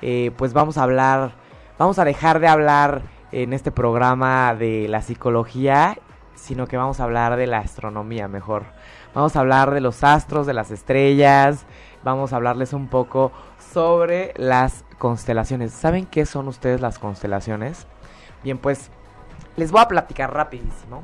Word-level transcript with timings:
eh, 0.02 0.32
pues 0.38 0.54
vamos 0.54 0.78
a 0.78 0.84
hablar, 0.84 1.32
vamos 1.78 2.00
a 2.00 2.06
dejar 2.06 2.40
de 2.40 2.48
hablar 2.48 3.04
en 3.32 3.54
este 3.54 3.72
programa 3.72 4.54
de 4.55 4.88
la 4.88 5.02
psicología, 5.02 5.98
sino 6.36 6.68
que 6.68 6.78
vamos 6.78 7.00
a 7.00 7.04
hablar 7.04 7.38
de 7.38 7.48
la 7.48 7.60
astronomía 7.60 8.28
mejor. 8.28 8.63
Vamos 9.13 9.36
a 9.36 9.41
hablar 9.41 9.72
de 9.72 9.82
los 9.82 10.04
astros, 10.04 10.48
de 10.48 10.54
las 10.54 10.72
estrellas, 10.72 11.66
vamos 12.04 12.34
a 12.34 12.38
hablarles 12.38 12.74
un 12.74 12.88
poco 12.88 13.32
sobre 13.74 14.34
las 14.38 14.84
constelaciones. 14.98 15.72
¿Saben 15.72 16.06
qué 16.06 16.26
son 16.26 16.48
ustedes 16.48 16.82
las 16.82 17.00
constelaciones? 17.00 17.88
Bien, 18.44 18.58
pues 18.58 18.90
les 19.56 19.72
voy 19.72 19.82
a 19.82 19.88
platicar 19.88 20.34
rapidísimo. 20.34 21.04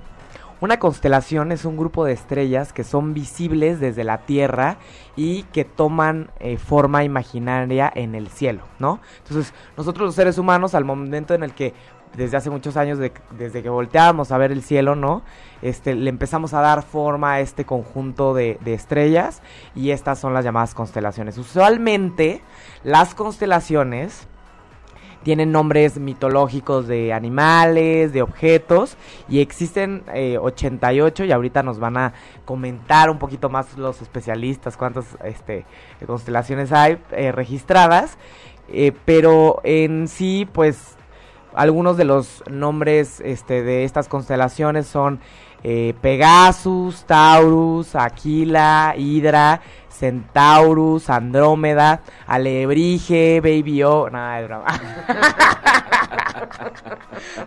Una 0.60 0.80
constelación 0.80 1.52
es 1.52 1.66
un 1.66 1.78
grupo 1.78 2.04
de 2.04 2.14
estrellas 2.14 2.74
que 2.74 2.84
son 2.84 3.14
visibles 3.14 3.80
desde 3.80 4.04
la 4.04 4.20
Tierra 4.20 4.78
y 5.16 5.44
que 5.44 5.66
toman 5.66 6.32
eh, 6.40 6.58
forma 6.58 7.04
imaginaria 7.04 7.92
en 7.94 8.16
el 8.16 8.28
cielo, 8.30 8.64
¿no? 8.80 9.00
Entonces, 9.20 9.54
nosotros 9.78 10.08
los 10.08 10.16
seres 10.16 10.40
humanos, 10.40 10.74
al 10.74 10.84
momento 10.84 11.36
en 11.36 11.44
el 11.44 11.54
que 11.54 11.76
desde 12.16 12.38
hace 12.38 12.50
muchos 12.50 12.76
años, 12.76 12.98
de, 12.98 13.12
desde 13.38 13.62
que 13.62 13.70
volteábamos 13.70 14.32
a 14.32 14.38
ver 14.40 14.52
el 14.52 14.64
cielo, 14.64 14.96
¿no? 14.96 15.22
Este, 15.62 15.94
le 15.94 16.10
empezamos 16.10 16.56
a 16.56 16.62
dar 16.62 16.82
forma 16.82 17.34
a 17.34 17.40
este 17.42 17.64
conjunto 17.64 18.34
de, 18.34 18.58
de 18.66 18.74
estrellas 18.74 19.44
y 19.76 19.92
estas 19.92 20.18
son 20.18 20.34
las 20.34 20.44
llamadas 20.44 20.74
constelaciones. 20.74 21.38
Usualmente, 21.38 22.42
las 22.84 23.14
constelaciones 23.14 24.28
tienen 25.28 25.52
nombres 25.52 26.00
mitológicos 26.00 26.88
de 26.88 27.12
animales, 27.12 28.14
de 28.14 28.22
objetos, 28.22 28.96
y 29.28 29.42
existen 29.42 30.04
eh, 30.14 30.38
88 30.38 31.26
y 31.26 31.34
ahorita 31.34 31.64
nos 31.64 31.80
van 31.80 31.98
a 31.98 32.14
comentar 32.46 33.10
un 33.10 33.20
poquito 33.20 33.50
más 33.50 33.78
los 33.78 34.02
especialistas 34.02 34.78
cuántas 34.78 35.18
este, 35.26 35.66
constelaciones 36.06 36.72
hay 36.72 37.00
eh, 37.12 37.34
registradas, 37.34 38.18
eh, 38.70 38.94
pero 39.04 39.60
en 39.66 40.08
sí 40.08 40.48
pues 40.50 40.97
algunos 41.54 41.98
de 41.98 42.06
los 42.06 42.44
nombres 42.50 43.20
este, 43.22 43.64
de 43.64 43.84
estas 43.84 44.08
constelaciones 44.08 44.88
son 44.88 45.20
eh, 45.64 45.94
Pegasus, 46.02 47.04
Taurus, 47.06 47.96
Aquila, 47.96 48.94
Hidra, 48.96 49.62
Centaurus, 49.90 51.10
Andrómeda, 51.10 52.02
Alebrije, 52.28 53.42
Baby 53.42 53.84
O. 53.84 54.10
Nada, 54.10 54.40
es 54.40 54.48
broma. 54.48 54.66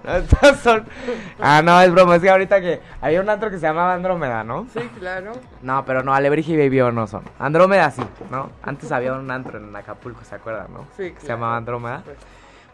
no, 0.05 0.15
estos 0.17 0.59
son. 0.59 0.85
Ah, 1.39 1.63
no, 1.63 1.81
es 1.81 1.91
broma. 1.93 2.17
Es 2.17 2.23
que 2.23 2.31
ahorita 2.31 2.61
que 2.61 2.81
había 3.01 3.21
un 3.21 3.31
antro 3.31 3.51
que 3.51 3.59
se 3.59 3.67
llamaba 3.67 3.95
Andrómeda, 3.95 4.45
¿no? 4.45 4.67
Sí, 4.73 4.81
claro. 4.99 5.33
No, 5.63 5.85
pero 5.85 6.03
no, 6.03 6.13
Alebrije 6.13 6.53
y 6.53 6.57
Baby 6.57 6.81
O 6.81 6.93
no 6.93 7.07
son. 7.07 7.23
Andrómeda 7.39 7.91
sí, 7.91 8.03
¿no? 8.31 8.51
Antes 8.63 8.91
había 8.91 9.13
un 9.13 9.31
antro 9.31 9.59
en 9.59 9.75
Acapulco, 9.75 10.25
¿se 10.25 10.35
acuerdan, 10.35 10.73
no? 10.73 10.81
Sí, 10.97 11.05
Se 11.05 11.13
claro. 11.13 11.29
llamaba 11.29 11.57
Andrómeda. 11.57 12.03
Pues, 12.05 12.17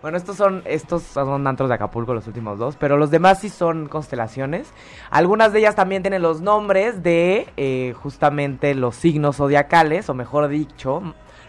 Bueno, 0.02 0.18
estos 0.18 0.36
son 0.36 0.62
estos 0.66 1.02
son 1.02 1.46
antros 1.46 1.68
de 1.68 1.74
Acapulco 1.74 2.14
los 2.14 2.26
últimos 2.26 2.58
dos, 2.58 2.76
pero 2.76 2.96
los 2.96 3.10
demás 3.10 3.40
sí 3.40 3.48
son 3.48 3.88
constelaciones. 3.88 4.72
Algunas 5.10 5.52
de 5.52 5.60
ellas 5.60 5.74
también 5.74 6.02
tienen 6.02 6.22
los 6.22 6.40
nombres 6.40 7.02
de 7.02 7.48
eh, 7.56 7.94
justamente 8.00 8.74
los 8.74 8.94
signos 8.94 9.36
zodiacales, 9.36 10.08
o 10.10 10.14
mejor 10.14 10.48
dicho, 10.48 11.02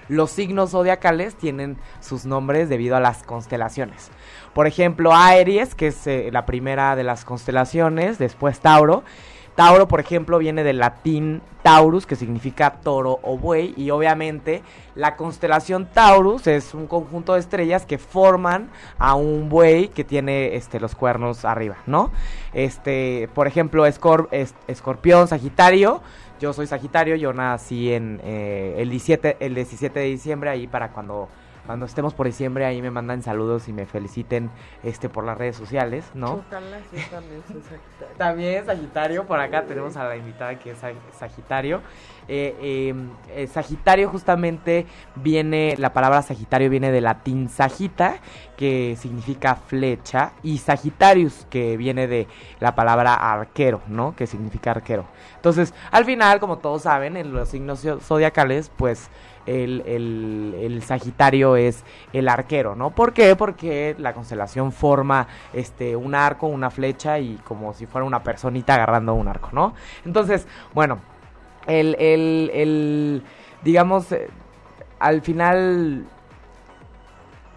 los 0.08 0.32
signos 0.32 0.72
zodiacales 0.72 1.36
tienen 1.36 1.78
sus 2.00 2.26
nombres 2.26 2.70
debido 2.70 2.96
a 2.96 3.00
las 3.00 3.24
constelaciones. 3.24 4.12
Por 4.54 4.66
ejemplo, 4.66 5.14
Aries, 5.14 5.76
que 5.76 5.88
es 5.88 6.08
eh, 6.08 6.30
la 6.32 6.46
primera 6.46 6.96
de 6.96 7.04
las 7.04 7.26
constelaciones, 7.26 8.18
después 8.18 8.60
Tauro. 8.60 9.04
Tauro, 9.58 9.88
por 9.88 10.00
ejemplo, 10.00 10.38
viene 10.38 10.64
del 10.64 10.78
latín 10.78 11.42
Taurus, 11.64 12.06
que 12.06 12.16
significa 12.16 12.74
toro 12.84 13.18
o 13.24 13.40
buey, 13.40 13.74
y 13.76 13.90
obviamente 13.90 14.62
la 14.94 15.16
constelación 15.16 15.88
Taurus 15.92 16.46
es 16.46 16.76
un 16.76 16.86
conjunto 16.86 17.34
de 17.34 17.40
estrellas 17.40 17.84
que 17.88 17.98
forman 17.98 18.70
a 19.00 19.16
un 19.16 19.50
buey 19.50 19.88
que 19.88 20.04
tiene 20.04 20.56
este, 20.56 20.80
los 20.80 20.94
cuernos 20.94 21.44
arriba, 21.44 21.78
¿no? 21.88 22.12
Este, 22.54 23.30
por 23.34 23.48
ejemplo, 23.48 23.88
es- 23.88 24.00
Escorpión, 24.68 25.28
Sagitario. 25.28 26.02
Yo 26.40 26.54
soy 26.54 26.68
Sagitario, 26.68 27.16
yo 27.16 27.34
nací 27.34 27.92
en 27.94 28.22
eh, 28.24 28.76
el 28.78 28.92
17, 28.92 29.38
el 29.40 29.56
17 29.56 30.00
de 30.00 30.06
diciembre, 30.06 30.52
ahí 30.52 30.68
para 30.68 30.90
cuando 30.92 31.30
cuando 31.68 31.86
estemos 31.86 32.16
por 32.16 32.26
diciembre 32.26 32.66
ahí 32.66 32.82
me 32.82 32.90
mandan 32.90 33.22
saludos 33.22 33.68
y 33.68 33.74
me 33.74 33.86
feliciten 33.86 34.50
este 34.84 35.10
por 35.10 35.24
las 35.24 35.38
redes 35.38 35.56
sociales, 35.56 36.10
¿no? 36.16 36.44
Ojalá 36.48 36.80
sí 36.92 36.98
también 37.12 37.44
soy 37.48 37.62
Sagitario. 37.62 38.18
También 38.18 38.66
Sagitario, 38.66 39.26
por 39.28 39.40
acá 39.40 39.66
tenemos 39.66 39.96
a 39.98 40.06
la 40.06 40.16
invitada 40.16 40.58
que 40.58 40.72
es 40.72 40.82
Sag- 40.82 40.96
Sagitario. 41.20 41.82
Eh, 42.30 42.56
eh, 42.60 42.96
eh, 43.36 43.48
Sagitario 43.48 44.10
justamente 44.10 44.86
viene, 45.16 45.76
la 45.78 45.94
palabra 45.94 46.22
Sagitario 46.24 46.70
viene 46.70 46.92
del 46.92 47.04
latín 47.04 47.48
sagita, 47.50 48.16
que 48.58 48.98
significa 49.00 49.56
flecha, 49.56 50.32
y 50.44 50.58
Sagitarius, 50.58 51.46
que 51.50 51.78
viene 51.78 52.08
de 52.08 52.28
la 52.60 52.76
palabra 52.76 53.14
arquero, 53.14 53.82
¿no? 53.88 54.16
Que 54.16 54.26
significa 54.28 54.72
arquero. 54.72 55.06
Entonces, 55.36 55.74
al 55.92 56.06
final, 56.06 56.40
como 56.40 56.58
todos 56.58 56.82
saben, 56.84 57.16
en 57.18 57.34
los 57.34 57.50
signos 57.50 57.86
zo- 57.86 58.00
zodiacales, 58.02 58.72
pues 58.76 59.10
el, 59.48 59.84
el- 59.88 60.56
el 60.62 60.84
Sagitario 60.84 61.56
es 61.56 61.84
el 62.14 62.30
arquero, 62.30 62.76
¿no? 62.76 62.92
¿Por 62.92 63.14
qué? 63.14 63.36
Porque 63.36 63.96
la 63.98 64.14
constelación 64.14 64.72
forma 64.72 65.28
este 65.54 65.96
un 65.96 66.14
arco, 66.16 66.48
una 66.48 66.70
flecha 66.70 67.20
y 67.20 67.36
como 67.44 67.74
si 67.74 67.86
fuera 67.88 68.06
una 68.06 68.24
personita 68.24 68.76
agarrando 68.76 69.14
un 69.16 69.28
arco, 69.28 69.50
¿no? 69.54 69.74
Entonces, 70.06 70.48
bueno, 70.74 71.00
el, 71.68 71.96
el, 72.00 72.52
el 72.54 73.24
digamos, 73.64 74.12
eh, 74.12 74.30
al 75.00 75.22
final 75.22 76.06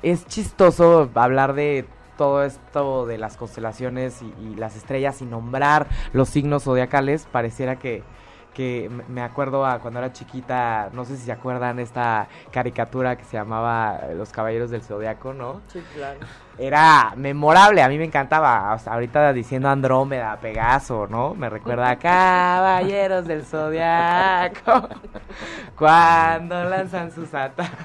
es 0.03 0.27
chistoso 0.27 1.11
hablar 1.15 1.55
de 1.55 1.85
todo 2.17 2.45
esto 2.45 3.07
de 3.07 3.19
las 3.19 3.37
constelaciones 3.37 4.21
y, 4.23 4.35
y 4.47 4.55
las 4.57 4.77
estrellas 4.77 5.23
y 5.23 5.25
nombrar 5.25 5.87
los 6.13 6.29
signos 6.29 6.65
zodiacales. 6.65 7.27
Pareciera 7.31 7.77
que, 7.77 8.03
que 8.53 8.89
me 8.91 9.23
acuerdo 9.23 9.65
a 9.67 9.81
cuando 9.81 9.99
era 10.01 10.13
chiquita, 10.13 10.91
no 10.93 11.05
sé 11.05 11.17
si 11.17 11.25
se 11.25 11.33
acuerdan 11.33 11.79
esta 11.79 12.29
caricatura 12.51 13.17
que 13.17 13.25
se 13.25 13.37
llamaba 13.37 14.01
Los 14.15 14.33
Caballeros 14.33 14.71
del 14.71 14.83
Zodiaco, 14.83 15.33
¿no? 15.33 15.63
Sí, 15.69 15.81
claro. 15.93 16.21
Era 16.59 17.15
memorable, 17.17 17.81
a 17.83 17.89
mí 17.89 17.97
me 17.97 18.05
encantaba. 18.05 18.73
Ahorita 18.75 19.33
diciendo 19.33 19.71
Andrómeda, 19.71 20.37
Pegaso, 20.37 21.07
¿no? 21.09 21.33
Me 21.35 21.49
recuerda 21.49 21.89
a 21.91 21.99
Caballeros 21.99 23.27
del 23.27 23.45
Zodiaco. 23.47 24.89
Cuando 25.77 26.63
lanzan 26.65 27.11
sus 27.13 27.33
ataques. 27.33 27.79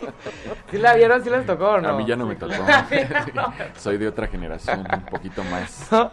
¿Sí 0.70 0.76
la 0.76 0.94
vieron? 0.94 1.24
¿Sí 1.24 1.30
les 1.30 1.46
tocó 1.46 1.70
o 1.70 1.80
no? 1.80 1.88
A 1.88 1.92
mí 1.94 2.04
ya 2.04 2.16
no 2.16 2.26
me 2.26 2.36
tocó. 2.36 2.52
No. 3.34 3.52
Soy 3.76 3.96
de 3.96 4.08
otra 4.08 4.26
generación, 4.26 4.86
un 4.92 5.02
poquito 5.06 5.42
más. 5.44 5.88
¿no? 5.90 6.10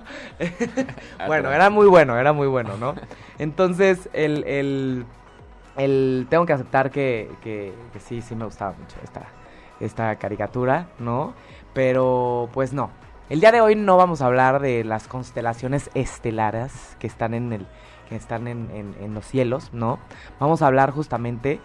bueno, 1.26 1.52
era 1.52 1.70
muy 1.70 1.88
bueno, 1.88 2.18
era 2.18 2.32
muy 2.32 2.48
bueno, 2.48 2.78
¿no? 2.78 2.96
Entonces, 3.38 4.10
el, 4.14 4.44
el, 4.46 5.06
el- 5.76 6.28
tengo 6.30 6.46
que 6.46 6.54
aceptar 6.54 6.90
que, 6.92 7.30
que, 7.42 7.74
que 7.92 8.00
sí, 8.00 8.22
sí 8.22 8.36
me 8.36 8.46
gustaba 8.46 8.74
mucho 8.80 8.96
esta, 9.04 9.22
esta 9.80 10.16
caricatura, 10.16 10.88
¿no? 11.00 11.34
Pero, 11.78 12.50
pues 12.54 12.74
no. 12.74 12.90
El 13.30 13.40
día 13.40 13.52
de 13.52 13.62
hoy 13.62 13.76
no 13.76 13.98
vamos 13.98 14.24
a 14.24 14.26
hablar 14.26 14.60
de 14.62 14.84
las 14.84 15.08
constelaciones 15.08 15.92
estelares 15.94 16.72
que 16.98 17.06
están 17.06 17.36
en 17.36 17.54
el 17.54 17.68
que 18.10 18.16
están 18.16 18.48
en, 18.48 18.96
en- 19.00 19.14
los 19.14 19.24
cielos, 19.28 19.70
¿no? 19.74 20.00
Vamos 20.40 20.64
a 20.64 20.68
hablar 20.68 20.90
justamente 20.90 21.60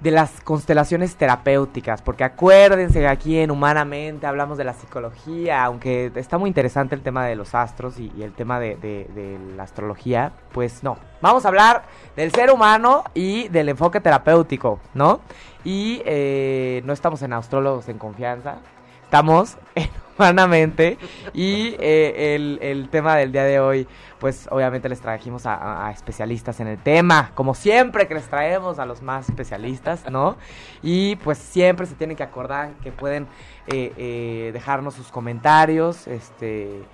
de 0.00 0.10
las 0.10 0.42
constelaciones 0.42 1.16
terapéuticas, 1.16 2.02
porque 2.02 2.24
acuérdense 2.24 3.06
aquí 3.08 3.38
en 3.38 3.50
Humanamente 3.50 4.26
hablamos 4.26 4.58
de 4.58 4.64
la 4.64 4.74
psicología, 4.74 5.64
aunque 5.64 6.12
está 6.16 6.36
muy 6.36 6.48
interesante 6.48 6.94
el 6.94 7.00
tema 7.00 7.24
de 7.24 7.34
los 7.34 7.54
astros 7.54 7.98
y, 7.98 8.12
el 8.22 8.32
tema 8.34 8.60
de, 8.60 8.76
de- 8.76 9.06
de 9.14 9.38
la 9.56 9.62
astrología, 9.62 10.32
pues 10.52 10.82
no. 10.82 10.98
Vamos 11.22 11.46
a 11.46 11.48
hablar 11.48 11.84
del 12.14 12.30
ser 12.30 12.50
humano 12.50 13.04
y 13.14 13.48
del 13.48 13.70
enfoque 13.70 14.00
terapéutico, 14.00 14.80
¿no? 14.92 15.20
Y 15.64 16.02
eh, 16.04 16.82
no 16.84 16.92
estamos 16.92 17.22
en 17.22 17.32
astrólogos 17.32 17.88
en 17.88 17.96
confianza, 17.96 18.56
estamos 19.12 19.58
en 19.74 19.90
Humanamente 20.18 20.98
y 21.34 21.74
eh, 21.80 22.34
el, 22.34 22.58
el 22.62 22.88
tema 22.88 23.16
del 23.16 23.32
día 23.32 23.44
de 23.44 23.60
hoy 23.60 23.86
pues 24.18 24.48
obviamente 24.50 24.88
les 24.88 25.00
trajimos 25.00 25.42
a 25.44 25.90
especialistas 25.92 26.60
en 26.60 26.68
el 26.68 26.78
tema, 26.78 27.32
como 27.34 27.54
siempre 27.54 28.06
que 28.06 28.14
les 28.14 28.28
traemos 28.28 28.78
a 28.78 28.86
los 28.86 29.02
más 29.02 29.28
especialistas, 29.28 30.08
¿no? 30.10 30.36
Y 30.82 31.16
pues 31.16 31.38
siempre 31.38 31.86
se 31.86 31.94
tienen 31.94 32.16
que 32.16 32.22
acordar 32.22 32.72
que 32.82 32.92
pueden 32.92 33.26
eh, 33.66 33.92
eh, 33.96 34.50
dejarnos 34.52 34.94
sus 34.94 35.08
comentarios, 35.08 36.06
este 36.06 36.84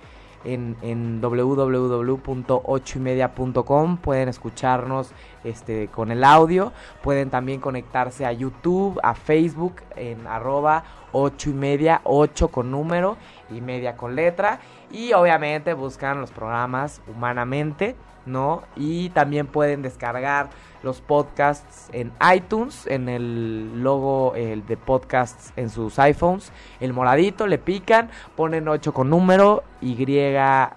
en, 0.43 0.75
en 0.81 1.21
www.ochoymedia.com 1.21 3.97
pueden 3.97 4.29
escucharnos 4.29 5.11
este 5.43 5.87
con 5.87 6.11
el 6.11 6.23
audio. 6.23 6.71
Pueden 7.01 7.29
también 7.29 7.59
conectarse 7.61 8.25
a 8.25 8.31
YouTube 8.31 8.99
a 9.03 9.13
Facebook 9.15 9.81
en 9.95 10.27
arroba 10.27 10.83
ocho 11.11 11.49
y 11.49 11.53
media 11.53 12.01
ocho 12.03 12.49
con 12.49 12.71
número 12.71 13.17
y 13.49 13.61
media 13.61 13.97
con 13.97 14.15
letra. 14.15 14.59
Y 14.91 15.13
obviamente 15.13 15.73
buscan 15.73 16.19
los 16.19 16.31
programas 16.31 17.01
humanamente 17.07 17.95
no 18.25 18.63
y 18.75 19.09
también 19.09 19.47
pueden 19.47 19.81
descargar 19.81 20.49
los 20.83 21.01
podcasts 21.01 21.89
en 21.91 22.13
iTunes 22.33 22.87
en 22.87 23.09
el 23.09 23.83
logo 23.83 24.33
el 24.35 24.65
de 24.65 24.77
podcasts 24.77 25.51
en 25.57 25.69
sus 25.69 25.99
iPhones. 25.99 26.51
El 26.79 26.93
moradito 26.93 27.47
le 27.47 27.57
pican 27.57 28.09
ponen 28.35 28.67
8 28.67 28.93
con 28.93 29.09
número 29.09 29.63
y 29.81 29.95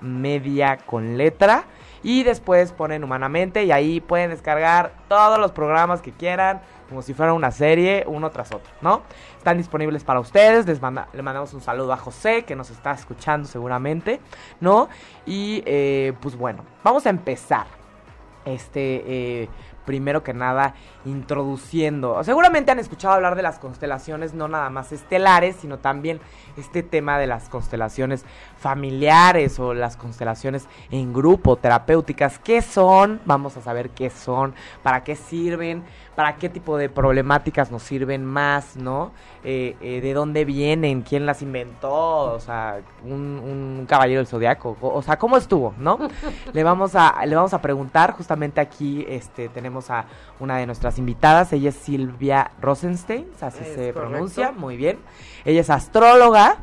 media 0.00 0.78
con 0.84 1.16
letra 1.16 1.64
y 2.02 2.22
después 2.24 2.72
ponen 2.72 3.04
humanamente 3.04 3.64
y 3.64 3.72
ahí 3.72 4.00
pueden 4.00 4.30
descargar 4.30 4.92
todos 5.08 5.38
los 5.38 5.52
programas 5.52 6.02
que 6.02 6.12
quieran 6.12 6.60
como 6.88 7.00
si 7.02 7.14
fuera 7.14 7.32
una 7.32 7.50
serie 7.50 8.04
uno 8.06 8.30
tras 8.30 8.52
otro 8.52 8.70
no 8.80 9.02
están 9.38 9.56
disponibles 9.56 10.04
para 10.04 10.20
ustedes 10.20 10.66
les 10.66 10.80
manda- 10.82 11.08
le 11.12 11.22
mandamos 11.22 11.54
un 11.54 11.60
saludo 11.60 11.92
a 11.92 11.96
José 11.96 12.44
que 12.44 12.54
nos 12.56 12.70
está 12.70 12.90
escuchando 12.92 13.48
seguramente 13.48 14.20
no 14.60 14.88
y 15.26 15.62
eh, 15.66 16.12
pues 16.20 16.36
bueno 16.36 16.64
vamos 16.82 17.06
a 17.06 17.10
empezar. 17.10 17.66
Este 18.44 19.04
eh, 19.42 19.48
primero 19.84 20.22
que 20.22 20.32
nada 20.34 20.74
introduciendo. 21.04 22.22
Seguramente 22.24 22.70
han 22.70 22.78
escuchado 22.78 23.14
hablar 23.14 23.34
de 23.34 23.42
las 23.42 23.58
constelaciones 23.58 24.34
no 24.34 24.48
nada 24.48 24.70
más 24.70 24.92
estelares 24.92 25.56
sino 25.56 25.78
también 25.78 26.20
este 26.56 26.82
tema 26.82 27.18
de 27.18 27.26
las 27.26 27.48
constelaciones 27.48 28.24
familiares 28.58 29.58
o 29.58 29.74
las 29.74 29.96
constelaciones 29.96 30.68
en 30.90 31.12
grupo 31.12 31.56
terapéuticas. 31.56 32.38
Qué 32.38 32.62
son 32.62 33.20
vamos 33.24 33.56
a 33.56 33.62
saber 33.62 33.90
qué 33.90 34.10
son 34.10 34.54
para 34.82 35.04
qué 35.04 35.16
sirven 35.16 35.82
para 36.14 36.36
qué 36.36 36.48
tipo 36.48 36.76
de 36.76 36.88
problemáticas 36.88 37.70
nos 37.70 37.82
sirven 37.82 38.24
más 38.24 38.76
no 38.76 39.12
Eh, 39.44 39.76
eh, 39.80 40.00
de 40.00 40.14
dónde 40.14 40.44
vienen 40.44 41.02
quién 41.02 41.26
las 41.26 41.42
inventó 41.42 41.92
o 41.92 42.38
sea 42.38 42.80
un, 43.02 43.40
un 43.42 43.86
caballero 43.88 44.20
del 44.20 44.26
zodiaco. 44.28 44.76
O, 44.80 44.88
o 44.94 45.02
sea 45.02 45.16
cómo 45.18 45.36
estuvo 45.36 45.74
no 45.78 45.98
le 46.52 46.62
vamos 46.62 46.94
a 46.94 47.24
le 47.26 47.34
vamos 47.34 47.52
a 47.54 47.60
preguntar. 47.60 48.12
Justamente 48.12 48.60
aquí 48.60 49.04
este 49.08 49.48
tenemos 49.48 49.90
a 49.90 50.04
una 50.38 50.58
de 50.58 50.66
nuestras 50.66 50.98
invitadas. 50.98 51.52
Ella 51.52 51.70
es 51.70 51.76
Silvia 51.76 52.52
Rosenstein 52.60 53.26
así 53.40 53.58
Es 53.62 53.68
se 53.68 53.74
correcto. 53.74 54.00
pronuncia. 54.00 54.52
Muy 54.52 54.76
bien. 54.76 54.98
Ella 55.44 55.60
es 55.60 55.70
astróloga. 55.70 56.58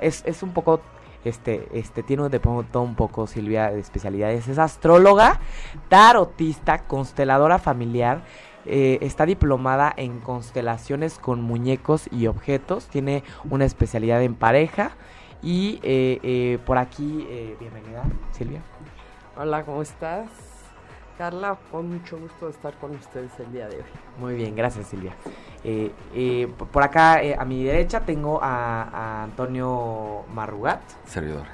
Es, 0.00 0.22
es 0.24 0.42
un 0.42 0.52
poco 0.52 0.80
este, 1.24 1.68
este, 1.72 2.02
tiene 2.02 2.28
de 2.28 2.40
pronto 2.40 2.82
un 2.82 2.94
poco 2.94 3.26
Silvia 3.26 3.70
de 3.70 3.80
especialidades. 3.80 4.46
Es 4.48 4.58
astróloga, 4.58 5.40
tarotista, 5.88 6.84
consteladora 6.86 7.58
familiar. 7.58 8.22
Eh, 8.66 8.98
está 9.02 9.26
diplomada 9.26 9.92
en 9.96 10.20
constelaciones 10.20 11.18
con 11.18 11.42
muñecos 11.42 12.08
y 12.12 12.26
objetos. 12.26 12.86
Tiene 12.88 13.22
una 13.50 13.64
especialidad 13.64 14.22
en 14.22 14.34
pareja. 14.34 14.92
Y 15.42 15.78
eh, 15.82 16.20
eh, 16.22 16.58
por 16.64 16.78
aquí, 16.78 17.26
eh, 17.28 17.56
bienvenida, 17.60 18.02
Silvia. 18.32 18.62
Hola, 19.36 19.62
¿cómo 19.64 19.82
estás? 19.82 20.28
Carla, 21.18 21.58
con 21.70 21.90
mucho 21.90 22.18
gusto 22.18 22.46
de 22.46 22.52
estar 22.52 22.74
con 22.78 22.92
ustedes 22.92 23.30
el 23.38 23.52
día 23.52 23.68
de 23.68 23.76
hoy. 23.76 23.84
Muy 24.18 24.34
bien, 24.34 24.56
gracias 24.56 24.86
Silvia. 24.88 25.12
Eh, 25.62 25.92
eh, 26.14 26.48
por- 26.58 26.68
por 26.68 26.82
acá 26.82 27.22
eh, 27.22 27.36
a 27.38 27.44
mi 27.44 27.62
derecha 27.62 28.00
tengo 28.00 28.40
a, 28.42 28.82
a 28.82 29.22
Antonio 29.24 30.22
Marrugat. 30.34 30.80
Servidor. 31.06 31.44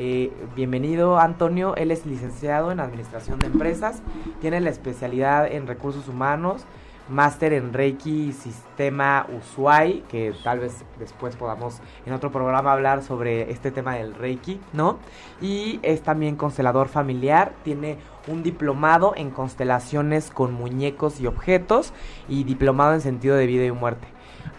Eh, 0.00 0.32
bienvenido 0.54 1.18
Antonio, 1.18 1.74
él 1.74 1.90
es 1.90 2.06
licenciado 2.06 2.70
en 2.70 2.78
Administración 2.78 3.40
de 3.40 3.48
Empresas, 3.48 4.00
tiene 4.40 4.60
la 4.60 4.70
especialidad 4.70 5.50
en 5.50 5.66
Recursos 5.66 6.06
Humanos, 6.06 6.62
máster 7.08 7.52
en 7.52 7.72
Reiki 7.72 8.32
Sistema 8.32 9.26
Ushuai, 9.36 10.04
que 10.08 10.32
tal 10.44 10.60
vez 10.60 10.84
después 11.00 11.34
podamos 11.34 11.80
en 12.06 12.12
otro 12.12 12.30
programa 12.30 12.72
hablar 12.72 13.02
sobre 13.02 13.50
este 13.50 13.72
tema 13.72 13.96
del 13.96 14.14
Reiki, 14.14 14.60
¿no? 14.72 14.98
Y 15.40 15.80
es 15.82 16.00
también 16.02 16.36
constelador 16.36 16.86
familiar, 16.86 17.52
tiene 17.64 17.98
un 18.28 18.44
diplomado 18.44 19.14
en 19.16 19.30
constelaciones 19.30 20.30
con 20.30 20.54
muñecos 20.54 21.20
y 21.20 21.26
objetos 21.26 21.92
y 22.28 22.44
diplomado 22.44 22.94
en 22.94 23.00
sentido 23.00 23.34
de 23.34 23.46
vida 23.46 23.64
y 23.64 23.72
muerte. 23.72 24.06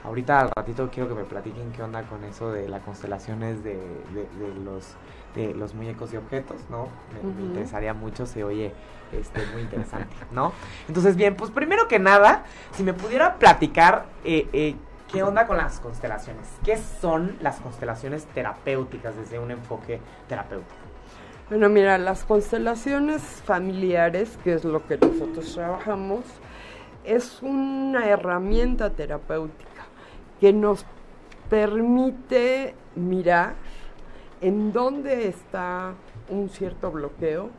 Ahorita 0.03 0.39
al 0.39 0.49
ratito 0.55 0.89
quiero 0.91 1.09
que 1.09 1.15
me 1.15 1.23
platiquen 1.23 1.71
qué 1.71 1.83
onda 1.83 2.03
con 2.03 2.23
eso 2.23 2.51
de 2.51 2.67
las 2.67 2.81
constelaciones 2.83 3.63
de, 3.63 3.77
los 4.63 4.95
de 5.35 5.53
los 5.53 5.73
muñecos 5.73 6.13
y 6.13 6.17
objetos, 6.17 6.57
¿no? 6.69 6.87
Me, 7.23 7.43
interesaría 7.43 7.93
mucho, 7.93 8.25
se 8.25 8.43
oye 8.43 8.73
este, 9.11 9.45
muy 9.53 9.61
interesante, 9.61 10.15
¿no? 10.31 10.53
Entonces, 10.87 11.15
bien, 11.15 11.35
pues 11.35 11.51
primero 11.51 11.87
que 11.87 11.99
nada, 11.99 12.43
si 12.73 12.83
me 12.83 12.93
pudiera 12.93 13.35
platicar 13.35 14.05
eh, 14.23 14.47
eh, 14.53 14.75
qué 15.11 15.23
onda 15.23 15.47
con 15.47 15.57
las 15.57 15.79
constelaciones, 15.79 16.47
qué 16.63 16.77
son 16.77 17.37
las 17.41 17.59
constelaciones 17.59 18.25
terapéuticas 18.25 19.15
desde 19.15 19.39
un 19.39 19.51
enfoque 19.51 19.99
terapéutico. 20.27 20.75
Bueno, 21.49 21.67
mira, 21.69 21.97
las 21.97 22.25
constelaciones 22.25 23.23
familiares, 23.23 24.37
que 24.43 24.53
es 24.53 24.63
lo 24.63 24.85
que 24.85 24.97
nosotros 24.97 25.51
trabajamos, 25.53 26.23
es 27.03 27.41
una 27.41 28.07
herramienta 28.07 28.91
terapéutica 28.91 29.87
que 30.39 30.53
nos 30.53 30.85
permite 31.49 32.75
mirar 32.95 33.55
en 34.41 34.71
dónde 34.71 35.27
está 35.27 35.93
un 36.29 36.49
cierto 36.49 36.91
bloqueo 36.91 37.49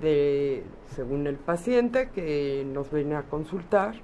de 0.00 0.64
según 0.94 1.26
el 1.26 1.36
paciente 1.36 2.10
que 2.14 2.66
nos 2.72 2.90
viene 2.90 3.16
a 3.16 3.22
consultar 3.22 3.94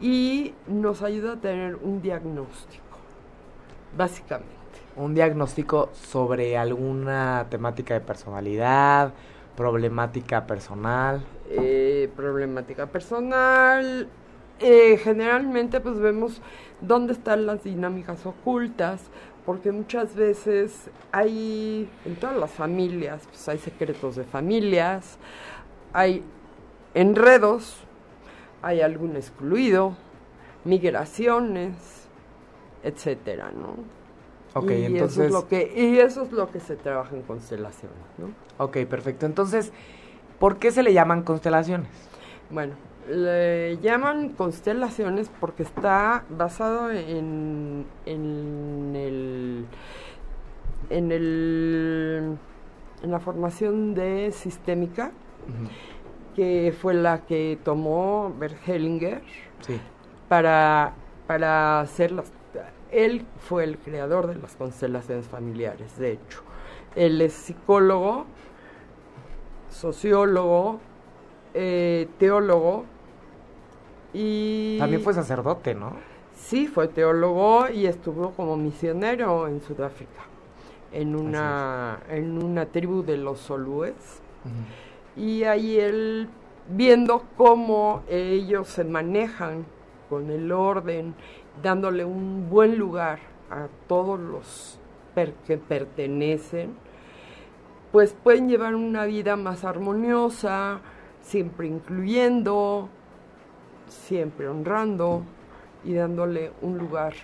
y 0.00 0.54
nos 0.66 1.02
ayuda 1.02 1.34
a 1.34 1.36
tener 1.36 1.76
un 1.76 2.02
diagnóstico, 2.02 2.98
básicamente. 3.96 4.50
Un 4.96 5.14
diagnóstico 5.14 5.90
sobre 5.92 6.58
alguna 6.58 7.46
temática 7.48 7.94
de 7.94 8.00
personalidad, 8.00 9.12
problemática 9.56 10.46
personal. 10.46 11.22
eh, 11.48 12.10
problemática 12.16 12.86
personal. 12.86 14.08
eh, 14.60 14.96
generalmente 15.02 15.80
pues 15.80 15.98
vemos 15.98 16.40
dónde 16.80 17.12
están 17.14 17.46
las 17.46 17.64
dinámicas 17.64 18.24
ocultas, 18.26 19.02
porque 19.44 19.72
muchas 19.72 20.14
veces 20.14 20.88
hay, 21.10 21.90
en 22.04 22.16
todas 22.16 22.36
las 22.36 22.50
familias, 22.50 23.22
pues 23.28 23.48
hay 23.48 23.58
secretos 23.58 24.16
de 24.16 24.24
familias, 24.24 25.18
hay 25.92 26.22
enredos, 26.94 27.78
hay 28.62 28.80
algún 28.80 29.16
excluido, 29.16 29.96
migraciones, 30.64 31.74
etcétera, 32.84 33.50
¿no? 33.52 33.74
Ok, 34.54 34.70
y 34.70 34.74
Eso 34.74 34.86
entonces... 34.86 35.26
es 35.26 35.32
lo 35.32 35.48
que, 35.48 35.72
y 35.74 35.98
eso 35.98 36.22
es 36.22 36.32
lo 36.32 36.50
que 36.50 36.60
se 36.60 36.76
trabaja 36.76 37.16
en 37.16 37.22
constelaciones, 37.22 37.98
¿no? 38.18 38.30
Ok, 38.64 38.78
perfecto. 38.88 39.26
Entonces, 39.26 39.72
¿por 40.38 40.58
qué 40.58 40.70
se 40.70 40.82
le 40.82 40.92
llaman 40.92 41.22
constelaciones? 41.22 41.88
Bueno, 42.50 42.74
le 43.08 43.78
llaman 43.78 44.30
constelaciones 44.30 45.30
porque 45.40 45.62
está 45.62 46.24
basado 46.30 46.90
en, 46.90 47.86
en 48.06 48.92
el 48.96 49.66
en 50.90 51.12
el 51.12 52.36
en 53.02 53.10
la 53.10 53.18
formación 53.18 53.94
de 53.94 54.30
sistémica 54.32 55.12
que 56.36 56.74
fue 56.80 56.94
la 56.94 57.22
que 57.24 57.58
tomó 57.64 58.32
Sí. 59.60 59.80
para 60.28 60.94
para 61.26 61.80
hacer 61.80 62.12
las 62.12 62.32
él 62.90 63.24
fue 63.38 63.64
el 63.64 63.78
creador 63.78 64.26
de 64.26 64.34
las 64.36 64.54
constelaciones 64.54 65.26
familiares, 65.26 65.96
de 65.98 66.12
hecho. 66.12 66.42
Él 66.94 67.22
es 67.22 67.32
psicólogo, 67.32 68.26
sociólogo, 69.70 70.78
eh, 71.54 72.06
teólogo 72.18 72.84
Y 74.14 74.76
También 74.78 75.02
fue 75.02 75.14
sacerdote, 75.14 75.74
¿no? 75.74 75.92
Sí, 76.34 76.66
fue 76.66 76.88
teólogo 76.88 77.68
y 77.70 77.86
estuvo 77.86 78.30
como 78.32 78.56
misionero 78.56 79.46
en 79.48 79.60
Sudáfrica, 79.62 80.22
en 80.92 81.14
una, 81.16 82.00
en 82.10 82.42
una 82.42 82.66
tribu 82.66 83.02
de 83.02 83.16
los 83.16 83.38
Solúes. 83.38 83.94
Y 85.16 85.44
ahí 85.44 85.78
él, 85.78 86.28
viendo 86.68 87.22
cómo 87.36 88.02
ellos 88.08 88.68
se 88.68 88.84
manejan 88.84 89.64
con 90.10 90.30
el 90.30 90.50
orden, 90.52 91.14
dándole 91.62 92.04
un 92.04 92.48
buen 92.50 92.76
lugar 92.78 93.20
a 93.50 93.68
todos 93.86 94.18
los 94.18 94.78
per- 95.14 95.34
que 95.46 95.58
pertenecen, 95.58 96.74
pues 97.92 98.14
pueden 98.22 98.48
llevar 98.48 98.74
una 98.74 99.04
vida 99.04 99.36
más 99.36 99.64
armoniosa, 99.64 100.80
siempre 101.20 101.66
incluyendo, 101.68 102.88
siempre 103.92 104.48
honrando 104.48 105.22
y 105.84 105.94
dándole 105.94 106.52
un 106.60 106.78
lugar 106.78 107.14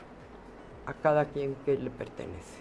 a 0.86 0.92
cada 0.94 1.26
quien 1.26 1.54
que 1.64 1.76
le 1.76 1.90
pertenece. 1.90 2.58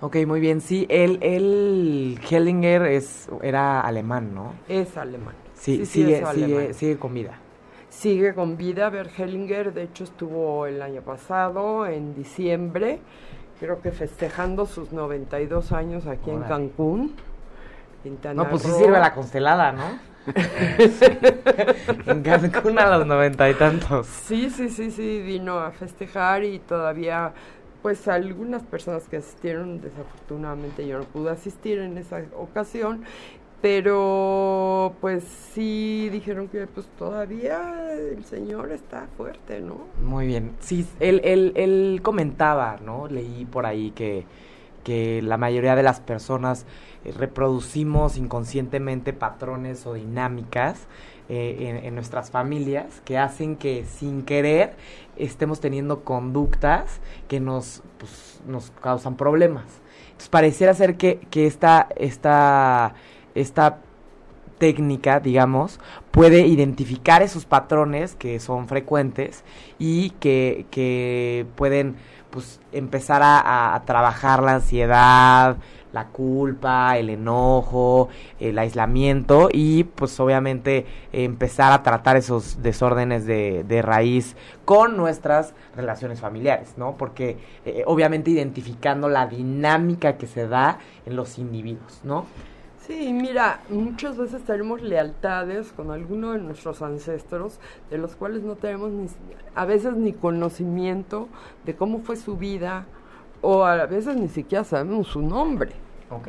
Ok, 0.00 0.16
muy 0.26 0.40
bien. 0.40 0.60
Sí, 0.60 0.86
él, 0.90 1.18
él 1.22 2.20
Hellinger 2.28 2.82
es, 2.82 3.28
era 3.42 3.80
alemán, 3.80 4.34
¿no? 4.34 4.54
Es 4.68 4.96
alemán. 4.96 5.34
Sí, 5.54 5.78
sí, 5.78 5.86
sigue, 5.86 6.16
sigue, 6.16 6.24
alemán. 6.24 6.74
sigue 6.74 6.98
con 6.98 7.14
vida. 7.14 7.38
Sigue 7.88 8.34
con 8.34 8.56
vida. 8.56 8.90
Bert 8.90 9.18
Hellinger, 9.18 9.72
de 9.72 9.84
hecho, 9.84 10.04
estuvo 10.04 10.66
el 10.66 10.82
año 10.82 11.00
pasado, 11.00 11.86
en 11.86 12.14
diciembre, 12.14 13.00
creo 13.58 13.80
que 13.80 13.90
festejando 13.90 14.66
sus 14.66 14.92
92 14.92 15.72
años 15.72 16.06
aquí 16.06 16.30
en. 16.30 16.42
Cancún. 16.42 17.16
No, 18.34 18.48
pues 18.48 18.62
sí 18.62 18.70
sirve 18.70 18.98
la 19.00 19.12
constelada, 19.12 19.72
¿no? 19.72 19.98
en 22.06 22.22
Cancún 22.22 22.78
a 22.78 22.98
los 22.98 23.06
noventa 23.06 23.48
y 23.48 23.54
tantos. 23.54 24.06
Sí, 24.06 24.50
sí, 24.50 24.68
sí, 24.68 24.90
sí, 24.90 25.22
vino 25.22 25.58
a 25.58 25.70
festejar 25.70 26.44
y 26.44 26.58
todavía, 26.58 27.32
pues 27.82 28.08
algunas 28.08 28.62
personas 28.62 29.08
que 29.08 29.18
asistieron, 29.18 29.80
desafortunadamente 29.80 30.86
yo 30.86 30.98
no 30.98 31.04
pude 31.04 31.30
asistir 31.30 31.78
en 31.78 31.98
esa 31.98 32.22
ocasión, 32.36 33.04
pero 33.62 34.94
pues 35.00 35.24
sí 35.24 36.08
dijeron 36.10 36.48
que 36.48 36.66
pues 36.66 36.86
todavía 36.98 37.92
el 37.92 38.24
señor 38.24 38.72
está 38.72 39.06
fuerte, 39.16 39.60
¿no? 39.60 39.86
Muy 40.02 40.26
bien. 40.26 40.52
Sí, 40.60 40.86
él, 41.00 41.20
él, 41.24 41.52
él 41.56 42.00
comentaba, 42.02 42.76
¿no? 42.84 43.08
Leí 43.08 43.44
por 43.44 43.66
ahí 43.66 43.92
que, 43.92 44.24
que 44.86 45.20
la 45.20 45.36
mayoría 45.36 45.74
de 45.74 45.82
las 45.82 45.98
personas 45.98 46.64
eh, 47.04 47.10
reproducimos 47.10 48.16
inconscientemente 48.16 49.12
patrones 49.12 49.84
o 49.84 49.94
dinámicas 49.94 50.86
eh, 51.28 51.82
en, 51.82 51.94
nuestras 51.96 52.30
familias 52.30 53.02
que 53.04 53.18
hacen 53.18 53.56
que 53.56 53.84
sin 53.84 54.22
querer 54.22 54.76
estemos 55.16 55.58
teniendo 55.58 56.04
conductas 56.04 57.00
que 57.26 57.40
nos, 57.40 57.82
pues, 57.98 58.40
nos 58.46 58.70
causan 58.80 59.16
problemas. 59.16 59.64
Entonces 60.04 60.28
pareciera 60.28 60.72
ser 60.72 60.96
que, 60.96 61.18
que 61.30 61.48
esta, 61.48 61.88
esta, 61.96 62.94
esta 63.34 63.80
técnica, 64.58 65.18
digamos, 65.18 65.80
puede 66.12 66.46
identificar 66.46 67.22
esos 67.22 67.44
patrones 67.44 68.14
que 68.14 68.38
son 68.38 68.68
frecuentes 68.68 69.42
y 69.80 70.10
que, 70.10 70.66
que 70.70 71.44
pueden 71.56 71.96
pues 72.30 72.60
empezar 72.72 73.22
a, 73.22 73.74
a- 73.74 73.82
trabajar 73.84 74.42
la 74.42 74.54
ansiedad, 74.56 75.56
la 75.92 76.06
culpa, 76.08 76.98
el 76.98 77.08
enojo, 77.08 78.08
el 78.38 78.58
aislamiento 78.58 79.48
y 79.50 79.84
pues 79.84 80.18
obviamente 80.20 80.84
empezar 81.12 81.72
a 81.72 81.82
tratar 81.82 82.16
esos 82.16 82.62
desórdenes 82.62 83.24
de, 83.24 83.64
de 83.64 83.80
raíz 83.82 84.36
con 84.66 84.96
nuestras 84.96 85.54
relaciones 85.74 86.20
familiares, 86.20 86.74
¿no? 86.76 86.96
Porque 86.98 87.38
eh, 87.64 87.82
obviamente 87.86 88.30
identificando 88.30 89.08
la 89.08 89.26
dinámica 89.26 90.16
que 90.18 90.26
se 90.26 90.46
da 90.48 90.78
en 91.06 91.16
los 91.16 91.38
individuos, 91.38 92.00
¿no? 92.04 92.26
Sí, 92.86 93.12
mira, 93.12 93.60
muchas 93.68 94.16
veces 94.16 94.44
tenemos 94.44 94.80
lealtades 94.80 95.72
con 95.72 95.90
alguno 95.90 96.32
de 96.32 96.38
nuestros 96.38 96.82
ancestros, 96.82 97.58
de 97.90 97.98
los 97.98 98.14
cuales 98.14 98.44
no 98.44 98.54
tenemos 98.54 98.92
ni, 98.92 99.08
a 99.56 99.64
veces 99.64 99.94
ni 99.94 100.12
conocimiento 100.12 101.28
de 101.64 101.74
cómo 101.74 102.00
fue 102.00 102.14
su 102.14 102.36
vida, 102.36 102.86
o 103.42 103.64
a 103.64 103.86
veces 103.86 104.16
ni 104.16 104.28
siquiera 104.28 104.62
sabemos 104.62 105.08
su 105.08 105.20
nombre. 105.20 105.72
Ok. 106.10 106.28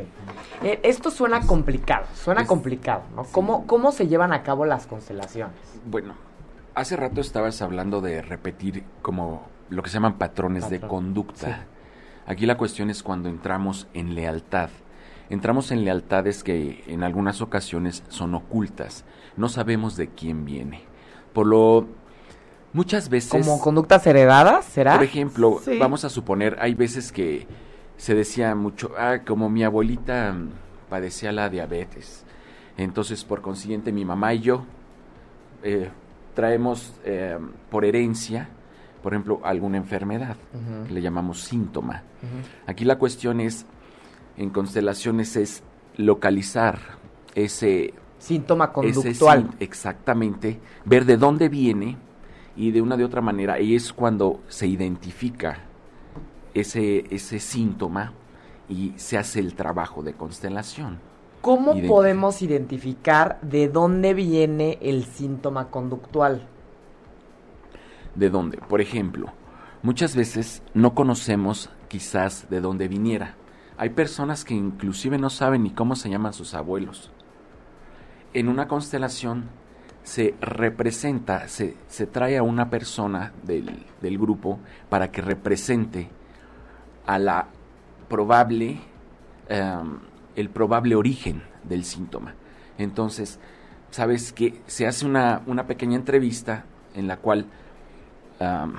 Eh, 0.63 0.79
esto 0.81 1.11
suena 1.11 1.41
complicado, 1.41 2.07
suena 2.15 2.47
complicado, 2.47 3.03
¿no? 3.15 3.23
¿Cómo, 3.25 3.67
¿Cómo 3.67 3.91
se 3.91 4.07
llevan 4.07 4.33
a 4.33 4.41
cabo 4.41 4.65
las 4.65 4.87
constelaciones? 4.87 5.55
Bueno, 5.85 6.15
hace 6.73 6.95
rato 6.95 7.21
estabas 7.21 7.61
hablando 7.61 8.01
de 8.01 8.23
repetir 8.23 8.83
como 9.03 9.45
lo 9.69 9.83
que 9.83 9.89
se 9.89 9.95
llaman 9.95 10.17
patrones 10.17 10.71
de 10.71 10.79
conducta. 10.79 11.47
sí. 11.47 11.53
Aquí 12.25 12.45
la 12.45 12.57
cuestión 12.57 12.89
es 12.89 13.03
cuando 13.03 13.29
entramos 13.29 13.87
en 13.93 14.13
lealtad. 14.13 14.69
Entramos 15.29 15.71
en 15.71 15.83
lealtades 15.83 16.43
que 16.43 16.83
en 16.87 17.03
algunas 17.03 17.41
ocasiones 17.41 18.03
son 18.09 18.33
ocultas. 18.35 19.03
No 19.35 19.49
sabemos 19.49 19.97
de 19.97 20.07
quién 20.09 20.45
viene. 20.45 20.81
Por 21.33 21.47
lo 21.47 21.87
muchas 22.73 23.09
veces 23.09 23.31
¿Como 23.31 23.59
conductas 23.59 24.05
heredadas, 24.07 24.65
será? 24.65 24.95
Por 24.95 25.03
ejemplo, 25.03 25.59
Sí. 25.63 25.77
vamos 25.77 26.05
a 26.05 26.09
suponer, 26.09 26.57
hay 26.59 26.75
veces 26.75 27.11
que 27.11 27.47
se 27.97 28.13
decía 28.13 28.53
mucho, 28.55 28.91
ah, 28.97 29.19
como 29.25 29.49
mi 29.49 29.63
abuelita 29.63 30.35
padecía 30.89 31.31
la 31.31 31.49
diabetes, 31.49 32.23
entonces 32.77 33.23
por 33.23 33.41
consiguiente 33.41 33.91
mi 33.91 34.05
mamá 34.05 34.33
y 34.35 34.39
yo 34.41 34.65
eh, 35.63 35.89
traemos 36.35 36.93
eh, 37.03 37.37
por 37.71 37.83
herencia, 37.83 38.49
por 39.01 39.13
ejemplo, 39.13 39.41
alguna 39.43 39.77
enfermedad, 39.77 40.35
que 40.87 40.93
le 40.93 41.01
llamamos 41.01 41.41
síntoma. 41.41 42.03
Aquí 42.67 42.85
la 42.85 42.97
cuestión 42.97 43.39
es, 43.41 43.65
en 44.37 44.49
constelaciones, 44.49 45.35
es 45.35 45.63
localizar 45.97 46.79
ese 47.35 47.93
Síntoma 48.19 48.71
conductual. 48.71 49.51
exactamente, 49.59 50.59
ver 50.85 51.05
de 51.05 51.17
dónde 51.17 51.49
viene 51.49 51.97
y 52.55 52.71
de 52.71 52.81
una 52.81 52.97
de 52.97 53.05
otra 53.05 53.21
manera, 53.21 53.53
ahí 53.55 53.75
es 53.75 53.93
cuando 53.93 54.41
se 54.47 54.67
identifica 54.67 55.59
ese, 56.53 57.05
ese 57.13 57.39
síntoma 57.39 58.13
y 58.67 58.93
se 58.97 59.17
hace 59.17 59.39
el 59.39 59.53
trabajo 59.53 60.01
de 60.01 60.13
constelación. 60.13 60.99
¿Cómo 61.41 61.79
podemos 61.87 62.41
identificar 62.41 63.39
de 63.41 63.69
dónde 63.69 64.13
viene 64.13 64.79
el 64.81 65.05
síntoma 65.05 65.69
conductual? 65.69 66.47
¿De 68.15 68.29
dónde? 68.29 68.57
Por 68.57 68.81
ejemplo, 68.81 69.27
muchas 69.83 70.15
veces 70.15 70.63
no 70.73 70.95
conocemos 70.95 71.69
quizás 71.87 72.49
de 72.49 72.59
dónde 72.59 72.87
viniera. 72.87 73.35
Hay 73.77 73.91
personas 73.91 74.43
que 74.43 74.55
inclusive 74.55 75.17
no 75.17 75.29
saben 75.29 75.63
ni 75.63 75.71
cómo 75.71 75.95
se 75.95 76.09
llaman 76.09 76.33
sus 76.33 76.53
abuelos. 76.53 77.11
En 78.33 78.49
una 78.49 78.67
constelación 78.67 79.45
se 80.03 80.35
representa, 80.41 81.47
se, 81.47 81.75
se 81.87 82.07
trae 82.07 82.37
a 82.37 82.43
una 82.43 82.69
persona 82.69 83.33
del, 83.43 83.85
del 84.01 84.17
grupo 84.17 84.59
para 84.89 85.11
que 85.11 85.21
represente 85.21 86.09
a 87.05 87.19
la 87.19 87.47
probable, 88.09 88.79
em, 89.49 89.99
el 90.35 90.49
probable 90.49 90.95
origen 90.95 91.43
del 91.63 91.83
síntoma. 91.83 92.35
Entonces, 92.77 93.39
sabes 93.91 94.33
que 94.33 94.61
se 94.67 94.87
hace 94.87 95.05
una, 95.05 95.41
una 95.45 95.67
pequeña 95.67 95.95
entrevista 95.95 96.65
en 96.95 97.07
la 97.07 97.17
cual 97.17 97.45
am, 98.39 98.75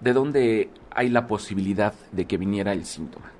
de 0.00 0.12
dónde 0.12 0.70
hay 0.90 1.08
la 1.08 1.26
posibilidad 1.26 1.94
de 2.12 2.26
que 2.26 2.38
viniera 2.38 2.72
el 2.72 2.84
síntoma. 2.84 3.30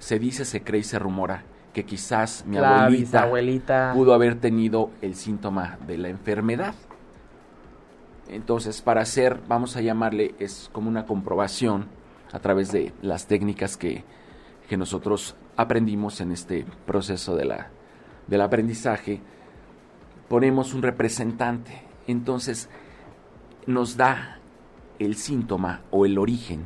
Se 0.00 0.18
dice, 0.18 0.44
se 0.44 0.64
cree 0.64 0.80
y 0.80 0.84
se 0.84 0.98
rumora 0.98 1.44
que 1.72 1.84
quizás 1.84 2.44
mi 2.46 2.56
La 2.56 2.86
abuelita 2.86 3.20
bisabuelita. 3.20 3.92
pudo 3.94 4.12
haber 4.12 4.34
tenido 4.40 4.90
el 5.02 5.14
síntoma 5.14 5.78
de 5.86 5.98
la 5.98 6.08
enfermedad. 6.08 6.74
Entonces, 8.28 8.82
para 8.82 9.02
hacer, 9.02 9.40
vamos 9.46 9.76
a 9.76 9.80
llamarle, 9.80 10.34
es 10.40 10.68
como 10.72 10.88
una 10.88 11.06
comprobación 11.06 11.86
a 12.32 12.38
través 12.40 12.72
de 12.72 12.92
las 13.02 13.26
técnicas 13.26 13.76
que, 13.76 14.04
que 14.68 14.76
nosotros 14.76 15.36
aprendimos 15.56 16.20
en 16.20 16.32
este 16.32 16.64
proceso 16.86 17.36
de 17.36 17.44
la, 17.44 17.68
del 18.26 18.40
aprendizaje. 18.40 19.20
Ponemos 20.28 20.74
un 20.74 20.82
representante, 20.82 21.82
entonces 22.06 22.68
nos 23.66 23.96
da 23.96 24.38
el 24.98 25.16
síntoma 25.16 25.82
o 25.90 26.06
el 26.06 26.18
origen 26.18 26.64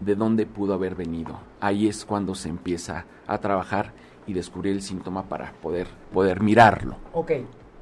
de 0.00 0.14
dónde 0.14 0.46
pudo 0.46 0.74
haber 0.74 0.94
venido. 0.94 1.38
Ahí 1.60 1.88
es 1.88 2.04
cuando 2.04 2.34
se 2.34 2.48
empieza 2.48 3.04
a 3.26 3.38
trabajar 3.38 3.92
y 4.26 4.32
descubrir 4.32 4.74
el 4.74 4.82
síntoma 4.82 5.24
para 5.24 5.52
poder, 5.62 5.86
poder 6.12 6.40
mirarlo. 6.40 6.96
Ok, 7.12 7.32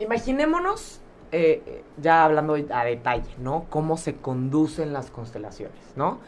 imaginémonos, 0.00 1.00
eh, 1.30 1.62
eh, 1.66 1.84
ya 2.00 2.24
hablando 2.24 2.56
a 2.70 2.84
detalle, 2.84 3.30
¿no? 3.38 3.66
Cómo 3.70 3.96
se 3.96 4.16
conducen 4.16 4.92
las 4.92 5.10
constelaciones, 5.10 5.78
¿no? 5.96 6.18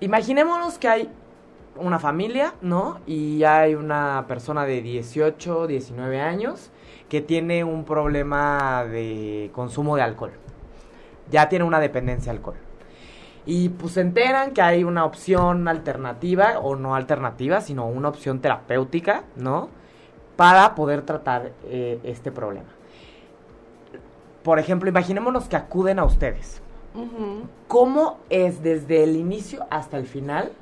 Imaginémonos 0.00 0.78
que 0.78 0.88
hay 0.88 1.10
una 1.76 1.98
familia, 1.98 2.54
¿no? 2.60 3.00
Y 3.06 3.42
hay 3.44 3.74
una 3.74 4.24
persona 4.28 4.64
de 4.64 4.82
18, 4.82 5.66
19 5.66 6.20
años 6.20 6.70
que 7.08 7.20
tiene 7.20 7.64
un 7.64 7.84
problema 7.84 8.84
de 8.84 9.50
consumo 9.52 9.96
de 9.96 10.02
alcohol. 10.02 10.32
Ya 11.30 11.48
tiene 11.48 11.64
una 11.64 11.80
dependencia 11.80 12.30
al 12.30 12.38
alcohol. 12.38 12.67
Y 13.50 13.70
pues 13.70 13.94
se 13.94 14.02
enteran 14.02 14.52
que 14.52 14.60
hay 14.60 14.84
una 14.84 15.06
opción 15.06 15.68
alternativa, 15.68 16.58
o 16.58 16.76
no 16.76 16.94
alternativa, 16.94 17.62
sino 17.62 17.86
una 17.86 18.10
opción 18.10 18.40
terapéutica, 18.40 19.24
¿no? 19.36 19.70
Para 20.36 20.74
poder 20.74 21.00
tratar 21.00 21.52
eh, 21.64 21.98
este 22.04 22.30
problema. 22.30 22.68
Por 24.42 24.58
ejemplo, 24.58 24.90
imaginémonos 24.90 25.48
que 25.48 25.56
acuden 25.56 25.98
a 25.98 26.04
ustedes. 26.04 26.60
¿Cómo 27.68 28.18
es 28.28 28.62
desde 28.62 29.02
el 29.02 29.16
inicio 29.16 29.66
hasta 29.70 29.96
el 29.96 30.04
final 30.04 30.52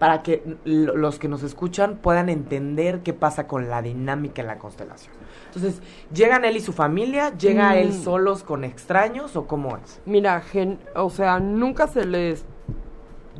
para 0.00 0.24
que 0.24 0.56
los 0.64 1.20
que 1.20 1.28
nos 1.28 1.44
escuchan 1.44 1.98
puedan 1.98 2.28
entender 2.28 3.04
qué 3.04 3.12
pasa 3.12 3.46
con 3.46 3.70
la 3.70 3.80
dinámica 3.80 4.42
en 4.42 4.48
la 4.48 4.58
constelación? 4.58 5.14
Entonces, 5.54 5.80
¿llegan 6.12 6.44
él 6.44 6.56
y 6.56 6.60
su 6.60 6.72
familia? 6.72 7.30
¿Llega 7.36 7.76
él 7.76 7.90
Mm. 7.90 8.02
solos 8.02 8.42
con 8.42 8.64
extraños 8.64 9.36
o 9.36 9.46
cómo 9.46 9.76
es? 9.76 10.00
Mira, 10.04 10.40
gen- 10.40 10.80
o 10.96 11.10
sea, 11.10 11.38
nunca 11.38 11.86
se 11.86 12.04
les 12.04 12.44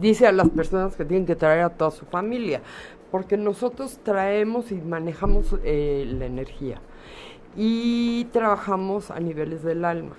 dice 0.00 0.26
a 0.26 0.32
las 0.32 0.48
personas 0.48 0.94
que 0.96 1.04
tienen 1.04 1.26
que 1.26 1.34
traer 1.36 1.62
a 1.64 1.70
toda 1.70 1.90
su 1.90 2.04
familia, 2.06 2.60
porque 3.10 3.36
nosotros 3.36 3.98
traemos 4.02 4.70
y 4.72 4.76
manejamos 4.76 5.56
eh, 5.64 6.04
la 6.18 6.26
energía 6.26 6.80
y 7.56 8.24
trabajamos 8.32 9.10
a 9.10 9.20
niveles 9.20 9.62
del 9.62 9.84
alma. 9.84 10.16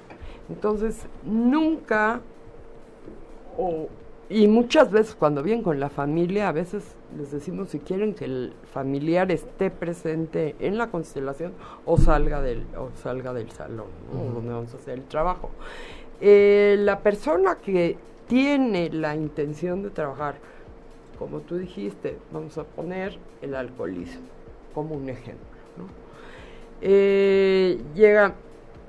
Entonces, 0.49 1.05
nunca, 1.23 2.21
o, 3.57 3.87
y 4.29 4.48
muchas 4.48 4.91
veces 4.91 5.15
cuando 5.15 5.44
vienen 5.44 5.63
con 5.63 5.79
la 5.79 5.89
familia, 5.89 6.50
a 6.50 6.51
veces 6.51 6.84
les 7.17 7.32
decimos 7.32 7.70
si 7.70 7.79
quieren 7.79 8.15
que 8.15 8.25
el 8.25 8.53
familiar 8.74 9.32
esté 9.32 9.70
presente 9.70 10.55
en 10.60 10.77
la 10.77 10.89
constelación 10.89 11.53
o 11.86 11.98
salga 11.98 12.41
del, 12.41 12.65
o 12.77 12.89
salga 13.01 13.34
del 13.34 13.51
salón, 13.51 13.88
donde 14.12 14.51
vamos 14.51 14.74
a 14.74 14.77
hacer 14.77 14.96
el 14.96 15.03
trabajo. 15.05 15.51
Eh, 16.22 16.75
la 16.79 17.00
persona 17.00 17.60
que 17.63 17.98
tiene 18.27 18.89
la 18.89 19.15
intención 19.15 19.84
de 19.84 19.91
trabajar, 19.91 20.36
como 21.20 21.41
tú 21.41 21.58
dijiste, 21.58 22.17
vamos 22.32 22.58
a 22.58 22.63
poner 22.63 23.17
el 23.41 23.53
alcoholismo 23.53 24.25
como 24.74 24.96
un 24.96 25.10
ejemplo. 25.10 25.46
¿no? 25.77 25.86
Eh, 26.82 27.79
llega, 27.94 28.34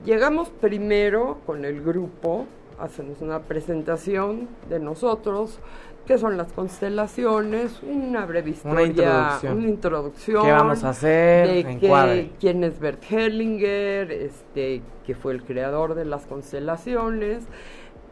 llegamos 0.04 0.48
primero 0.48 1.38
con 1.46 1.64
el 1.64 1.82
grupo, 1.82 2.46
hacemos 2.78 3.20
una 3.20 3.40
presentación 3.40 4.48
de 4.68 4.78
nosotros, 4.78 5.58
qué 6.06 6.18
son 6.18 6.36
las 6.36 6.52
constelaciones, 6.52 7.82
una 7.82 8.26
breve 8.26 8.50
historia, 8.50 8.86
introducción. 8.86 9.58
una 9.58 9.68
introducción 9.68 10.44
¿Qué 10.44 10.52
vamos 10.52 10.84
a 10.84 10.90
hacer? 10.90 11.48
de 11.48 12.30
quién 12.38 12.64
es 12.64 12.78
Bert 12.78 13.02
Hellinger, 13.10 14.12
este, 14.12 14.82
que 15.04 15.14
fue 15.14 15.32
el 15.32 15.42
creador 15.42 15.94
de 15.94 16.04
las 16.04 16.26
constelaciones, 16.26 17.44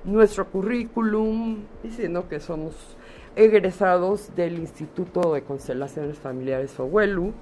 nuestro 0.04 0.47
currículum, 0.47 1.64
diciendo 1.83 2.28
que 2.28 2.40
somos 2.40 2.97
egresados 3.37 4.35
del 4.35 4.59
Instituto 4.59 5.33
de 5.35 5.42
Constelaciones 5.42 6.18
Familiares 6.18 6.73
Fowelu, 6.73 7.33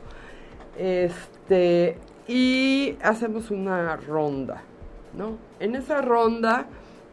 este, 0.78 1.98
y 2.28 2.96
hacemos 3.02 3.50
una 3.50 3.96
ronda, 3.96 4.62
¿no? 5.16 5.36
En 5.60 5.74
esa 5.74 6.00
ronda 6.00 6.66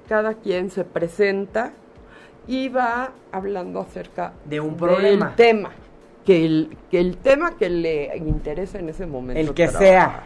cada 0.10 0.34
quien 0.34 0.72
se 0.72 0.84
presenta 0.84 1.72
y 2.48 2.68
va 2.68 3.12
hablando 3.32 3.80
acerca 3.80 4.34
De 4.46 4.60
un 4.60 4.70
del 4.72 4.78
problema. 4.78 5.36
tema, 5.36 5.70
que 6.25 6.44
el, 6.46 6.78
que 6.89 7.00
el 7.00 7.18
tema 7.18 7.56
que 7.58 7.70
le 7.70 8.18
interesa 8.18 8.80
en 8.80 8.89
ese 8.89 9.06
momento. 9.06 9.39
El 9.39 9.54
que 9.54 9.68
trabajar. 9.68 10.25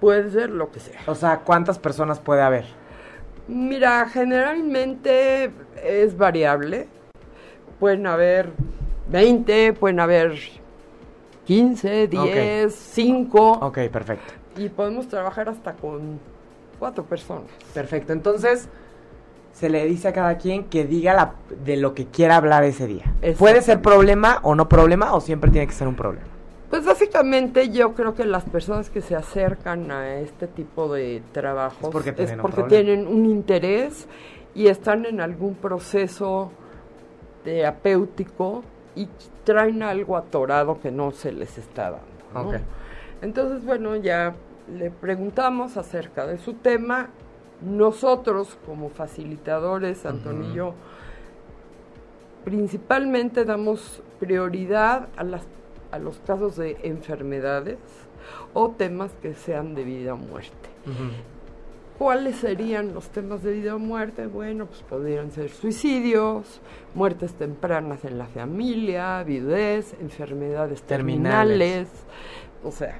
Puede 0.00 0.30
ser 0.30 0.48
lo 0.50 0.72
que 0.72 0.80
sea. 0.80 0.98
O 1.06 1.14
sea, 1.14 1.40
¿cuántas 1.40 1.78
personas 1.78 2.18
puede 2.18 2.40
haber? 2.42 2.64
Mira, 3.46 4.08
generalmente 4.08 5.50
es 5.84 6.16
variable. 6.16 6.88
Pueden 7.78 8.06
haber 8.06 8.50
20, 9.10 9.74
pueden 9.74 10.00
haber 10.00 10.38
15, 11.44 12.08
10, 12.08 12.74
5 12.74 13.52
Ok, 13.60 13.78
perfecto. 13.92 14.32
y 14.56 14.68
podemos 14.70 15.06
trabajar 15.08 15.48
hasta 15.48 15.74
con 15.74 16.18
cuatro 16.78 17.04
personas. 17.04 17.50
Perfecto. 17.74 18.12
Entonces, 18.12 18.68
se 19.52 19.68
le 19.68 19.84
dice 19.86 20.08
a 20.08 20.12
cada 20.12 20.38
quien 20.38 20.64
que 20.64 20.84
diga 20.84 21.14
la, 21.14 21.34
de 21.64 21.76
lo 21.76 21.94
que 21.94 22.06
quiera 22.06 22.36
hablar 22.36 22.64
ese 22.64 22.86
día. 22.86 23.04
¿Puede 23.38 23.62
ser 23.62 23.80
problema 23.82 24.38
o 24.42 24.54
no 24.54 24.68
problema 24.68 25.14
o 25.14 25.20
siempre 25.20 25.50
tiene 25.50 25.66
que 25.66 25.74
ser 25.74 25.88
un 25.88 25.94
problema? 25.94 26.26
Pues 26.70 26.86
básicamente 26.86 27.68
yo 27.68 27.92
creo 27.92 28.14
que 28.14 28.24
las 28.24 28.44
personas 28.44 28.88
que 28.88 29.02
se 29.02 29.14
acercan 29.14 29.90
a 29.90 30.16
este 30.16 30.46
tipo 30.46 30.92
de 30.92 31.22
trabajos 31.32 31.82
Es 31.84 31.90
porque 31.90 32.12
tienen 32.12 32.36
un 32.36 32.40
porque 32.42 32.62
problema. 32.62 32.82
tienen 32.84 33.06
un 33.06 33.26
interés 33.26 34.08
y 34.54 34.68
están 34.68 35.04
en 35.04 35.20
algún 35.20 35.54
proceso 35.54 36.50
terapéutico 37.44 38.62
y 38.94 39.08
traen 39.44 39.82
algo 39.82 40.16
atorado 40.16 40.80
que 40.80 40.90
no 40.90 41.10
se 41.12 41.32
les 41.32 41.58
está 41.58 41.98
dando. 42.34 42.58
Entonces, 43.20 43.64
bueno, 43.64 43.96
ya 43.96 44.34
le 44.74 44.90
preguntamos 44.90 45.76
acerca 45.76 46.26
de 46.26 46.38
su 46.38 46.54
tema. 46.54 47.10
Nosotros, 47.64 48.58
como 48.66 48.88
facilitadores, 48.90 50.04
Antonio 50.04 50.50
y 50.50 50.54
yo, 50.54 50.74
principalmente 52.44 53.44
damos 53.44 54.02
prioridad 54.18 55.08
a, 55.16 55.24
las, 55.24 55.46
a 55.90 55.98
los 55.98 56.18
casos 56.20 56.56
de 56.56 56.76
enfermedades 56.82 57.78
o 58.52 58.70
temas 58.70 59.12
que 59.22 59.34
sean 59.34 59.74
de 59.74 59.84
vida 59.84 60.14
o 60.14 60.16
muerte. 60.16 60.68
¿Cuáles 61.98 62.36
serían 62.36 62.94
los 62.94 63.10
temas 63.10 63.42
de 63.42 63.52
vida 63.52 63.76
o 63.76 63.78
muerte? 63.78 64.26
Bueno, 64.26 64.66
pues 64.66 64.82
podrían 64.82 65.30
ser 65.30 65.50
suicidios, 65.50 66.60
muertes 66.94 67.34
tempranas 67.34 68.04
en 68.04 68.18
la 68.18 68.26
familia, 68.26 69.22
viudez, 69.22 69.94
enfermedades 70.00 70.82
Terminales. 70.82 71.58
terminales, 71.58 71.88
o 72.64 72.72
sea, 72.72 72.98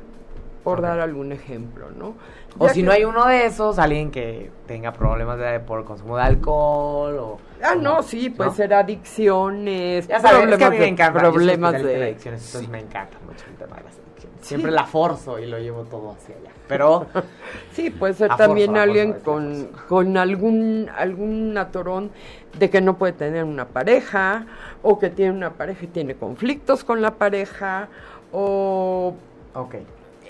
por 0.63 0.81
dar 0.81 1.01
algún 1.01 1.33
ejemplo, 1.33 1.91
¿no? 1.91 2.15
O 2.59 2.69
si 2.69 2.81
que- 2.81 2.87
no 2.87 2.93
hay 2.93 3.05
uno 3.05 3.27
de 3.27 3.47
esos, 3.47 3.79
alguien 3.79 4.11
que 4.11 4.51
tenga 4.67 4.93
problemas 4.93 5.39
de, 5.39 5.59
por 5.61 5.85
consumo 5.85 6.17
de 6.17 6.23
alcohol 6.23 7.17
o... 7.19 7.39
Ah, 7.63 7.75
no, 7.75 8.03
sí, 8.03 8.31
puede 8.31 8.51
¿no? 8.51 8.57
ser 8.57 8.75
adicciones, 8.75 10.07
Ya 10.09 10.21
sabes, 10.21 10.51
es 10.53 10.57
que 10.59 10.65
a 10.65 10.71
mí 10.71 10.79
me 10.79 10.87
encanta. 10.89 11.21
problemas 11.21 11.73
de... 11.83 12.03
adicciones, 12.05 12.45
entonces 12.47 12.69
me 12.69 12.81
encanta 12.81 13.17
mucho 13.27 13.45
el 13.49 13.57
tema 13.57 13.77
de 13.77 13.83
las 13.85 13.95
adicciones. 13.95 14.39
Sí. 14.43 14.49
Siempre 14.49 14.71
la 14.73 14.85
forzo 14.85 15.39
y 15.39 15.47
lo 15.47 15.59
llevo 15.59 15.83
todo 15.83 16.13
hacia 16.13 16.37
allá. 16.37 16.51
Pero, 16.69 17.07
Sí, 17.73 17.91
puede 17.91 18.15
ser 18.15 18.35
también 18.37 18.77
alguien 18.77 19.15
con, 19.25 19.69
con 19.89 20.17
algún, 20.17 20.91
algún 20.97 21.57
atorón 21.57 22.11
de 22.59 22.69
que 22.71 22.81
no 22.81 22.99
puede 22.99 23.13
tener 23.15 23.45
una 23.45 23.67
pareja, 23.67 24.47
o 24.83 24.99
que 24.99 25.11
tiene 25.11 25.33
una 25.33 25.51
pareja 25.55 25.85
y 25.85 25.89
tiene 25.89 26.15
conflictos 26.17 26.85
con 26.85 27.01
la 27.03 27.13
pareja, 27.15 27.89
o 28.33 29.15
ok. 29.55 29.75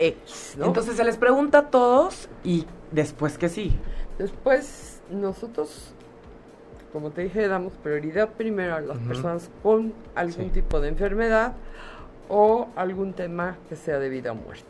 X, 0.08 0.54
¿no? 0.58 0.66
Entonces 0.66 0.96
se 0.96 1.04
les 1.04 1.16
pregunta 1.16 1.58
a 1.58 1.70
todos 1.70 2.28
y 2.44 2.66
después 2.90 3.38
que 3.38 3.48
sí. 3.48 3.72
Después, 4.18 5.00
nosotros, 5.10 5.92
como 6.92 7.10
te 7.10 7.22
dije, 7.22 7.48
damos 7.48 7.72
prioridad 7.82 8.28
primero 8.30 8.74
a 8.76 8.80
las 8.80 8.98
personas 8.98 9.50
con 9.62 9.92
algún 10.14 10.46
Sí. 10.46 10.50
tipo 10.50 10.80
de 10.80 10.88
enfermedad 10.88 11.54
o 12.28 12.68
algún 12.76 13.12
tema 13.14 13.56
que 13.68 13.76
sea 13.76 13.98
de 13.98 14.08
vida 14.08 14.32
o 14.32 14.34
muerte. 14.34 14.66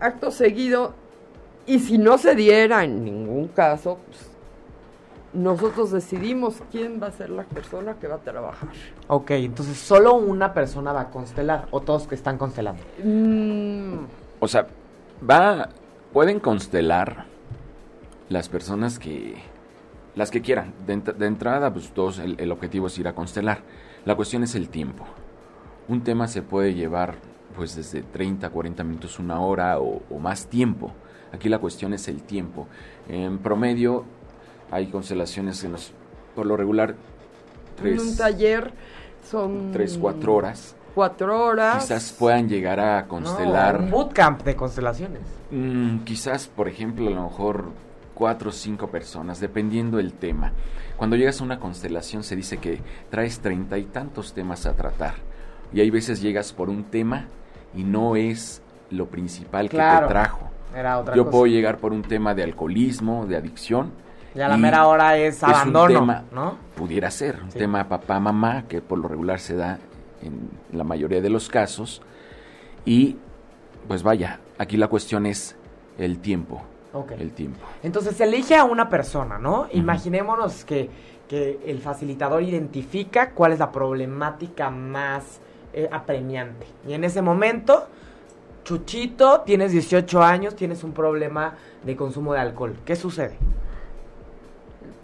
Acto 0.00 0.30
seguido, 0.30 0.94
y 1.66 1.78
si 1.78 1.96
no 1.98 2.18
se 2.18 2.34
diera 2.34 2.84
en 2.84 3.04
ningún 3.04 3.48
caso, 3.48 3.98
pues, 4.06 4.30
nosotros 5.34 5.90
decidimos 5.90 6.62
quién 6.70 7.00
va 7.02 7.08
a 7.08 7.10
ser 7.12 7.30
la 7.30 7.42
persona 7.44 7.94
que 7.94 8.06
va 8.06 8.16
a 8.16 8.18
trabajar. 8.18 8.68
Ok, 9.08 9.32
entonces 9.32 9.76
solo 9.76 10.14
una 10.14 10.54
persona 10.54 10.92
va 10.92 11.02
a 11.02 11.10
constelar 11.10 11.66
o 11.70 11.80
todos 11.80 12.06
que 12.06 12.14
están 12.14 12.38
constelando. 12.38 12.82
Mm, 13.02 14.04
O 14.40 14.48
sea, 14.48 14.66
va, 15.28 15.68
pueden 16.12 16.40
constelar 16.40 17.26
las 18.28 18.48
personas 18.48 18.98
que, 18.98 19.34
las 20.14 20.30
que 20.30 20.40
quieran. 20.40 20.72
De, 20.86 20.96
ent- 20.96 21.14
de 21.14 21.26
entrada, 21.26 21.72
pues 21.72 21.90
todos, 21.90 22.18
el, 22.18 22.36
el 22.38 22.52
objetivo 22.52 22.86
es 22.86 22.98
ir 22.98 23.08
a 23.08 23.14
constelar. 23.14 23.62
La 24.04 24.14
cuestión 24.14 24.42
es 24.42 24.54
el 24.54 24.68
tiempo. 24.68 25.04
Un 25.88 26.02
tema 26.02 26.28
se 26.28 26.42
puede 26.42 26.74
llevar, 26.74 27.16
pues, 27.56 27.74
desde 27.76 28.02
30, 28.02 28.48
40 28.50 28.84
minutos, 28.84 29.18
una 29.18 29.40
hora 29.40 29.78
o, 29.80 30.02
o 30.10 30.18
más 30.18 30.46
tiempo. 30.46 30.92
Aquí 31.32 31.48
la 31.48 31.58
cuestión 31.58 31.92
es 31.92 32.06
el 32.08 32.22
tiempo. 32.22 32.68
En 33.08 33.38
promedio, 33.38 34.04
hay 34.70 34.86
constelaciones 34.88 35.62
en 35.64 35.72
los, 35.72 35.92
por 36.34 36.46
lo 36.46 36.56
regular, 36.56 36.90
en 37.82 37.92
un 37.92 37.96
tres, 37.96 38.16
taller 38.16 38.72
son... 39.28 39.72
tres, 39.72 39.98
cuatro 40.00 40.34
horas. 40.34 40.76
Cuatro 40.94 41.44
horas. 41.44 41.82
Quizás 41.82 42.14
puedan 42.16 42.48
llegar 42.48 42.78
a 42.78 43.06
constelar. 43.08 43.80
No, 43.80 43.84
un 43.86 43.90
bootcamp 43.90 44.42
de 44.42 44.54
constelaciones. 44.54 45.22
Mm, 45.50 45.98
quizás, 46.04 46.46
por 46.46 46.68
ejemplo, 46.68 47.08
a 47.08 47.10
lo 47.10 47.24
mejor 47.24 47.70
cuatro 48.14 48.50
o 48.50 48.52
cinco 48.52 48.88
personas, 48.88 49.40
dependiendo 49.40 49.98
el 49.98 50.12
tema. 50.12 50.52
Cuando 50.96 51.16
llegas 51.16 51.40
a 51.40 51.44
una 51.44 51.58
constelación 51.58 52.22
se 52.22 52.36
dice 52.36 52.58
que 52.58 52.80
traes 53.10 53.40
treinta 53.40 53.76
y 53.76 53.86
tantos 53.86 54.32
temas 54.34 54.66
a 54.66 54.74
tratar. 54.74 55.14
Y 55.72 55.80
hay 55.80 55.90
veces 55.90 56.22
llegas 56.22 56.52
por 56.52 56.70
un 56.70 56.84
tema 56.84 57.26
y 57.74 57.82
no 57.82 58.14
es 58.14 58.62
lo 58.90 59.06
principal 59.06 59.68
que 59.68 59.76
te 59.76 60.06
trajo. 60.08 60.48
Era 60.72 61.00
otra 61.00 61.16
Yo 61.16 61.24
cosa. 61.24 61.32
puedo 61.32 61.46
llegar 61.46 61.78
por 61.78 61.92
un 61.92 62.02
tema 62.02 62.34
de 62.34 62.44
alcoholismo, 62.44 63.26
de 63.26 63.36
adicción. 63.36 63.90
Y 64.34 64.40
a 64.40 64.48
la 64.48 64.56
mera 64.56 64.86
hora 64.86 65.16
es 65.16 65.42
un 65.42 65.50
abandono, 65.50 66.00
tema- 66.00 66.24
¿no? 66.32 66.56
Pudiera 66.74 67.10
ser 67.10 67.40
un 67.42 67.50
Sí. 67.52 67.58
tema 67.58 67.88
papá-mamá, 67.88 68.64
que 68.68 68.80
por 68.80 68.98
lo 68.98 69.06
regular 69.08 69.38
se 69.38 69.54
da 69.54 69.78
en 70.22 70.50
la 70.72 70.82
mayoría 70.84 71.20
de 71.20 71.30
los 71.30 71.48
casos. 71.48 72.02
Y 72.84 73.16
pues 73.86 74.02
vaya, 74.02 74.40
aquí 74.58 74.76
la 74.76 74.88
cuestión 74.88 75.26
es 75.26 75.56
el 75.98 76.18
tiempo. 76.18 76.62
Ok. 76.92 77.12
El 77.12 77.30
tiempo. 77.32 77.60
Entonces 77.82 78.16
se 78.16 78.24
elige 78.24 78.56
a 78.56 78.64
una 78.64 78.88
persona, 78.88 79.38
¿no? 79.38 79.68
Imaginémonos 79.72 80.64
que, 80.64 80.90
que 81.28 81.60
el 81.66 81.78
facilitador 81.80 82.42
identifica 82.42 83.30
cuál 83.30 83.52
es 83.52 83.58
la 83.58 83.70
problemática 83.70 84.70
más 84.70 85.40
eh, 85.72 85.88
apremiante. 85.92 86.66
Y 86.88 86.92
en 86.94 87.02
ese 87.04 87.20
momento, 87.22 87.88
Chuchito, 88.64 89.40
tienes 89.42 89.72
18 89.72 90.22
años, 90.22 90.54
tienes 90.56 90.84
un 90.84 90.92
problema 90.92 91.54
de 91.84 91.96
consumo 91.96 92.32
de 92.32 92.40
alcohol. 92.40 92.76
¿Qué 92.84 92.96
sucede? 92.96 93.36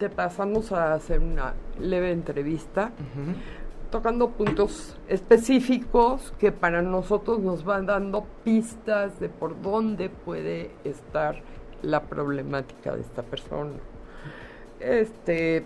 Te 0.01 0.09
pasamos 0.09 0.71
a 0.71 0.95
hacer 0.95 1.19
una 1.19 1.53
leve 1.79 2.09
entrevista 2.11 2.89
tocando 3.91 4.29
puntos 4.31 4.97
específicos 5.07 6.33
que 6.39 6.51
para 6.51 6.81
nosotros 6.81 7.37
nos 7.37 7.63
van 7.63 7.85
dando 7.85 8.25
pistas 8.43 9.19
de 9.19 9.29
por 9.29 9.61
dónde 9.61 10.09
puede 10.09 10.71
estar 10.85 11.35
la 11.83 12.01
problemática 12.01 12.95
de 12.95 13.01
esta 13.01 13.21
persona. 13.21 13.73
Este, 14.79 15.65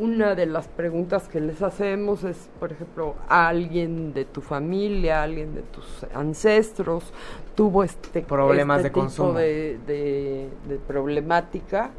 una 0.00 0.34
de 0.34 0.46
las 0.46 0.66
preguntas 0.66 1.28
que 1.28 1.40
les 1.40 1.62
hacemos 1.62 2.24
es, 2.24 2.50
por 2.58 2.72
ejemplo, 2.72 3.14
a 3.28 3.46
alguien 3.46 4.12
de 4.12 4.24
tu 4.24 4.40
familia, 4.40 5.22
alguien 5.22 5.54
de 5.54 5.62
tus 5.62 6.04
ancestros 6.12 7.12
tuvo 7.54 7.84
este 7.84 8.22
Problemas 8.22 8.78
este 8.78 8.88
de 8.88 8.90
tipo 8.90 9.00
consumo. 9.00 9.32
de, 9.34 9.78
de- 9.86 10.48
de 10.68 10.76
problemática. 10.88 11.90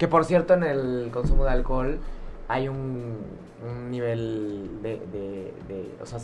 Que 0.00 0.08
por 0.08 0.24
cierto, 0.24 0.54
en 0.54 0.62
el 0.64 1.10
consumo 1.12 1.44
de 1.44 1.50
alcohol 1.50 1.98
hay 2.48 2.68
un, 2.68 3.18
un 3.62 3.90
nivel 3.90 4.78
de, 4.82 4.96
de- 5.12 5.52
de- 5.68 5.94
O 6.02 6.06
sea, 6.06 6.18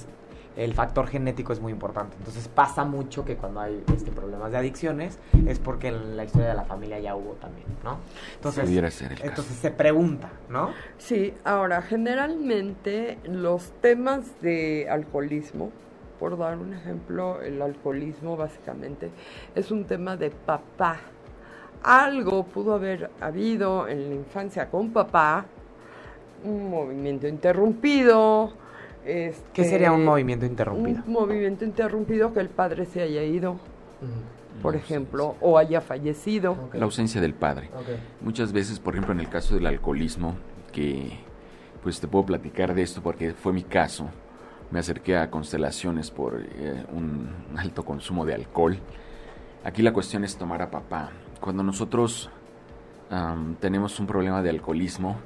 el 0.57 0.73
factor 0.73 1.07
genético 1.09 1.53
es 1.53 1.61
muy 1.61 1.73
importante. 1.73 2.17
Entonces 2.19 2.49
pasa 2.49 2.87
mucho 2.87 3.27
que 3.27 3.37
cuando 3.37 3.61
hay 3.61 3.85
este, 3.95 4.11
problemas 4.11 4.51
de 4.51 4.57
adicciones 4.57 5.19
es 5.47 5.59
porque 5.59 5.89
en 5.89 6.17
la 6.17 6.25
historia 6.25 6.49
de 6.49 6.55
la 6.55 6.65
familia 6.65 6.99
ya 7.01 7.15
hubo 7.15 7.33
también, 7.35 7.67
¿no? 7.85 7.99
Entonces, 8.37 8.65
Pudiera 8.65 8.91
ser 8.91 9.12
el 9.12 9.19
caso. 9.19 9.29
entonces 9.29 9.57
se 9.59 9.71
pregunta, 9.71 10.31
¿no? 10.49 10.71
Sí, 10.97 11.35
ahora 11.45 11.83
generalmente 11.83 13.19
los 13.25 13.73
temas 13.83 14.41
de 14.41 14.89
alcoholismo, 14.91 15.71
por 16.19 16.39
dar 16.39 16.57
un 16.57 16.73
ejemplo, 16.73 17.43
el 17.43 17.61
alcoholismo 17.61 18.39
básicamente 18.39 19.11
es 19.55 19.71
un 19.71 19.85
tema 19.85 20.17
de 20.17 20.31
papá. 20.31 20.97
Algo 21.87 22.42
pudo 22.42 22.75
haber 22.75 23.11
habido 23.20 23.87
en 23.87 24.09
la 24.09 24.14
infancia 24.16 24.68
con 24.68 24.90
papá, 24.90 25.46
un 26.42 26.68
movimiento 26.68 27.29
interrumpido. 27.29 28.53
¿Qué 29.05 29.29
este, 29.29 29.64
sería 29.64 29.92
un 29.92 30.05
movimiento 30.05 30.44
interrumpido? 30.44 31.01
Un 31.07 31.12
movimiento 31.12 31.64
interrumpido 31.64 32.33
que 32.35 32.40
el 32.40 32.49
padre 32.49 32.87
se 32.87 33.03
haya 33.03 33.22
ido, 33.22 33.53
Ujú. 33.53 34.61
por 34.62 34.72
No, 34.75 34.81
ejemplo, 34.81 35.37
o 35.40 35.59
haya 35.59 35.81
fallecido. 35.81 36.57
La 36.72 36.87
ausencia 36.87 37.20
del 37.20 37.35
padre. 37.35 37.70
Muchas 38.20 38.53
veces, 38.53 38.81
por 38.81 38.94
ejemplo, 38.94 39.12
en 39.14 39.20
el 39.20 39.29
caso 39.29 39.55
del 39.55 39.66
alcoholismo, 39.66 40.35
que 40.72 41.20
pues 41.85 42.01
te 42.01 42.09
puedo 42.09 42.27
platicar 42.27 42.75
de 42.75 42.83
esto 42.83 43.01
porque 43.01 43.33
fue 43.33 43.53
mi 43.53 43.62
caso. 43.62 44.09
Me 44.72 44.81
acerqué 44.81 45.16
a 45.16 45.31
constelaciones 45.31 46.11
por 46.11 46.40
eh, 46.42 46.85
un 46.92 47.29
alto 47.57 47.85
consumo 47.85 48.27
de 48.27 48.35
alcohol. 48.35 48.77
Aquí 49.62 49.83
la 49.83 49.92
cuestión 49.92 50.25
es 50.25 50.37
tomar 50.37 50.62
a 50.62 50.68
papá. 50.68 51.11
Cuando 51.40 51.62
nosotros 51.62 52.31
tenemos 53.61 54.01
un 54.01 54.07
problema 54.07 54.42
de 54.42 54.51
alcoholismo, 54.51 55.16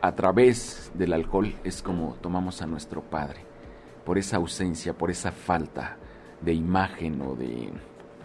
a 0.00 0.14
través 0.14 0.92
del 0.94 1.12
alcohol 1.12 1.54
es 1.64 1.82
como 1.82 2.14
tomamos 2.20 2.62
a 2.62 2.66
nuestro 2.66 3.02
padre. 3.02 3.44
Por 4.04 4.18
esa 4.18 4.36
ausencia, 4.36 4.92
por 4.92 5.10
esa 5.10 5.32
falta 5.32 5.96
de 6.40 6.52
imagen 6.52 7.22
o 7.22 7.34
de 7.34 7.72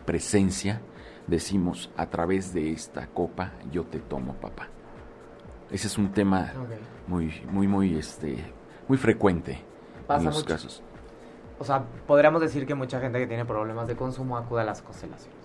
presencia, 0.06 0.82
decimos 1.26 1.90
a 1.96 2.08
través 2.08 2.54
de 2.54 2.72
esta 2.72 3.08
copa 3.08 3.54
yo 3.72 3.86
te 3.86 4.00
tomo 4.00 4.34
papá. 4.34 4.68
Ese 5.72 5.88
es 5.88 5.98
un 5.98 6.12
tema 6.12 6.52
muy, 7.08 7.32
muy, 7.50 7.68
muy, 7.68 7.98
este, 7.98 8.38
muy 8.88 8.98
frecuente 8.98 9.64
Pasa 10.08 10.20
en 10.20 10.26
los 10.26 10.36
mucho. 10.36 10.48
casos. 10.48 10.84
O 11.60 11.64
sea, 11.64 11.84
podríamos 12.08 12.42
decir 12.42 12.66
que 12.66 12.74
mucha 12.76 13.00
gente 13.00 13.20
que 13.20 13.28
tiene 13.28 13.46
problemas 13.46 13.88
de 13.88 13.96
consumo 13.96 14.38
acude 14.38 14.62
a 14.62 14.66
las 14.66 14.82
constelaciones. 14.82 15.39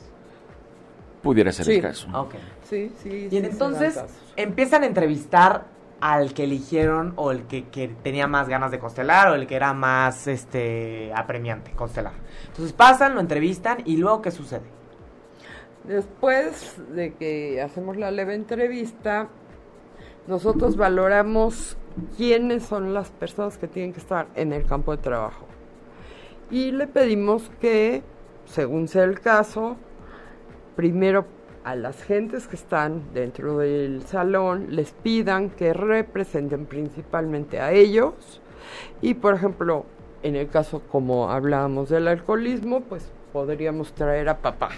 Pudiera 1.24 1.50
ser 1.50 1.66
Sí. 1.66 1.72
el 1.76 1.82
caso. 1.82 2.06
Ok. 2.14 2.34
Sí, 2.62 2.92
sí. 3.02 3.28
sí 3.28 3.28
Y 3.32 3.38
entonces 3.38 4.00
empiezan 4.36 4.84
a 4.84 4.86
entrevistar 4.86 5.64
al 6.00 6.34
que 6.34 6.44
eligieron 6.44 7.14
o 7.16 7.32
el 7.32 7.44
que, 7.46 7.64
que 7.70 7.88
tenía 7.88 8.26
más 8.26 8.48
ganas 8.48 8.70
de 8.70 8.78
constelar 8.78 9.28
o 9.28 9.34
el 9.34 9.46
que 9.46 9.56
era 9.56 9.72
más 9.72 10.26
este 10.28 11.10
apremiante 11.14 11.72
constelar. 11.72 12.12
Entonces 12.48 12.72
pasan, 12.72 13.14
lo 13.14 13.20
entrevistan 13.20 13.78
y 13.84 13.96
luego 13.96 14.20
¿qué 14.22 14.30
sucede? 14.30 14.62
Después 15.84 16.76
de 16.94 17.14
que 17.14 17.60
hacemos 17.60 17.96
la 17.96 18.10
leve 18.10 18.34
entrevista, 18.34 19.28
nosotros 20.26 20.76
valoramos 20.76 21.76
quiénes 22.16 22.64
son 22.64 22.94
las 22.94 23.10
personas 23.10 23.58
que 23.58 23.68
tienen 23.68 23.92
que 23.92 24.00
estar 24.00 24.26
en 24.34 24.52
el 24.52 24.64
campo 24.64 24.92
de 24.96 25.02
trabajo. 25.02 25.46
Y 26.50 26.72
le 26.72 26.86
pedimos 26.86 27.50
que, 27.60 28.02
según 28.46 28.88
sea 28.88 29.04
el 29.04 29.20
caso, 29.20 29.76
primero 30.76 31.26
a 31.64 31.74
las 31.74 32.02
gentes 32.02 32.46
que 32.46 32.56
están 32.56 33.02
dentro 33.14 33.58
del 33.58 34.02
salón 34.06 34.66
les 34.70 34.92
pidan 34.92 35.50
que 35.50 35.72
representen 35.72 36.66
principalmente 36.66 37.60
a 37.60 37.72
ellos. 37.72 38.40
Y 39.00 39.14
por 39.14 39.34
ejemplo, 39.34 39.86
en 40.22 40.36
el 40.36 40.48
caso 40.48 40.82
como 40.90 41.30
hablábamos 41.30 41.88
del 41.88 42.08
alcoholismo, 42.08 42.80
pues 42.80 43.10
podríamos 43.32 43.92
traer 43.94 44.28
a 44.28 44.38
papá. 44.38 44.70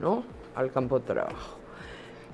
¿no? 0.00 0.24
Al 0.54 0.70
campo 0.70 0.98
de 0.98 1.06
trabajo. 1.06 1.58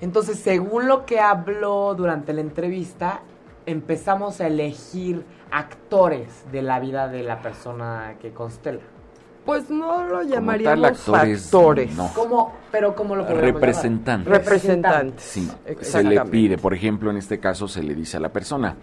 Entonces, 0.01 0.39
según 0.39 0.87
lo 0.87 1.05
que 1.05 1.19
habló 1.19 1.93
durante 1.95 2.33
la 2.33 2.41
entrevista, 2.41 3.21
empezamos 3.65 4.41
a 4.41 4.47
elegir 4.47 5.23
actores 5.51 6.45
de 6.51 6.61
la 6.61 6.79
vida 6.79 7.07
de 7.07 7.23
la 7.23 7.41
persona 7.41 8.15
que 8.19 8.31
constela. 8.31 8.81
Pues 9.45 9.69
no 9.71 10.03
lo 10.05 10.21
tal 10.21 10.29
llamaríamos 10.29 10.85
actores, 10.99 11.45
actores, 11.45 11.95
no. 11.95 12.11
¿Cómo? 12.13 12.53
Pero 12.71 12.95
¿cómo 12.95 13.15
lo 13.15 13.23
podríamos 13.23 13.47
llamar? 13.47 13.61
Representante. 13.61 14.29
representantes. 14.29 15.23
Sí, 15.23 15.51
se 15.81 16.03
le 16.03 16.21
pide, 16.25 16.57
por 16.57 16.73
ejemplo, 16.73 17.09
en 17.09 17.17
este 17.17 17.39
caso 17.39 17.67
se 17.67 17.81
le 17.81 17.95
dice 17.95 18.17
a 18.17 18.19
la 18.19 18.29
persona, 18.31 18.75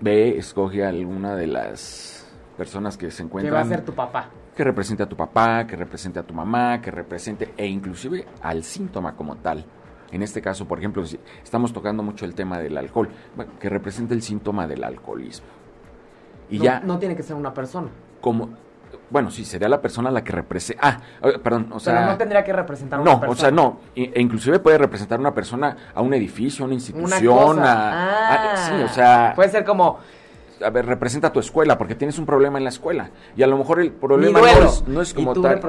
ve, 0.00 0.36
escoge 0.36 0.84
a 0.84 0.88
alguna 0.88 1.36
de 1.36 1.46
las 1.46 2.26
personas 2.56 2.96
que 2.96 3.10
se 3.10 3.18
Que 3.18 3.22
encuentran 3.24 3.54
va 3.54 3.60
a 3.60 3.64
ser 3.68 3.84
tu 3.84 3.92
papá. 3.94 4.30
que 4.56 4.64
represente 4.64 5.04
a 5.04 5.06
tu 5.08 5.16
papá, 5.16 5.64
que 5.66 5.76
represente 5.76 6.18
a 6.18 6.24
tu 6.24 6.34
mamá, 6.34 6.80
que 6.80 6.90
represente 6.90 7.54
e 7.56 7.66
inclusive 7.66 8.26
al 8.42 8.64
síntoma 8.64 9.14
como 9.14 9.36
tal. 9.36 9.64
En 10.10 10.22
este 10.22 10.40
caso, 10.42 10.66
por 10.66 10.78
ejemplo, 10.78 11.06
si 11.06 11.20
estamos 11.44 11.72
tocando 11.72 12.02
mucho 12.02 12.24
el 12.24 12.34
tema 12.34 12.58
del 12.58 12.76
alcohol, 12.78 13.08
bueno, 13.36 13.52
que 13.60 13.68
represente 13.68 14.14
el 14.14 14.22
síntoma 14.22 14.66
del 14.66 14.82
alcoholismo. 14.82 15.46
Y 16.50 16.58
no, 16.58 16.64
ya 16.64 16.80
no 16.80 16.98
tiene 16.98 17.14
que 17.14 17.22
ser 17.22 17.36
una 17.36 17.54
persona. 17.54 17.88
como 18.20 18.48
bueno, 19.10 19.30
sí, 19.30 19.44
sería 19.44 19.68
la 19.68 19.80
persona 19.80 20.10
la 20.10 20.22
que 20.22 20.32
representa 20.32 20.82
Ah, 20.86 21.00
eh, 21.28 21.38
perdón, 21.42 21.68
o 21.72 21.80
sea, 21.80 21.94
pero 21.94 22.06
no 22.06 22.18
tendría 22.18 22.44
que 22.44 22.52
representar 22.52 22.98
a 22.98 23.02
una 23.02 23.12
no, 23.14 23.20
persona. 23.20 23.32
o 23.38 23.40
sea, 23.40 23.50
no, 23.50 23.80
e 23.94 24.20
inclusive 24.20 24.58
puede 24.58 24.78
representar 24.78 25.18
una 25.20 25.32
persona 25.34 25.76
a 25.94 26.00
un 26.02 26.12
edificio, 26.14 26.64
a 26.64 26.66
una 26.66 26.74
Una 26.74 26.74
institución, 26.74 27.56
cosa. 27.56 27.90
a, 27.90 28.32
a- 28.32 28.52
Ah. 28.52 28.56
sí, 28.56 28.82
o 28.82 28.88
sea, 28.88 29.32
Puede 29.34 29.48
ser 29.50 29.64
como 29.64 29.98
a 30.60 30.70
ver, 30.70 30.86
representa 30.86 31.28
a 31.28 31.32
tu 31.32 31.38
escuela 31.38 31.78
porque 31.78 31.94
tienes 31.94 32.18
un 32.18 32.26
problema 32.26 32.58
en 32.58 32.64
la 32.64 32.70
escuela 32.70 33.10
y 33.36 33.44
a 33.44 33.46
lo 33.46 33.56
mejor 33.56 33.80
el 33.80 33.92
problema 33.92 34.40
no 34.40 34.46
es, 34.48 34.84
no 34.88 35.00
es 35.02 35.14
como 35.14 35.30
y 35.30 35.34
tú 35.34 35.42
tal. 35.42 35.60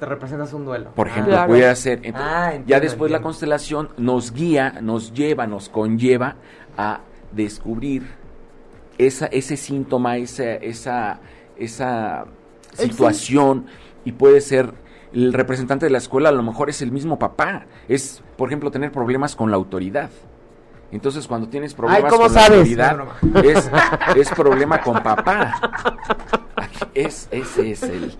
te 0.00 0.06
representas 0.06 0.54
un 0.54 0.64
duelo. 0.64 0.90
Por 0.94 1.06
Ah. 1.06 1.10
ejemplo, 1.10 1.32
Claro. 1.34 1.48
pudiera 1.48 1.74
ser. 1.76 2.00
Entonces, 2.02 2.22
Ah, 2.34 2.48
ya 2.52 2.56
entiendo, 2.56 2.82
después 2.84 3.10
la 3.12 3.20
constelación 3.20 3.90
nos 3.98 4.32
guía, 4.32 4.76
nos 4.80 5.12
lleva, 5.12 5.46
nos 5.46 5.68
conlleva 5.68 6.36
a 6.78 7.00
descubrir 7.30 8.04
esa, 8.96 9.26
ese 9.26 9.58
síntoma, 9.58 10.16
esa, 10.16 10.54
esa, 10.54 11.20
esa 11.58 12.24
situación 12.74 13.66
y 14.04 14.12
puede 14.12 14.40
ser 14.40 14.72
el 15.12 15.32
representante 15.32 15.86
de 15.86 15.90
la 15.90 15.98
escuela, 15.98 16.28
a 16.28 16.32
lo 16.32 16.42
mejor 16.42 16.68
es 16.70 16.82
el 16.82 16.92
mismo 16.92 17.18
papá. 17.18 17.66
Es, 17.88 18.22
por 18.36 18.48
ejemplo, 18.48 18.70
tener 18.70 18.92
problemas 18.92 19.34
con 19.36 19.50
la 19.50 19.56
autoridad. 19.56 20.10
Entonces, 20.90 21.26
cuando 21.26 21.48
tienes 21.48 21.74
problemas 21.74 22.10
¿cómo 22.10 22.24
con 22.24 22.32
sabes? 22.34 22.76
la 22.76 22.90
autoridad, 22.90 23.44
es, 23.44 23.70
es 24.16 24.30
problema 24.30 24.80
con 24.80 25.02
papá. 25.02 25.60
Es, 26.94 27.28
ese 27.30 27.70
es 27.72 27.82
el... 27.82 28.14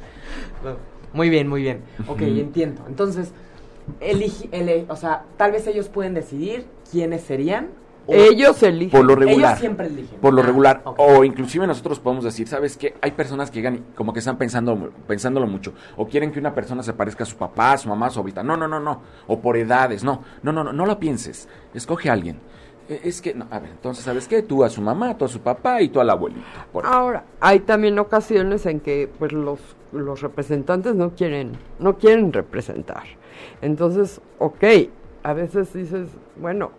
Muy 1.12 1.30
bien, 1.30 1.48
muy 1.48 1.62
bien. 1.62 1.82
Ok, 2.06 2.20
entiendo. 2.20 2.84
Entonces, 2.87 3.32
elige, 4.00 4.48
ele- 4.52 4.84
o 4.88 4.96
sea, 4.96 5.24
tal 5.38 5.52
vez 5.52 5.66
ellos 5.66 5.88
pueden 5.88 6.12
decidir 6.12 6.66
quiénes 6.90 7.22
serían. 7.22 7.68
Ellos 8.08 8.62
eligen. 8.62 8.90
Por 8.90 9.04
lo 9.06 9.14
regular. 9.14 9.50
Ellos 9.50 9.58
siempre 9.60 9.86
eligen. 9.86 10.18
Por 10.18 10.32
lo 10.34 10.42
Ah, 10.42 10.46
regular. 10.46 10.82
O 10.96 11.24
inclusive 11.24 11.66
nosotros 11.66 12.00
podemos 12.00 12.24
decir, 12.24 12.48
¿sabes 12.48 12.76
qué? 12.76 12.94
Hay 13.02 13.12
personas 13.12 13.50
que 13.50 13.56
llegan 13.58 13.74
y 13.76 13.78
como 13.94 14.12
que 14.12 14.18
están 14.20 14.38
pensando, 14.38 14.90
pensándolo 15.06 15.46
mucho. 15.46 15.74
O 15.96 16.06
quieren 16.08 16.32
que 16.32 16.38
una 16.38 16.54
persona 16.54 16.82
se 16.82 16.92
parezca 16.94 17.24
a 17.24 17.26
su 17.26 17.36
papá, 17.36 17.72
a 17.72 17.78
su 17.78 17.88
mamá, 17.88 18.06
a 18.06 18.10
su 18.10 18.18
abuelita. 18.20 18.42
No, 18.42 18.56
no, 18.56 18.66
no, 18.66 18.80
no. 18.80 19.02
O 19.26 19.40
por 19.40 19.56
edades. 19.56 20.02
No, 20.04 20.22
no, 20.42 20.52
no, 20.52 20.64
no, 20.64 20.72
no 20.72 20.86
lo 20.86 20.98
pienses. 20.98 21.48
Escoge 21.74 22.08
a 22.10 22.14
alguien. 22.14 22.38
Eh, 22.88 23.00
Es 23.04 23.20
que, 23.20 23.34
no, 23.34 23.46
a 23.50 23.58
ver, 23.58 23.70
entonces, 23.70 24.04
¿sabes 24.04 24.26
qué? 24.26 24.40
Tú 24.42 24.64
a 24.64 24.70
su 24.70 24.80
mamá, 24.80 25.16
tú 25.18 25.26
a 25.26 25.28
su 25.28 25.40
papá 25.40 25.82
y 25.82 25.90
tú 25.90 26.00
al 26.00 26.08
abuelito. 26.08 26.40
Por. 26.72 26.86
Ahora, 26.86 27.24
hay 27.40 27.60
también 27.60 27.98
ocasiones 27.98 28.64
en 28.64 28.80
que 28.80 29.10
pues 29.18 29.32
los, 29.32 29.60
los 29.92 30.22
representantes 30.22 30.94
no 30.94 31.10
quieren, 31.14 31.58
no 31.78 31.98
quieren 31.98 32.32
representar. 32.32 33.02
Entonces, 33.60 34.20
ok, 34.38 34.64
a 35.22 35.32
veces 35.34 35.72
dices, 35.74 36.08
bueno, 36.36 36.70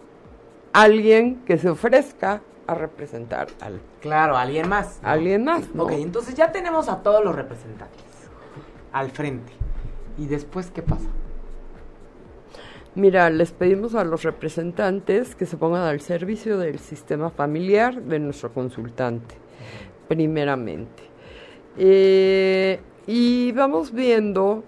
alguien 0.73 1.41
que 1.45 1.57
se 1.57 1.69
ofrezca 1.69 2.41
a 2.67 2.75
representar 2.75 3.47
al, 3.61 3.79
Claro, 4.01 4.37
alguien 4.37 4.69
más. 4.69 4.99
alguien 5.03 5.43
más, 5.43 5.73
¿no? 5.73 5.83
Ok, 5.83 5.91
entonces 5.93 6.35
ya 6.35 6.51
tenemos 6.51 6.87
a 6.89 7.01
todos 7.01 7.23
los 7.23 7.35
representantes 7.35 8.03
al 8.91 9.09
frente. 9.11 9.51
¿Y 10.17 10.25
después 10.27 10.69
qué 10.71 10.81
pasa? 10.81 11.07
Mira, 12.95 13.29
les 13.29 13.51
pedimos 13.51 13.95
a 13.95 14.03
los 14.03 14.23
representantes 14.23 15.35
que 15.35 15.45
se 15.45 15.57
pongan 15.57 15.83
al 15.83 16.01
servicio 16.01 16.57
del 16.57 16.79
sistema 16.79 17.29
familiar 17.29 18.01
de 18.01 18.19
nuestro 18.19 18.51
consultante, 18.51 19.35
primeramente. 20.07 21.03
Eh, 21.77 22.79
y 23.07 23.51
vamos 23.53 23.93
viendo 23.93 24.63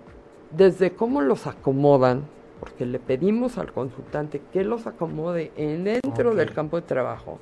desde 0.52 0.92
cómo 0.94 1.22
los 1.22 1.48
acomodan, 1.48 2.26
porque 2.62 2.86
le 2.86 3.00
pedimos 3.00 3.58
al 3.58 3.74
consultante 3.74 4.40
que 4.54 4.64
los 4.64 4.86
acomode 4.88 5.52
en 5.58 5.84
dentro 5.84 6.34
del 6.36 6.54
campo 6.54 6.78
de 6.78 6.84
trabajo, 6.84 7.40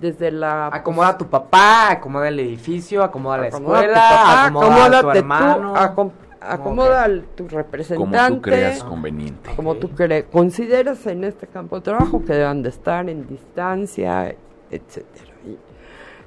desde 0.00 0.30
la 0.30 0.68
Acomoda 0.68 1.08
a 1.08 1.18
tu 1.18 1.26
papá, 1.26 1.90
acomoda 1.90 2.28
el 2.28 2.38
edificio, 2.40 3.02
acomoda 3.02 3.36
la 3.38 3.46
acomoda 3.48 3.80
escuela, 3.80 4.00
papá, 4.00 4.44
acomoda 4.46 4.86
a 4.86 5.00
tu 5.02 5.06
tú, 5.10 5.18
hermano. 5.18 5.74
acom- 5.74 6.12
acomoda 6.40 6.98
Ok. 7.00 7.04
al 7.04 7.22
tu 7.34 7.44
Como 7.48 7.56
representante 7.58 8.34
tú 8.36 8.40
creas 8.42 8.84
conveniente. 8.84 9.50
como 9.56 9.74
tú 9.74 9.88
cre- 9.88 10.24
consideras 10.30 11.04
en 11.08 11.24
este 11.24 11.46
campo 11.48 11.76
de 11.76 11.82
trabajo 11.82 12.24
que 12.24 12.32
deben 12.32 12.62
de 12.62 12.68
estar 12.70 13.10
en 13.10 13.26
distancia, 13.26 14.34
etcétera. 14.70 15.32
Y 15.44 15.58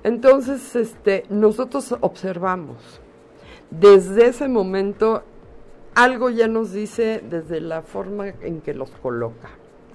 Entonces, 0.05 0.75
este, 0.75 1.23
nosotros 1.29 1.95
observamos. 2.01 2.99
Desde 3.71 4.27
ese 4.27 4.47
momento, 4.49 5.23
algo 5.95 6.29
ya 6.29 6.47
nos 6.47 6.71
dice 6.71 7.23
desde 7.29 7.61
la 7.61 7.81
forma 7.81 8.27
en 8.41 8.61
que 8.61 8.73
los 8.73 8.91
coloca. 8.91 9.49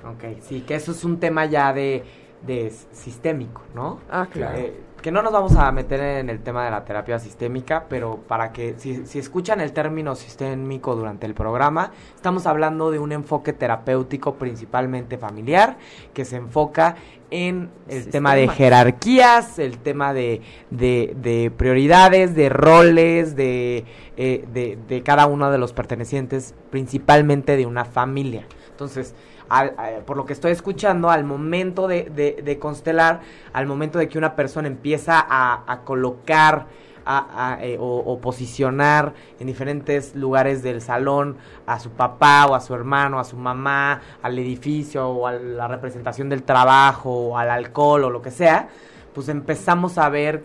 Ok, 0.04 0.40
sí, 0.40 0.60
que 0.60 0.74
eso 0.76 0.92
es 0.92 1.04
un 1.04 1.18
tema 1.18 1.46
ya 1.46 1.72
de, 1.72 2.04
de 2.46 2.72
sistémico, 2.92 3.62
¿no? 3.74 4.00
Ah, 4.10 4.28
claro. 4.30 4.58
Eh, 4.58 4.74
que 5.02 5.12
no 5.12 5.22
nos 5.22 5.32
vamos 5.32 5.54
a 5.56 5.70
meter 5.72 6.00
en 6.00 6.28
el 6.30 6.40
tema 6.40 6.64
de 6.64 6.70
la 6.70 6.84
terapia 6.84 7.18
sistémica, 7.18 7.84
pero 7.88 8.16
para 8.26 8.52
que 8.52 8.74
si, 8.78 9.06
si 9.06 9.18
escuchan 9.18 9.60
el 9.60 9.72
término 9.72 10.14
sistémico 10.14 10.94
durante 10.96 11.26
el 11.26 11.34
programa, 11.34 11.92
estamos 12.14 12.46
hablando 12.46 12.90
de 12.90 12.98
un 12.98 13.12
enfoque 13.12 13.52
terapéutico 13.52 14.34
principalmente 14.34 15.16
familiar, 15.18 15.76
que 16.12 16.24
se 16.24 16.36
enfoca 16.36 16.96
en 17.30 17.70
el 17.88 18.02
Sistema. 18.04 18.30
tema 18.30 18.34
de 18.34 18.48
jerarquías, 18.48 19.58
el 19.58 19.78
tema 19.78 20.12
de, 20.14 20.40
de- 20.70 21.14
de 21.20 21.52
prioridades, 21.56 22.34
de 22.34 22.48
roles, 22.48 23.36
de, 23.36 23.84
eh, 24.16 24.44
de, 24.52 24.78
de 24.88 25.02
cada 25.02 25.26
uno 25.26 25.50
de 25.50 25.58
los 25.58 25.72
pertenecientes, 25.72 26.54
principalmente 26.70 27.56
de 27.56 27.66
una 27.66 27.84
familia. 27.84 28.46
Entonces, 28.70 29.14
al- 29.48 29.74
a- 29.76 30.00
por 30.06 30.16
lo 30.16 30.24
que 30.26 30.32
estoy 30.32 30.52
escuchando, 30.52 31.10
al 31.10 31.24
momento 31.24 31.86
de, 31.88 32.04
de- 32.04 32.42
de 32.42 32.58
constelar, 32.58 33.20
al 33.52 33.66
momento 33.66 33.98
de 33.98 34.08
que 34.08 34.18
una 34.18 34.34
persona 34.36 34.68
empieza 34.68 35.18
a, 35.28 35.64
a 35.70 35.80
colocar 35.82 36.66
a- 37.10 37.54
a, 37.54 37.64
eh, 37.64 37.78
o, 37.80 37.86
o 37.98 38.20
posicionar 38.20 39.14
en 39.40 39.46
diferentes 39.46 40.14
lugares 40.14 40.62
del 40.62 40.82
salón 40.82 41.38
a 41.66 41.80
su 41.80 41.90
papá 41.90 42.44
o 42.46 42.54
a 42.54 42.60
su 42.60 42.74
hermano, 42.74 43.18
a 43.18 43.24
su 43.24 43.38
mamá, 43.38 44.02
al 44.22 44.38
edificio 44.38 45.08
o 45.08 45.26
a 45.26 45.32
la 45.32 45.68
representación 45.68 46.28
del 46.28 46.42
trabajo 46.42 47.10
o 47.30 47.38
al 47.38 47.48
alcohol 47.48 48.04
o 48.04 48.10
lo 48.10 48.20
que 48.20 48.30
sea, 48.30 48.68
pues 49.14 49.30
empezamos 49.30 49.96
a 49.96 50.10
ver 50.10 50.44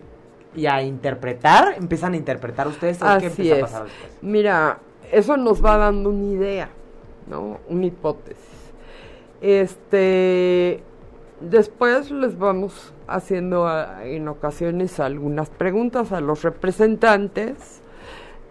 y 0.56 0.64
a 0.66 0.80
interpretar, 0.82 1.74
empiezan 1.76 2.14
a 2.14 2.16
interpretar 2.16 2.66
ustedes 2.68 2.96
qué 2.98 3.04
Así 3.04 3.26
empieza 3.26 3.54
a 3.54 3.56
es. 3.58 3.62
pasar 3.62 3.82
después. 3.84 4.12
Mira, 4.22 4.78
eso 5.12 5.36
nos 5.36 5.62
va 5.62 5.76
dando 5.76 6.08
una 6.08 6.24
idea, 6.32 6.68
¿no? 7.26 7.58
Una 7.68 7.84
hipótesis. 7.86 8.53
Este, 9.44 10.82
después 11.40 12.10
les 12.10 12.38
vamos 12.38 12.94
haciendo 13.06 13.66
a- 13.66 14.06
en 14.06 14.26
ocasiones 14.28 14.98
algunas 15.00 15.50
preguntas 15.50 16.12
a 16.12 16.20
los 16.22 16.42
representantes. 16.42 17.82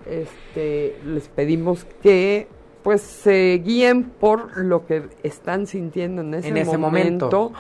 Este, 0.06 1.00
les 1.06 1.28
pedimos 1.30 1.86
que 2.04 2.48
pues 2.84 3.02
se 3.02 3.62
guíen 3.66 4.04
por 4.04 4.58
lo 4.58 4.86
que 4.86 5.04
están 5.24 5.66
sintiendo 5.68 6.22
en 6.22 6.34
ese, 6.36 6.50
En 6.50 6.58
ese 6.58 6.78
momento. 6.78 7.26
momento, 7.32 7.54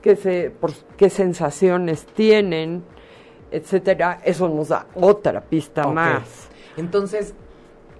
que 0.00 0.16
se, 0.16 0.50
por 0.50 0.72
qué 0.96 1.08
sensaciones 1.10 2.06
tienen, 2.06 2.82
etcétera. 3.50 4.20
Eso 4.24 4.48
nos 4.48 4.68
da 4.68 4.86
otra 4.94 5.42
pista 5.42 5.86
más. 5.88 6.48
Entonces, 6.78 7.34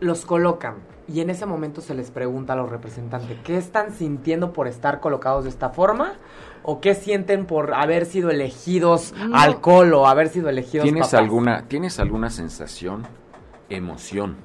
los 0.00 0.24
colocan 0.24 0.76
y 1.08 1.20
en 1.20 1.30
ese 1.30 1.46
momento 1.46 1.80
se 1.80 1.94
les 1.94 2.10
pregunta 2.10 2.52
a 2.52 2.56
los 2.56 2.70
representantes, 2.70 3.38
¿qué 3.44 3.56
están 3.56 3.92
sintiendo 3.92 4.52
por 4.52 4.68
estar 4.68 5.00
colocados 5.00 5.44
de 5.44 5.50
esta 5.50 5.70
forma? 5.70 6.14
¿O 6.62 6.80
qué 6.80 6.94
sienten 6.94 7.46
por 7.46 7.74
haber 7.74 8.06
sido 8.06 8.30
elegidos 8.30 9.12
No. 9.18 9.36
alcohol 9.36 9.92
o 9.94 10.06
haber 10.06 10.28
sido 10.28 10.48
elegidos 10.48 10.84
¿Tienes 10.84 11.08
papás? 11.08 11.14
alguna, 11.14 11.66
¿Tienes 11.68 11.98
alguna 11.98 12.30
sensación, 12.30 13.02
emoción 13.68 14.36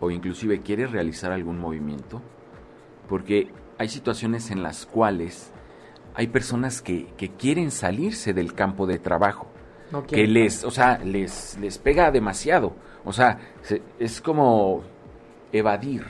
o 0.00 0.10
inclusive 0.10 0.60
quieres 0.60 0.90
realizar 0.92 1.32
algún 1.32 1.58
movimiento? 1.58 2.20
Porque 3.08 3.48
hay 3.78 3.88
situaciones 3.88 4.50
en 4.50 4.62
las 4.62 4.86
cuales 4.86 5.50
hay 6.14 6.26
personas 6.28 6.80
que, 6.82 7.06
que 7.16 7.30
quieren 7.30 7.70
salirse 7.70 8.32
del 8.34 8.52
campo 8.54 8.86
de 8.86 8.98
trabajo, 8.98 9.46
No 9.90 10.06
que 10.06 10.26
les, 10.26 10.62
o 10.64 10.70
sea, 10.70 10.98
les, 10.98 11.58
les 11.58 11.78
pega 11.78 12.10
demasiado. 12.10 12.72
O 13.04 13.12
sea, 13.12 13.38
se- 13.62 13.82
es 13.98 14.20
como 14.20 14.82
evadir 15.54 16.04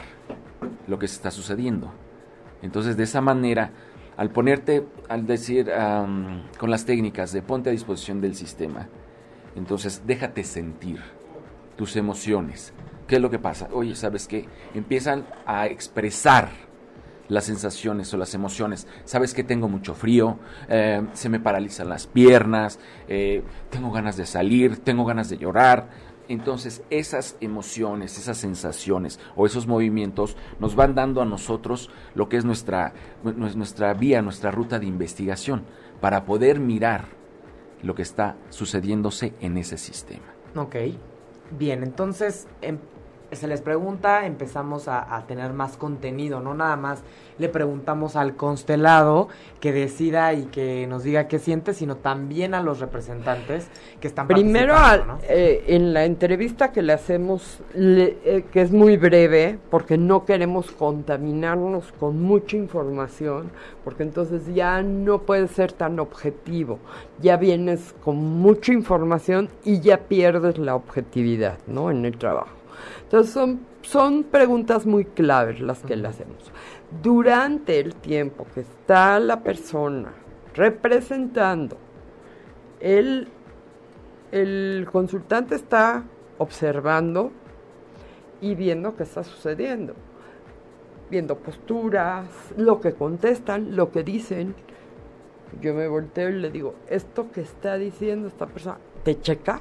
lo 0.87 0.99
que 0.99 1.07
está 1.07 1.31
sucediendo. 1.31 1.93
Entonces, 2.63 2.97
de 2.97 3.05
esa 3.05 3.21
manera, 3.21 3.71
al 4.17 4.31
ponerte, 4.31 4.87
al 5.09 5.27
decir, 5.27 5.71
am, 5.71 6.49
con 6.59 6.71
las 6.71 6.87
técnicas 6.87 7.33
de 7.33 7.43
ponte 7.43 7.69
a 7.69 7.73
disposición 7.73 8.21
del 8.21 8.35
sistema, 8.35 8.89
entonces 9.55 10.03
déjate 10.07 10.45
sentir 10.45 11.01
tus 11.77 11.97
emociones. 11.97 12.73
¿Qué 13.07 13.17
es 13.17 13.23
lo 13.23 13.31
que 13.31 13.39
pasa? 13.39 13.69
Oye, 13.73 13.95
¿sabes 13.95 14.27
qué? 14.27 14.49
Empiezan 14.75 15.27
a 15.47 15.67
expresar 15.67 16.49
las 17.29 17.45
sensaciones 17.45 18.13
o 18.15 18.17
las 18.17 18.35
emociones. 18.35 18.87
Sabes 19.05 19.35
que 19.35 19.45
tengo 19.45 19.69
mucho 19.69 19.95
frío, 19.95 20.39
eh, 20.69 21.07
se 21.13 21.29
me 21.29 21.41
paralizan 21.41 21.89
las 21.89 22.07
piernas, 22.07 22.79
eh, 23.09 23.43
tengo 23.71 23.91
ganas 23.91 24.17
de 24.17 24.27
salir, 24.27 24.79
tengo 24.79 25.05
ganas 25.05 25.29
de 25.29 25.39
llorar. 25.39 25.89
Entonces 26.29 26.83
esas 26.91 27.37
emociones, 27.41 28.19
esas 28.19 28.39
sensaciones 28.39 29.21
o 29.37 29.45
esos 29.47 29.67
movimientos 29.67 30.37
nos 30.59 30.75
van 30.75 30.95
dando 30.95 31.21
a 31.21 31.25
nosotros 31.27 31.91
lo 32.15 32.29
que 32.29 32.37
es 32.39 32.45
nuestra, 32.45 32.95
nu- 33.23 33.33
nuestra 33.33 33.93
vía, 33.95 34.23
nuestra 34.23 34.51
ruta 34.51 34.79
de 34.79 34.87
investigación 34.87 35.65
para 36.01 36.25
poder 36.25 36.61
mirar 36.61 37.07
lo 37.83 37.95
que 37.95 38.03
está 38.03 38.37
sucediéndose 38.49 39.35
en 39.41 39.59
ese 39.59 39.77
sistema. 39.77 40.25
Ok. 40.57 40.77
Bien, 41.59 41.83
entonces 41.83 42.47
em- 42.63 42.79
se 43.37 43.47
les 43.49 43.61
pregunta, 43.63 44.27
empezamos 44.27 44.89
a, 44.89 45.17
a 45.17 45.27
tener 45.27 45.53
más 45.53 45.77
contenido, 45.77 46.41
no 46.41 46.55
nada 46.55 46.77
más 46.77 47.03
le 47.39 47.49
preguntamos 47.49 48.15
al 48.15 48.37
constelado 48.37 49.29
que 49.61 49.73
decida 49.73 50.33
y 50.35 50.45
que 50.45 50.87
nos 50.87 51.03
diga 51.03 51.27
qué 51.27 51.39
siente, 51.41 51.75
sino 51.75 51.97
también 51.97 52.55
a 52.55 52.63
los 52.63 52.79
representantes 52.81 53.67
que 54.01 54.07
están 54.07 54.29
Primero, 54.29 54.75
participando, 54.75 55.13
al- 55.15 55.19
¿no? 55.21 55.25
eh, 55.29 55.65
en 55.69 55.93
la 55.93 56.05
entrevista 56.05 56.71
que 56.71 56.83
le 56.83 56.93
hacemos, 56.93 57.61
le- 57.75 58.19
eh, 58.25 58.45
que 58.53 58.61
es 58.63 58.71
muy 58.71 58.97
breve, 58.97 59.59
porque 59.71 59.99
no 59.99 60.25
queremos 60.25 60.71
contaminarnos 60.71 61.93
con 61.99 62.23
mucha 62.23 62.57
información, 62.57 63.51
porque 63.83 64.05
entonces 64.05 64.43
ya 64.55 64.83
no 64.83 65.23
puede 65.23 65.49
ser 65.49 65.73
tan 65.73 65.99
objetivo. 65.99 66.79
Ya 67.21 67.37
vienes 67.37 67.95
con 68.05 68.17
mucha 68.17 68.73
información 68.73 69.49
y 69.65 69.81
ya 69.81 69.99
pierdes 69.99 70.59
la 70.59 70.75
objetividad, 70.77 71.59
¿no? 71.67 71.91
En 71.91 72.05
el 72.05 72.17
trabajo. 72.17 72.49
Entonces 73.03 73.33
son, 73.33 73.61
son 73.83 74.25
preguntas 74.25 74.87
muy 74.87 75.05
claves 75.05 75.61
las 75.61 75.81
que 75.81 75.97
le 75.97 76.09
hacemos. 76.09 76.53
Durante 77.03 77.81
el 77.81 77.95
tiempo 77.95 78.47
que 78.55 78.61
está 78.61 79.19
la 79.19 79.43
persona 79.43 80.13
representando, 80.55 81.77
el, 82.81 83.29
el 84.33 84.87
consultante 84.91 85.55
está 85.55 86.05
observando 86.39 87.33
y 88.41 88.55
viendo 88.55 88.97
qué 88.97 89.05
está 89.05 89.25
sucediendo. 89.25 89.95
viendo 91.11 91.37
posturas, 91.37 92.27
lo 92.57 92.81
que 92.81 92.93
contestan, 92.95 93.77
lo 93.77 93.91
que 93.91 94.03
dicen. 94.03 94.55
Yo 95.61 95.75
me 95.75 95.87
volteo 95.87 96.31
y 96.31 96.33
le 96.33 96.51
digo, 96.51 96.75
esto 96.89 97.31
que 97.31 97.43
está 97.43 97.77
diciendo 97.77 98.27
esta 98.27 98.47
persona, 98.47 98.79
¿te 99.05 99.21
checa? 99.21 99.61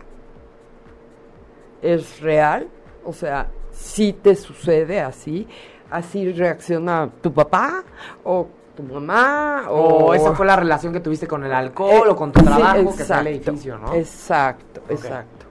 ¿Es 1.81 2.21
real? 2.21 2.67
O 3.05 3.13
sea, 3.13 3.47
si 3.71 4.13
te 4.13 4.35
sucede 4.35 4.99
así, 5.01 5.47
así 5.89 6.31
reacciona 6.31 7.09
tu 7.21 7.33
papá 7.33 7.83
o 8.23 8.47
tu 8.75 8.83
mamá 8.83 9.65
o, 9.69 10.05
O 10.05 10.13
esa 10.13 10.33
fue 10.33 10.45
la 10.45 10.55
relación 10.55 10.91
que 10.93 10.99
tuviste 10.99 11.27
con 11.27 11.43
el 11.43 11.53
alcohol 11.53 12.07
Eh, 12.07 12.09
o 12.09 12.15
con 12.15 12.31
tu 12.31 12.39
sí, 12.39 12.45
trabajo, 12.45 12.73
que 12.95 13.03
fue 13.03 13.19
el 13.19 13.27
exacto, 13.27 13.29
edificio, 13.29 13.77
¿no? 13.77 13.93
Exacto, 13.93 14.81
exacto. 14.89 15.45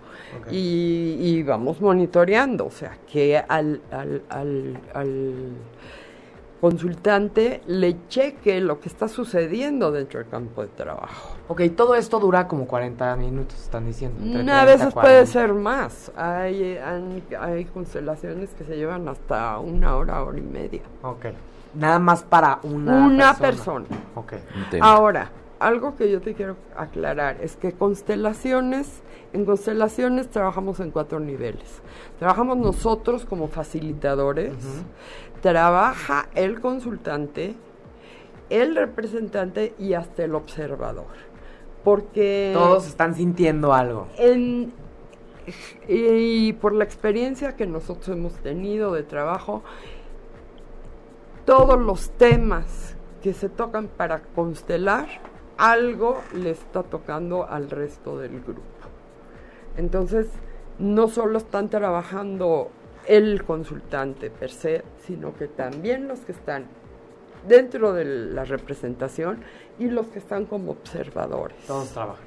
Y, 0.50 1.16
y 1.20 1.42
vamos 1.42 1.80
monitoreando, 1.80 2.66
o 2.66 2.70
sea, 2.70 2.96
que 3.10 3.36
al, 3.36 3.80
al, 3.90 4.22
al, 4.30 4.80
al 4.94 5.34
consultante 6.60 7.60
le 7.66 8.06
cheque 8.08 8.60
lo 8.60 8.80
que 8.80 8.88
está 8.88 9.08
sucediendo 9.08 9.92
dentro 9.92 10.20
del 10.20 10.28
campo 10.28 10.62
de 10.62 10.68
trabajo. 10.68 11.36
Ok, 11.52 11.60
todo 11.76 11.94
esto 11.94 12.18
dura 12.18 12.48
como 12.48 12.66
40 12.66 13.14
minutos, 13.16 13.60
están 13.60 13.84
diciendo. 13.84 14.18
30, 14.22 14.64
veces 14.64 14.94
40. 14.94 15.00
puede 15.02 15.26
ser 15.26 15.52
más. 15.52 16.10
Hay, 16.16 16.78
hay 17.38 17.66
constelaciones 17.66 18.48
que 18.54 18.64
se 18.64 18.74
llevan 18.74 19.06
hasta 19.06 19.58
una 19.58 19.96
hora, 19.96 20.22
hora 20.22 20.38
y 20.38 20.40
media. 20.40 20.80
Ok. 21.02 21.26
Nada 21.74 21.98
más 21.98 22.22
para 22.22 22.58
una, 22.62 23.04
Una 23.04 23.34
persona. 23.34 23.84
persona. 23.86 24.02
Ok. 24.14 24.32
Ahora, 24.80 25.30
algo 25.58 25.94
que 25.94 26.10
yo 26.10 26.22
te 26.22 26.32
quiero 26.32 26.56
aclarar 26.74 27.36
es 27.42 27.56
que 27.56 27.72
constelaciones, 27.72 29.02
en 29.34 29.44
constelaciones 29.44 30.30
trabajamos 30.30 30.80
en 30.80 30.90
cuatro 30.90 31.20
niveles. 31.20 31.82
Trabajamos 32.18 32.56
nosotros 32.56 33.26
como 33.26 33.48
facilitadores, 33.48 34.54
trabaja 35.42 36.28
el 36.34 36.62
consultante, 36.62 37.56
el 38.48 38.74
representante 38.74 39.74
y 39.78 39.92
hasta 39.92 40.24
el 40.24 40.34
observador. 40.34 41.31
Porque 41.84 42.52
Todos 42.54 42.86
están 42.86 43.14
sintiendo 43.14 43.72
algo. 43.72 44.06
en- 44.18 44.72
y 45.88 46.52
por 46.54 46.72
la 46.72 46.84
experiencia 46.84 47.56
que 47.56 47.66
nosotros 47.66 48.08
hemos 48.16 48.34
tenido 48.34 48.92
de 48.92 49.02
trabajo, 49.02 49.62
todos 51.44 51.80
los 51.80 52.10
temas 52.10 52.96
que 53.22 53.32
se 53.32 53.48
tocan 53.48 53.88
para 53.88 54.20
constelar, 54.22 55.08
algo 55.58 56.20
le 56.34 56.50
está 56.50 56.82
tocando 56.84 57.44
al 57.48 57.70
resto 57.70 58.18
del 58.18 58.40
grupo. 58.40 58.62
Entonces, 59.76 60.28
no 60.78 61.08
solo 61.08 61.38
están 61.38 61.68
trabajando 61.68 62.70
el 63.06 63.44
consultante 63.44 64.30
per 64.30 64.50
se, 64.50 64.84
sino 65.06 65.34
que 65.34 65.48
también 65.48 66.06
los 66.08 66.20
que 66.20 66.32
están 66.32 66.66
dentro 67.46 67.92
de 67.92 68.04
la 68.04 68.44
representación 68.44 69.38
y 69.78 69.86
los 69.88 70.06
que 70.08 70.18
están 70.18 70.44
como 70.46 70.72
observadores. 70.72 71.56
Todos 71.66 71.88
trabajan. 71.90 72.24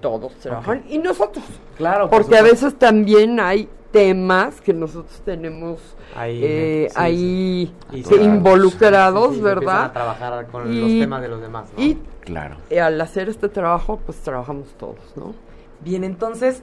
Todos 0.00 0.34
trabajan. 0.36 0.84
Y 0.88 0.98
nosotros. 0.98 1.44
Claro, 1.76 2.08
por 2.10 2.22
Porque 2.22 2.36
a 2.36 2.42
veces 2.42 2.74
también 2.78 3.40
hay 3.40 3.68
temas 3.90 4.60
que 4.60 4.74
nosotros 4.74 5.20
tenemos 5.24 5.80
Ahí, 6.14 6.40
eh, 6.44 6.86
sí, 6.90 6.94
ahí 6.96 7.74
Y 7.92 8.02
sí, 8.02 8.14
se- 8.16 8.22
involucrados, 8.22 9.40
¿verdad? 9.40 9.84
a 9.86 9.92
trabajar 9.92 10.46
con 10.48 10.70
Y- 10.72 10.80
los 10.80 10.88
temas 11.00 11.22
de 11.22 11.28
los 11.28 11.40
demás, 11.40 11.70
¿no? 11.76 11.82
Y 11.82 11.98
Claro. 12.20 12.56
eh, 12.68 12.80
al 12.80 13.00
hacer 13.00 13.28
este 13.28 13.48
trabajo, 13.48 13.98
pues 14.04 14.18
trabajamos 14.18 14.68
todos, 14.78 14.96
¿no? 15.16 15.34
Bien, 15.80 16.04
entonces, 16.04 16.62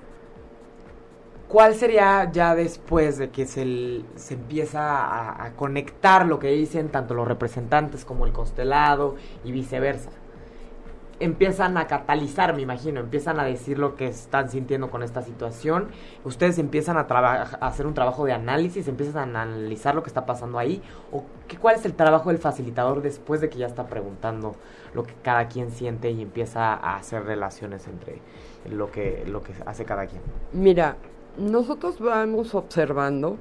¿cuál 1.53 1.75
sería 1.75 2.31
ya 2.31 2.55
después 2.55 3.19
de 3.19 3.29
que 3.29 3.45
se, 3.45 4.01
se 4.15 4.33
empieza 4.33 4.81
a, 4.81 5.45
a 5.45 5.51
conectar 5.51 6.25
lo 6.25 6.39
que 6.39 6.47
dicen 6.47 6.89
tanto 6.89 7.13
los 7.13 7.27
representantes 7.27 8.05
como 8.05 8.25
el 8.25 8.31
constelado 8.31 9.17
y 9.43 9.51
viceversa? 9.51 10.09
Empiezan 11.19 11.77
a 11.77 11.85
catalizar, 11.85 12.55
me 12.55 12.63
imagino, 12.63 12.99
empiezan 12.99 13.39
a 13.39 13.43
decir 13.43 13.77
lo 13.77 13.95
que 13.95 14.07
están 14.07 14.49
sintiendo 14.49 14.89
con 14.89 15.03
esta 15.03 15.21
situación. 15.21 15.89
Ustedes 16.23 16.57
empiezan 16.57 16.97
a, 16.97 17.01
a 17.01 17.43
hacer 17.67 17.85
un 17.85 17.93
trabajo 17.93 18.25
de 18.25 18.33
análisis, 18.33 18.87
empiezan 18.87 19.35
a 19.35 19.43
analizar 19.43 19.93
lo 19.93 20.01
que 20.01 20.09
está 20.09 20.25
pasando 20.25 20.57
ahí. 20.57 20.81
¿O 21.11 21.23
qué, 21.47 21.57
cuál 21.57 21.75
es 21.75 21.85
el 21.85 21.93
trabajo 21.93 22.29
del 22.29 22.39
facilitador 22.39 23.03
después 23.03 23.41
de 23.41 23.49
que 23.49 23.59
ya 23.59 23.67
está 23.67 23.85
preguntando 23.85 24.55
lo 24.95 25.03
que 25.03 25.13
cada 25.21 25.47
quien 25.49 25.69
siente 25.69 26.09
y 26.09 26.23
empieza 26.23 26.73
a 26.73 26.95
hacer 26.95 27.25
relaciones 27.25 27.87
entre 27.87 28.17
lo 28.71 28.89
que, 28.91 29.23
lo 29.27 29.43
que 29.43 29.53
hace 29.67 29.85
cada 29.85 30.07
quien? 30.07 30.23
Mira, 30.51 30.97
nosotros 31.37 31.99
vamos 31.99 32.53
observando 32.55 33.37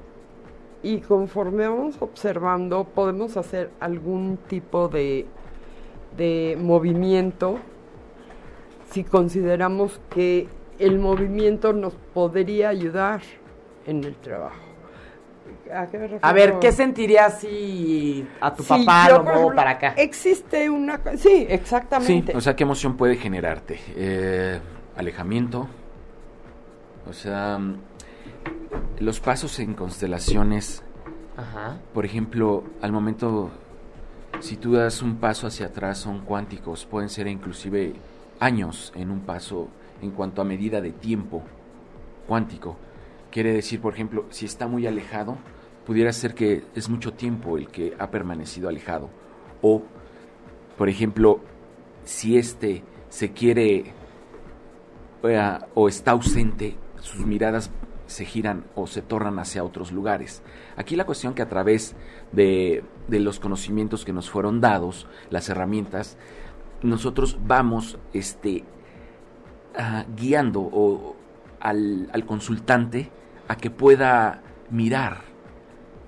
y 0.81 0.99
conforme 0.99 1.67
vamos 1.67 1.95
observando 2.01 2.83
podemos 2.83 3.37
hacer 3.37 3.71
algún 3.79 4.37
tipo 4.47 4.87
de, 4.89 5.25
de 6.17 6.57
movimiento 6.59 7.59
si 8.89 9.03
consideramos 9.03 9.99
que 10.09 10.47
el 10.79 10.99
movimiento 10.99 11.73
nos 11.73 11.93
podría 12.13 12.69
ayudar 12.69 13.21
en 13.85 14.03
el 14.03 14.15
trabajo. 14.15 14.55
¿A, 15.73 15.87
qué 15.87 15.97
me 15.97 16.03
refiero? 16.03 16.19
A 16.25 16.33
ver, 16.33 16.59
¿qué 16.59 16.71
sentirías 16.71 17.39
si 17.39 18.27
a 18.39 18.53
tu 18.53 18.63
Sí, 18.63 18.69
papá 18.69 19.09
lo 19.09 19.23
muevo 19.23 19.37
ejemplo, 19.39 19.55
para 19.55 19.71
acá? 19.71 19.93
Existe 19.97 20.69
una... 20.69 20.99
Sí, 21.15 21.17
Sí, 21.17 21.47
exactamente. 21.49 22.35
o 22.35 22.41
sea, 22.41 22.55
¿qué 22.55 22.63
emoción 22.63 22.97
puede 22.97 23.15
generarte? 23.15 23.79
Eh, 23.95 24.59
alejamiento. 24.95 25.67
O 27.07 27.13
sea, 27.13 27.59
los 28.99 29.19
pasos 29.19 29.59
en 29.59 29.73
constelaciones, 29.73 30.83
Ajá. 31.35 31.77
por 31.93 32.05
ejemplo, 32.05 32.63
al 32.81 32.91
momento, 32.91 33.51
si 34.39 34.57
tú 34.57 34.73
das 34.73 35.01
un 35.01 35.17
paso 35.17 35.47
hacia 35.47 35.67
atrás, 35.67 35.97
son 35.97 36.21
cuánticos, 36.21 36.85
pueden 36.85 37.09
ser 37.09 37.27
inclusive 37.27 37.93
años 38.39 38.91
en 38.95 39.11
un 39.11 39.21
paso 39.21 39.67
en 40.01 40.11
cuanto 40.11 40.41
a 40.41 40.45
medida 40.45 40.81
de 40.81 40.91
tiempo 40.91 41.43
cuántico. 42.27 42.77
Quiere 43.31 43.53
decir, 43.53 43.81
por 43.81 43.93
ejemplo, 43.93 44.25
si 44.29 44.45
está 44.45 44.67
muy 44.67 44.85
alejado, 44.85 45.37
pudiera 45.85 46.13
ser 46.13 46.33
que 46.33 46.63
es 46.75 46.89
mucho 46.89 47.13
tiempo 47.13 47.57
el 47.57 47.67
que 47.67 47.95
ha 47.97 48.09
permanecido 48.09 48.69
alejado. 48.69 49.09
O, 49.61 49.81
por 50.77 50.89
ejemplo, 50.89 51.39
si 52.03 52.37
este 52.37 52.83
se 53.09 53.31
quiere 53.31 53.93
o 55.73 55.87
está 55.87 56.11
ausente, 56.11 56.75
sus 57.03 57.25
miradas 57.25 57.69
se 58.07 58.25
giran 58.25 58.63
o 58.75 58.87
se 58.87 59.01
tornan 59.01 59.39
hacia 59.39 59.63
otros 59.63 59.91
lugares. 59.91 60.41
Aquí 60.77 60.95
la 60.95 61.05
cuestión 61.05 61.33
que 61.33 61.41
a 61.41 61.49
través 61.49 61.95
de, 62.31 62.83
de 63.07 63.19
los 63.19 63.39
conocimientos 63.39 64.05
que 64.05 64.13
nos 64.13 64.29
fueron 64.29 64.61
dados, 64.61 65.07
las 65.29 65.49
herramientas, 65.49 66.17
nosotros 66.81 67.37
vamos 67.45 67.97
este, 68.13 68.63
ah, 69.77 70.05
guiando 70.15 70.61
o, 70.61 71.15
al, 71.59 72.09
al 72.13 72.25
consultante 72.25 73.11
a 73.47 73.57
que 73.57 73.69
pueda 73.69 74.41
mirar 74.69 75.21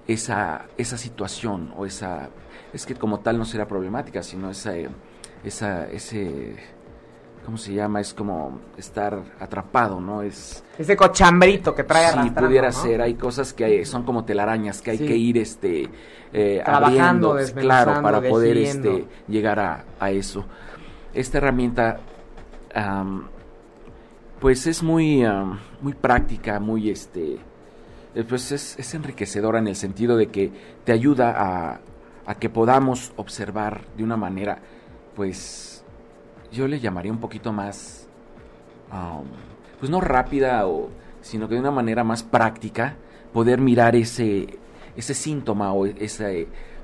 esa, 0.07 0.67
esa 0.77 0.97
situación 0.97 1.73
o 1.77 1.85
esa... 1.85 2.29
Es 2.73 2.85
que 2.85 2.95
como 2.95 3.19
tal 3.19 3.37
no 3.37 3.45
será 3.45 3.67
problemática, 3.67 4.23
sino 4.23 4.49
esa, 4.49 4.73
esa, 5.43 5.87
ese... 5.87 6.55
¿Cómo 7.45 7.57
se 7.57 7.73
llama? 7.73 8.01
Es 8.01 8.13
como 8.13 8.59
estar 8.75 9.19
atrapado, 9.39 10.01
¿no? 10.01 10.23
Es... 10.23 10.63
Ese 10.79 10.97
cochambrito 10.97 11.75
que 11.75 11.83
trae 11.83 12.07
Sí, 12.07 12.13
arrastrando, 12.17 12.47
pudiera 12.47 12.67
¿no? 12.69 12.73
ser. 12.73 13.01
Hay 13.01 13.13
cosas 13.13 13.53
que 13.53 13.65
hay- 13.65 13.85
son 13.85 14.03
como 14.03 14.25
telarañas 14.25 14.81
que 14.81 14.91
hay 14.91 14.97
Sí. 14.97 15.05
que 15.05 15.15
ir 15.15 15.37
este, 15.37 15.87
eh, 16.33 16.61
Trabajando, 16.65 17.33
abriendo, 17.33 17.61
claro, 17.61 18.01
para 18.01 18.19
poder 18.21 18.57
este, 18.57 19.05
llegar 19.27 19.59
a, 19.59 19.83
a 19.99 20.09
eso. 20.11 20.43
Esta 21.13 21.37
herramienta, 21.37 21.99
am, 22.73 23.27
pues 24.39 24.65
es 24.67 24.81
muy, 24.81 25.23
muy 25.81 25.93
práctica, 25.93 26.59
muy 26.59 26.89
este, 26.89 27.37
eh, 28.15 28.23
pues 28.27 28.51
es, 28.51 28.77
es 28.79 28.93
enriquecedora 28.95 29.59
en 29.59 29.67
el 29.67 29.75
sentido 29.75 30.17
de 30.17 30.27
que 30.27 30.51
te 30.83 30.91
ayuda 30.91 31.33
a, 31.37 31.79
a 32.25 32.35
que 32.35 32.49
podamos 32.49 33.13
observar 33.17 33.81
de 33.95 34.03
una 34.03 34.17
manera, 34.17 34.57
pues, 35.15 35.74
yo 36.55 36.67
le 36.67 36.79
llamaría 36.79 37.11
un 37.11 37.19
poquito 37.19 37.51
más, 37.51 38.07
am, 38.89 39.25
pues 39.79 39.89
no 39.89 40.01
rápida, 40.01 40.67
o, 40.67 40.89
sino 41.21 41.47
que 41.47 41.55
de 41.55 41.59
una 41.59 41.71
manera 41.71 42.03
más 42.03 42.23
práctica, 42.23 42.95
poder 43.33 43.59
mirar 43.59 43.95
ese, 43.95 44.57
ese 44.95 45.13
síntoma 45.13 45.73
o 45.73 45.85
esa, 45.85 46.29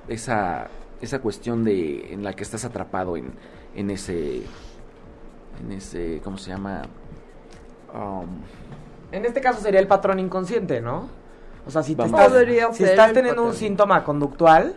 esa, 0.08 0.68
esa 1.02 1.20
cuestión 1.20 1.64
de, 1.64 2.14
en 2.14 2.24
la 2.24 2.34
que 2.34 2.44
estás 2.44 2.66
atrapado 2.66 3.16
en, 3.16 3.32
en 3.74 3.90
ese, 3.90 4.44
en 5.64 5.72
ese, 5.72 6.20
¿cómo 6.24 6.38
se 6.38 6.52
llama? 6.52 6.84
Um, 7.94 8.28
En 9.12 9.26
este 9.26 9.40
caso 9.40 9.62
sería 9.62 9.80
el 9.80 9.88
patrón 9.88 10.20
inconsciente, 10.20 10.82
¿no? 10.82 11.10
O 11.66 11.72
sea, 11.72 11.84
si, 11.84 11.96
te 11.96 12.04
estás, 12.04 12.34
si 12.74 12.84
estás 12.84 13.14
teniendo 13.14 13.44
un 13.44 13.54
síntoma 13.54 14.04
conductual, 14.04 14.76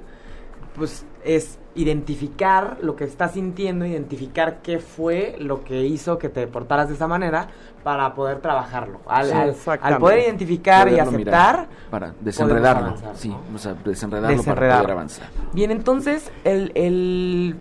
pues 0.77 1.05
es 1.25 1.59
identificar 1.77 2.79
lo 2.83 2.95
que 2.97 3.05
estás 3.05 3.33
sintiendo, 3.33 3.85
identificar 3.85 4.59
qué 4.63 4.79
fue 4.79 5.37
lo 5.41 5.65
que 5.65 5.85
hizo 5.87 6.19
que 6.19 6.29
te 6.29 6.47
portaras 6.47 6.89
de 6.89 6.95
esa 6.95 7.09
manera 7.09 7.49
para 7.83 8.15
poder 8.15 8.39
trabajarlo. 8.41 9.01
Al, 9.07 9.27
Sí, 9.27 9.33
al- 9.33 9.41
al 9.43 9.49
exactamente. 9.51 10.01
poder 10.01 10.19
identificar 10.21 10.87
y 10.89 10.93
mirar, 10.93 11.09
aceptar, 11.09 11.69
para 11.91 12.15
desenredarlo. 12.21 12.87
avanzar, 12.87 13.17
Sí, 13.17 13.29
¿no? 13.29 13.41
o 13.55 13.59
sea, 13.59 13.75
desenredarlo, 13.85 14.29
para 14.29 14.37
Desenredarlo. 14.39 14.83
poder 14.85 14.93
avanzar. 14.93 15.29
Bien, 15.53 15.71
entonces, 15.71 16.31
el, 16.45 16.71
el- 16.77 17.57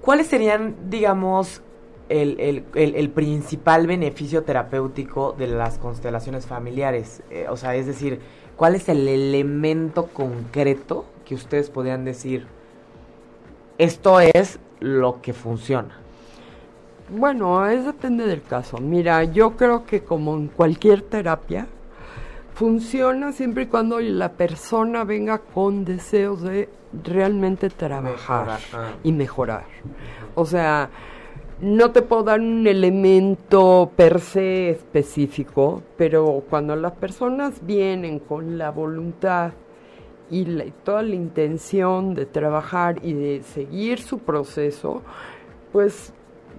¿cuáles 0.00 0.26
serían, 0.26 0.74
digamos, 0.90 1.62
el, 2.08 2.38
el- 2.40 2.64
el- 2.74 2.94
el 2.96 3.10
principal 3.10 3.86
beneficio 3.86 4.42
terapéutico 4.42 5.32
de 5.32 5.46
las 5.46 5.78
constelaciones 5.78 6.46
familiares? 6.46 7.22
Eh, 7.30 7.46
o 7.48 7.56
sea, 7.56 7.74
es 7.76 7.86
decir, 7.86 8.20
¿cuál 8.56 8.74
es 8.74 8.88
el 8.88 9.06
elemento 9.08 10.06
concreto 10.08 11.04
que 11.32 11.36
ustedes 11.36 11.70
podrían 11.70 12.04
decir, 12.04 12.46
esto 13.78 14.20
es 14.20 14.58
lo 14.80 15.22
que 15.22 15.32
funciona? 15.32 15.96
Bueno, 17.08 17.66
es 17.66 17.86
depende 17.86 18.26
del 18.26 18.42
caso. 18.42 18.76
Mira, 18.76 19.24
yo 19.24 19.56
creo 19.56 19.86
que 19.86 20.04
como 20.04 20.36
en 20.36 20.48
cualquier 20.48 21.00
terapia, 21.00 21.68
funciona 22.52 23.32
siempre 23.32 23.62
y 23.62 23.66
cuando 23.68 23.98
la 23.98 24.32
persona 24.32 25.04
venga 25.04 25.38
con 25.38 25.86
deseos 25.86 26.42
de 26.42 26.68
realmente 27.02 27.70
trabajar 27.70 28.46
Mejorar, 28.46 28.60
ah. 28.74 28.92
y 29.02 29.12
mejorar. 29.12 29.64
O 30.34 30.44
sea, 30.44 30.90
no 31.62 31.92
te 31.92 32.02
puedo 32.02 32.24
dar 32.24 32.40
un 32.40 32.66
elemento 32.66 33.90
per 33.96 34.20
se 34.20 34.68
específico, 34.68 35.82
pero 35.96 36.42
cuando 36.50 36.76
las 36.76 36.92
personas 36.92 37.64
vienen 37.64 38.18
con 38.18 38.58
la 38.58 38.70
voluntad 38.70 39.52
y, 40.32 40.46
la- 40.46 40.64
toda 40.82 41.02
la 41.02 41.14
intención 41.14 42.14
de 42.14 42.26
trabajar 42.26 42.98
y 43.04 43.12
de 43.12 43.42
seguir 43.42 44.00
su 44.00 44.18
proceso, 44.18 45.02
pues 45.72 46.12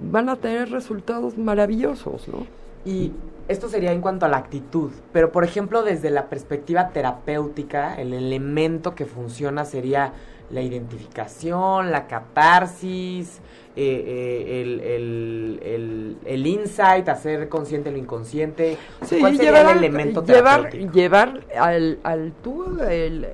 van 0.10 0.30
a 0.30 0.38
tener 0.38 0.70
resultados 0.72 1.38
maravillosos, 1.38 2.28
¿no? 2.30 2.48
Y 2.86 3.12
esto 3.48 3.68
sería 3.70 3.92
en 3.92 4.00
cuanto 4.02 4.26
a 4.26 4.30
la 4.30 4.38
actitud, 4.38 4.92
pero 5.12 5.32
por 5.34 5.44
ejemplo 5.44 5.84
desde 5.84 6.10
la 6.10 6.30
perspectiva 6.30 6.90
terapéutica, 6.90 7.96
el 8.00 8.14
elemento 8.14 8.96
que 8.96 9.06
funciona 9.06 9.66
sería 9.66 10.14
la 10.50 10.62
identificación, 10.62 11.92
la 11.92 12.08
catarsis, 12.08 13.40
eh, 13.76 14.04
eh, 14.06 14.62
el, 14.62 14.80
el- 14.82 15.60
el- 15.64 16.18
el 16.26 16.48
insight, 16.48 17.10
hacer 17.10 17.50
consciente 17.50 17.92
lo 17.92 17.98
inconsciente. 17.98 18.78
Sí, 19.02 19.20
¿Cuál 19.20 19.36
sería 19.36 19.52
llevar, 19.52 19.72
el 19.78 19.84
elemento 19.84 20.24
llevar, 20.24 20.62
terapéutico? 20.70 20.94
llevar 20.94 21.40
al, 21.60 22.00
al 22.04 22.34
tú, 22.44 22.66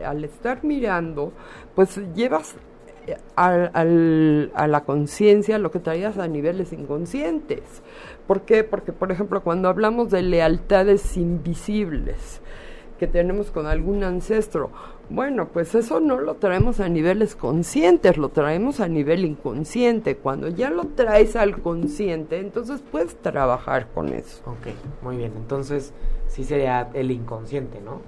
al 0.06 0.24
estar 0.24 0.64
mirando, 0.64 1.34
pues 1.76 2.00
llevas 2.16 2.56
eh, 3.08 3.18
al, 3.36 3.70
al- 3.74 4.52
a 4.56 4.68
la 4.68 4.82
conciencia 4.86 5.58
lo 5.60 5.72
que 5.72 5.80
traías 5.80 6.18
a 6.18 6.28
niveles 6.28 6.72
inconscientes. 6.74 7.62
¿Por 8.26 8.42
qué? 8.42 8.64
Porque, 8.64 8.94
por 8.94 9.12
ejemplo, 9.12 9.42
cuando 9.44 9.68
hablamos 9.70 10.10
de 10.10 10.22
lealtades 10.22 11.18
invisibles 11.18 12.42
que 13.00 13.08
tenemos 13.08 13.50
con 13.52 13.66
algún 13.66 14.04
ancestro, 14.04 14.72
bueno, 15.10 15.48
pues 15.48 15.74
eso 15.76 16.00
no 16.00 16.20
lo 16.20 16.36
traemos 16.36 16.80
a 16.80 16.88
niveles 16.88 17.36
conscientes, 17.36 18.18
lo 18.18 18.30
traemos 18.30 18.80
a 18.80 18.88
nivel 18.88 19.26
inconsciente. 19.26 20.16
Cuando 20.18 20.50
ya 20.50 20.70
lo 20.70 20.86
traes 20.86 21.36
al 21.36 21.62
consciente, 21.62 22.40
entonces 22.40 22.82
puedes 22.92 23.16
trabajar 23.16 23.88
con 23.94 24.10
eso. 24.10 24.42
Ok, 24.46 24.68
muy 25.02 25.18
bien. 25.18 25.34
Entonces 25.36 25.94
sí 26.28 26.44
sería 26.44 26.90
el 26.94 27.10
inconsciente, 27.12 27.80
¿no? 27.82 28.02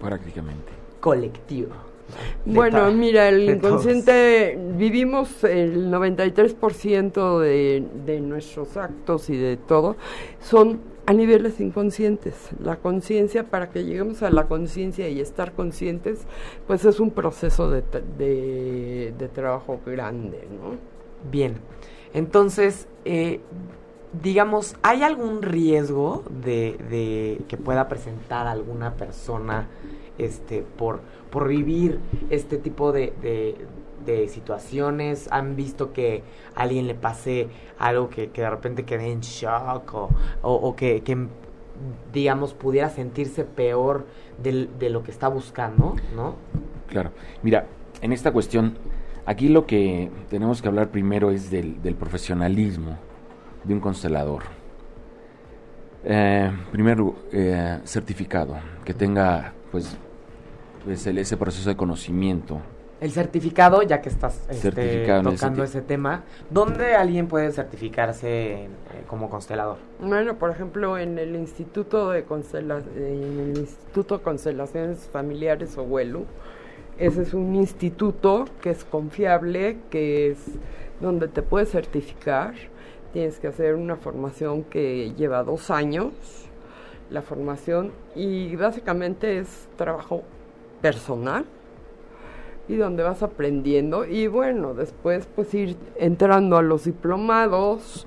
Prácticamente. 0.00 0.72
Colectivo. 1.00 1.70
Bueno, 2.44 2.88
mira, 2.92 3.28
el 3.28 3.46
todos. 3.60 3.84
inconsciente, 3.84 4.56
vivimos 4.76 5.42
el 5.42 5.90
93% 5.90 7.40
de, 7.40 7.84
de 8.04 8.20
nuestros 8.20 8.76
actos 8.76 9.28
y 9.28 9.36
de 9.36 9.56
todo, 9.56 9.96
son 10.40 10.78
a 11.06 11.12
niveles 11.12 11.60
inconscientes. 11.60 12.34
La 12.60 12.76
conciencia, 12.76 13.44
para 13.44 13.70
que 13.70 13.84
lleguemos 13.84 14.22
a 14.22 14.30
la 14.30 14.46
conciencia 14.46 15.08
y 15.08 15.20
estar 15.20 15.52
conscientes, 15.52 16.26
pues 16.66 16.84
es 16.84 17.00
un 17.00 17.10
proceso 17.10 17.70
de, 17.70 17.82
de 19.16 19.28
trabajo 19.28 19.80
grande, 19.86 20.46
¿no? 20.50 20.76
Bien, 21.30 21.56
entonces, 22.14 22.88
eh, 23.04 23.40
digamos, 24.22 24.76
¿hay 24.82 25.02
algún 25.02 25.42
riesgo 25.42 26.22
de, 26.42 26.76
de 26.88 27.42
que 27.48 27.56
pueda 27.56 27.88
presentar 27.88 28.46
alguna 28.46 28.94
persona 28.94 29.68
este, 30.18 30.62
por, 30.62 31.00
por 31.30 31.48
vivir 31.48 31.98
este 32.30 32.56
tipo 32.56 32.92
de, 32.92 33.12
de- 34.06 34.12
de 34.22 34.28
situaciones? 34.28 35.28
¿Han 35.30 35.56
visto 35.56 35.92
que 35.92 36.22
a 36.54 36.62
alguien 36.62 36.86
le 36.86 36.94
pase 36.94 37.48
algo 37.78 38.08
que, 38.08 38.30
que 38.30 38.42
de 38.42 38.50
repente 38.50 38.84
quede 38.84 39.10
en 39.12 39.20
shock 39.20 39.92
o, 39.94 40.10
o- 40.42 40.76
que, 40.76 41.02
que, 41.02 41.26
digamos, 42.12 42.54
pudiera 42.54 42.88
sentirse 42.88 43.44
peor 43.44 44.06
del- 44.42 44.70
de 44.78 44.88
lo 44.90 45.02
que 45.02 45.10
está 45.10 45.28
buscando, 45.28 45.94
¿no? 46.14 46.36
Claro. 46.88 47.10
Mira, 47.42 47.66
en 48.00 48.12
esta 48.12 48.32
cuestión, 48.32 48.78
aquí 49.26 49.48
lo 49.48 49.66
que 49.66 50.10
tenemos 50.30 50.62
que 50.62 50.68
hablar 50.68 50.88
primero 50.88 51.30
es 51.30 51.50
del, 51.50 51.82
del 51.82 51.94
profesionalismo 51.96 52.96
de 53.64 53.74
un 53.74 53.80
constelador. 53.80 54.44
Eh, 56.04 56.52
primero, 56.70 57.16
eh, 57.32 57.80
certificado, 57.84 58.56
que 58.84 58.94
tenga 58.94 59.52
pues, 59.72 59.96
pues, 60.84 61.04
el- 61.08 61.18
ese 61.18 61.36
proceso 61.36 61.68
de 61.68 61.76
conocimiento. 61.76 62.60
El 62.98 63.10
certificado, 63.10 63.82
ya 63.82 64.00
que 64.00 64.08
estás 64.08 64.46
este, 64.48 65.04
tocando 65.22 65.62
ese 65.64 65.82
tema, 65.82 66.24
¿dónde 66.48 66.94
alguien 66.94 67.28
puede 67.28 67.52
certificarse 67.52 68.64
en- 68.64 68.70
eh, 68.70 69.04
como 69.06 69.28
constelador? 69.28 69.76
Bueno, 70.00 70.38
por 70.38 70.50
ejemplo, 70.50 70.96
en 70.96 71.18
el 71.18 71.36
Instituto 71.36 72.10
de 72.10 72.24
Constela- 72.24 72.82
en 72.96 73.38
el 73.50 73.58
Instituto 73.58 74.16
de 74.16 74.24
Constelaciones 74.24 75.10
Familiares 75.12 75.76
o 75.76 75.82
WELU, 75.82 76.24
ese 76.98 77.20
es 77.20 77.34
un 77.34 77.54
instituto 77.54 78.46
que 78.62 78.70
es 78.70 78.82
confiable, 78.84 79.76
que 79.90 80.30
es 80.30 80.38
donde 81.00 81.28
te 81.28 81.42
puedes 81.42 81.70
certificar. 81.70 82.54
Tienes 83.12 83.38
que 83.38 83.48
hacer 83.48 83.74
una 83.74 83.96
formación 83.96 84.64
que 84.64 85.12
lleva 85.18 85.42
dos 85.42 85.70
años, 85.70 86.14
la 87.10 87.20
formación, 87.20 87.92
y 88.14 88.56
básicamente 88.56 89.38
es 89.38 89.68
trabajo 89.76 90.22
personal 90.80 91.44
y 92.68 92.76
donde 92.76 93.02
vas 93.02 93.22
aprendiendo 93.22 94.04
y 94.04 94.26
bueno, 94.26 94.74
después 94.74 95.28
pues 95.34 95.52
ir 95.54 95.76
entrando 95.96 96.56
a 96.56 96.62
los 96.62 96.84
diplomados 96.84 98.06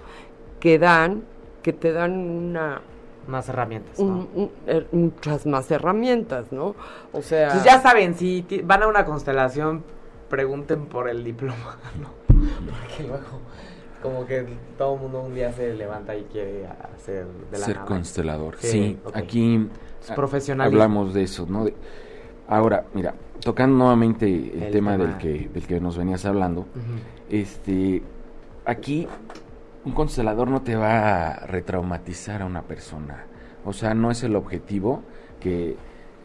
que 0.60 0.78
dan, 0.80 1.24
que 1.64 1.74
te 1.74 1.92
dan 1.92 2.12
una 2.18 2.82
Más 3.28 3.48
herramientas, 3.50 4.00
¿no? 4.00 4.06
un- 4.06 4.30
un- 4.36 4.52
er- 4.68 4.88
muchas 4.92 5.46
más 5.46 5.70
herramientas, 5.72 6.52
¿no? 6.52 6.76
O 7.14 7.22
sea, 7.22 7.44
Entonces 7.48 7.72
ya 7.72 7.80
saben, 7.82 8.16
si 8.16 8.46
van 8.64 8.84
a 8.84 8.88
una 8.88 9.06
constelación, 9.06 9.84
pregunten 10.30 10.86
por 10.88 11.08
el 11.10 11.24
diploma, 11.24 11.78
¿no? 12.02 12.10
Porque 12.28 13.04
luego, 13.08 13.24
como 14.02 14.26
que 14.26 14.46
todo 14.78 14.96
el 14.96 15.02
mundo 15.02 15.22
un 15.22 15.36
día 15.36 15.52
se 15.54 15.74
levanta 15.76 16.16
y 16.16 16.24
quiere 16.24 16.66
hacer 16.96 17.26
de 17.52 17.58
la 17.60 17.66
ser 17.66 17.76
nada. 17.76 17.88
constelador. 17.88 18.56
Sí, 18.60 18.98
aquí 19.14 19.68
Es 20.02 20.12
profesionalismo. 20.12 20.82
hablamos 20.82 21.14
de 21.14 21.24
eso, 21.24 21.46
¿no? 21.50 21.66
De- 21.66 21.74
ahora, 22.48 22.86
mira, 22.94 23.14
tocando 23.44 23.78
nuevamente 23.78 24.26
el, 24.28 24.64
El 24.64 24.72
tema, 24.72 24.92
tema. 24.94 24.98
Del, 24.98 25.18
que, 25.18 25.50
del 25.54 25.66
que 25.68 25.80
nos 25.80 25.98
venías 25.98 26.26
hablando, 26.26 26.66
este, 27.30 28.02
aquí 28.66 29.08
un 29.86 29.94
constelador 29.94 30.50
no 30.50 30.62
te 30.62 30.76
va 30.76 31.30
a 31.30 31.46
retraumatizar 31.48 32.42
a 32.42 32.46
una 32.46 32.62
persona. 32.64 33.26
O 33.66 33.74
sea, 33.74 33.94
no 33.94 34.12
es 34.12 34.24
el 34.24 34.36
objetivo 34.36 35.04
que, 35.40 35.76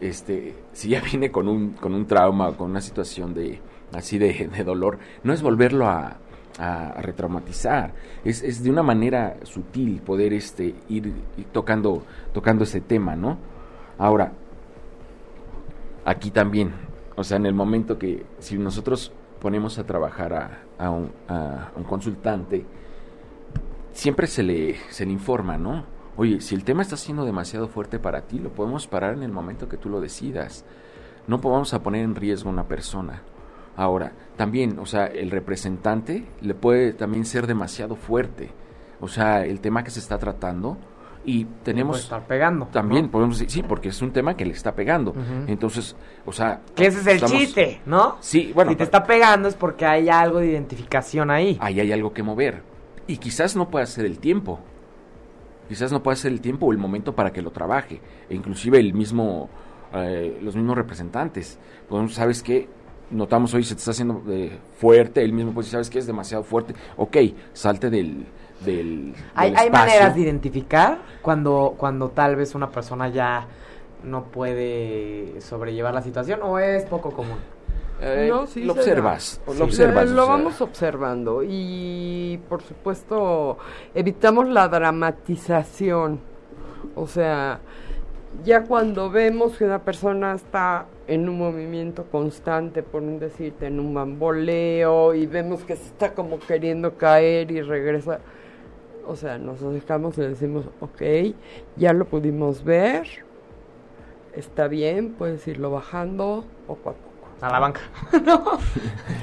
este, 0.01 0.53
si 0.73 0.89
ya 0.89 1.01
viene 1.11 1.31
con 1.31 1.47
un, 1.47 1.71
con 1.71 1.93
un 1.93 2.05
trauma 2.05 2.49
o 2.49 2.57
con 2.57 2.69
una 2.71 2.81
situación 2.81 3.33
de 3.33 3.59
así 3.93 4.17
de, 4.17 4.49
de 4.53 4.63
dolor, 4.63 4.97
no 5.23 5.31
es 5.31 5.41
volverlo 5.41 5.87
a, 5.87 6.17
a- 6.59 6.89
a 6.89 7.01
retraumatizar. 7.01 7.93
Es, 8.25 8.43
es 8.43 8.61
de 8.63 8.69
una 8.69 8.83
manera 8.83 9.37
sutil 9.43 10.01
poder 10.01 10.33
este, 10.33 10.75
ir, 10.89 11.13
ir 11.37 11.45
tocando, 11.53 12.03
tocando 12.33 12.63
ese 12.65 12.81
tema, 12.81 13.15
¿no? 13.15 13.37
Ahora, 13.97 14.33
aquí 16.03 16.31
también, 16.31 16.71
o 17.15 17.23
sea, 17.23 17.37
en 17.37 17.45
el 17.45 17.53
momento 17.53 17.97
que 17.97 18.25
si 18.39 18.57
nosotros 18.57 19.11
ponemos 19.39 19.77
a 19.77 19.85
trabajar 19.85 20.65
a, 20.77 20.89
un, 20.89 21.11
a 21.27 21.71
un 21.75 21.83
consultante, 21.83 22.65
siempre 23.93 24.27
se 24.27 24.43
le, 24.43 24.75
se 24.89 25.05
le 25.05 25.11
informa, 25.11 25.57
¿no? 25.57 25.85
Oye, 26.17 26.41
si 26.41 26.55
el 26.55 26.63
tema 26.63 26.81
está 26.81 26.97
siendo 26.97 27.25
demasiado 27.25 27.67
fuerte 27.67 27.99
para 27.99 28.21
ti, 28.21 28.39
lo 28.39 28.49
podemos 28.49 28.87
parar 28.87 29.13
en 29.13 29.23
el 29.23 29.31
momento 29.31 29.67
que 29.67 29.77
tú 29.77 29.89
lo 29.89 29.99
decidas. 29.99 30.65
No 31.27 31.41
podemos 31.41 31.73
a 31.73 31.83
poner 31.83 32.03
en 32.03 32.15
riesgo 32.15 32.49
a 32.49 32.53
una 32.53 32.67
persona. 32.67 33.21
Ahora, 33.75 34.13
también, 34.37 34.79
o 34.79 34.85
sea, 34.85 35.07
el 35.07 35.31
representante 35.31 36.25
le 36.41 36.53
puede 36.53 36.93
también 36.93 37.25
ser 37.25 37.47
demasiado 37.47 37.95
fuerte. 37.95 38.51
O 39.01 39.07
sea, 39.07 39.45
el 39.45 39.59
tema 39.59 39.83
que 39.83 39.91
se 39.91 39.99
está 39.99 40.17
tratando 40.17 40.77
y 41.25 41.45
tenemos 41.63 41.95
Puede 41.97 42.03
estar 42.03 42.27
pegando. 42.27 42.67
también 42.67 43.05
¿no? 43.05 43.11
podemos 43.11 43.39
decir 43.39 43.51
sí 43.51 43.63
porque 43.67 43.89
es 43.89 44.01
un 44.01 44.11
tema 44.11 44.35
que 44.37 44.45
le 44.45 44.51
está 44.53 44.73
pegando 44.75 45.13
entonces 45.47 45.95
o 46.25 46.31
sea 46.31 46.61
Que 46.75 46.85
ese 46.87 46.99
es 46.99 47.07
el 47.07 47.15
estamos- 47.15 47.37
chiste, 47.37 47.81
¿no? 47.85 48.17
sí 48.19 48.51
bueno 48.53 48.71
si 48.71 48.77
te 48.77 48.83
está 48.83 49.03
pegando 49.03 49.47
es 49.47 49.55
porque 49.55 49.85
hay 49.85 50.07
algo 50.09 50.39
de 50.39 50.47
identificación 50.51 51.31
ahí. 51.31 51.57
ahí 51.59 51.79
hay 51.79 51.91
algo 51.91 52.13
que 52.13 52.21
mover 52.23 52.61
y 53.07 53.17
quizás 53.17 53.55
no 53.55 53.69
pueda 53.69 53.85
ser 53.85 54.05
el 54.05 54.19
tiempo 54.19 54.59
quizás 55.67 55.91
no 55.91 56.03
pueda 56.03 56.15
ser 56.15 56.31
el 56.31 56.41
tiempo 56.41 56.67
o 56.67 56.71
el 56.71 56.77
momento 56.77 57.15
para 57.15 57.31
que 57.31 57.41
lo 57.41 57.51
trabaje 57.51 57.99
e 58.29 58.35
inclusive 58.35 58.79
el 58.79 58.93
mismo 58.93 59.49
eh, 59.93 60.39
los 60.41 60.55
mismos 60.55 60.75
representantes 60.77 61.57
podemos 61.89 62.13
sabes 62.13 62.43
que 62.43 62.67
notamos 63.09 63.53
hoy 63.53 63.63
se 63.63 63.75
te 63.75 63.79
está 63.79 63.91
haciendo 63.91 64.21
eh, 64.29 64.59
fuerte 64.77 65.23
el 65.23 65.31
mismo 65.33 65.53
pues 65.53 65.67
sabes 65.67 65.89
que 65.89 65.99
es 65.99 66.07
demasiado 66.07 66.43
fuerte 66.43 66.73
ok 66.97 67.17
salte 67.53 67.89
del 67.89 68.25
del, 68.61 69.13
Hay, 69.35 69.49
del 69.51 69.59
hay 69.59 69.65
espacio. 69.67 69.71
maneras 69.71 70.15
de 70.15 70.21
identificar 70.21 70.97
cuando, 71.21 71.75
cuando 71.77 72.09
tal 72.09 72.35
vez 72.35 72.55
una 72.55 72.69
persona 72.69 73.09
ya 73.09 73.47
no 74.03 74.25
puede 74.25 75.41
sobrellevar 75.41 75.93
la 75.93 76.01
situación 76.01 76.39
o 76.43 76.59
es 76.59 76.83
poco 76.85 77.11
común. 77.11 77.37
Eh, 78.01 78.27
No, 78.29 78.45
sí 78.45 78.63
lo 78.63 78.73
da. 78.73 78.81
observas 78.81 79.41
Sí. 79.47 79.57
lo 79.57 79.65
observas 79.65 80.09
Lo 80.09 80.25
sea, 80.25 80.33
vamos 80.35 80.61
observando 80.61 81.41
y 81.43 82.39
por 82.49 82.61
supuesto 82.61 83.57
evitamos 83.93 84.47
la 84.49 84.67
dramatización. 84.67 86.19
O 86.95 87.07
sea, 87.07 87.59
ya 88.43 88.63
cuando 88.65 89.09
vemos 89.09 89.57
que 89.57 89.63
una 89.65 89.79
persona 89.79 90.33
está 90.33 90.85
en 91.07 91.29
un 91.29 91.37
movimiento 91.37 92.03
constante, 92.11 92.83
por 92.83 93.01
un 93.01 93.17
decirte, 93.19 93.67
en 93.67 93.79
un 93.79 93.93
bamboleo 93.93 95.13
y 95.13 95.25
vemos 95.25 95.63
que 95.63 95.75
se 95.77 95.85
está 95.85 96.13
como 96.13 96.39
queriendo 96.39 96.95
caer 96.97 97.49
y 97.51 97.61
regresa, 97.61 98.19
o 99.07 99.15
sea, 99.15 99.37
nos 99.37 99.61
acercamos 99.61 100.17
y 100.17 100.21
le 100.21 100.29
decimos, 100.29 100.65
ok, 100.79 101.01
ya 101.77 101.93
lo 101.93 102.05
pudimos 102.05 102.63
ver, 102.63 103.07
está 104.33 104.67
bien, 104.67 105.13
puedes 105.13 105.47
irlo 105.47 105.71
bajando 105.71 106.45
poco 106.67 106.89
a 106.89 106.93
poco. 106.93 107.05
A 107.41 107.51
la 107.51 107.59
banca. 107.59 107.81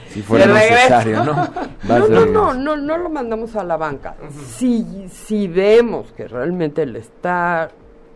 si 0.08 0.20
fuera 0.20 0.46
necesario 0.46 1.24
no 1.24 1.32
No, 1.88 2.08
no, 2.08 2.26
no, 2.26 2.54
no, 2.54 2.76
no 2.76 2.98
lo 2.98 3.08
mandamos 3.08 3.56
a 3.56 3.64
la 3.64 3.76
banca. 3.78 4.16
si, 4.46 5.08
si 5.08 5.48
vemos 5.48 6.12
que 6.12 6.28
realmente 6.28 6.84
le 6.84 6.98
está 6.98 7.70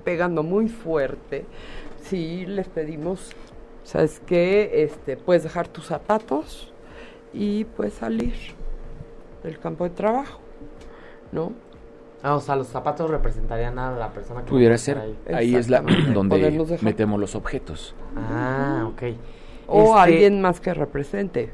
pegando 0.05 0.43
muy 0.43 0.69
fuerte, 0.69 1.47
si 2.03 2.47
les 2.47 2.69
pedimos, 2.69 3.33
¿sabes 3.83 4.21
qué? 4.25 4.85
Este, 4.85 5.17
puedes 5.17 5.43
dejar 5.43 5.67
tus 5.67 5.87
zapatos 5.87 6.73
y 7.33 7.65
puedes 7.65 7.95
salir 7.95 8.35
del 9.43 9.59
campo 9.59 9.85
de 9.85 9.91
trabajo, 9.91 10.41
¿no? 11.37 11.53
Ah, 12.23 12.35
o 12.35 12.41
sea, 12.41 12.57
los 12.57 12.67
zapatos 12.67 13.09
representarían 13.11 13.79
a 13.79 13.93
la 13.93 14.09
persona 14.11 14.43
que 14.43 14.49
pudiera 14.51 14.77
ser 14.79 14.99
ahí. 14.99 15.17
ahí 15.33 15.55
es 15.55 15.69
la 15.71 15.81
donde 16.13 16.67
metemos 16.81 17.21
los 17.21 17.35
objetos 17.37 17.95
Ah, 18.17 18.89
ok. 18.89 19.03
O 19.69 19.83
Este, 19.83 19.99
alguien 20.01 20.41
más 20.41 20.61
que 20.61 20.75
represente. 20.75 21.51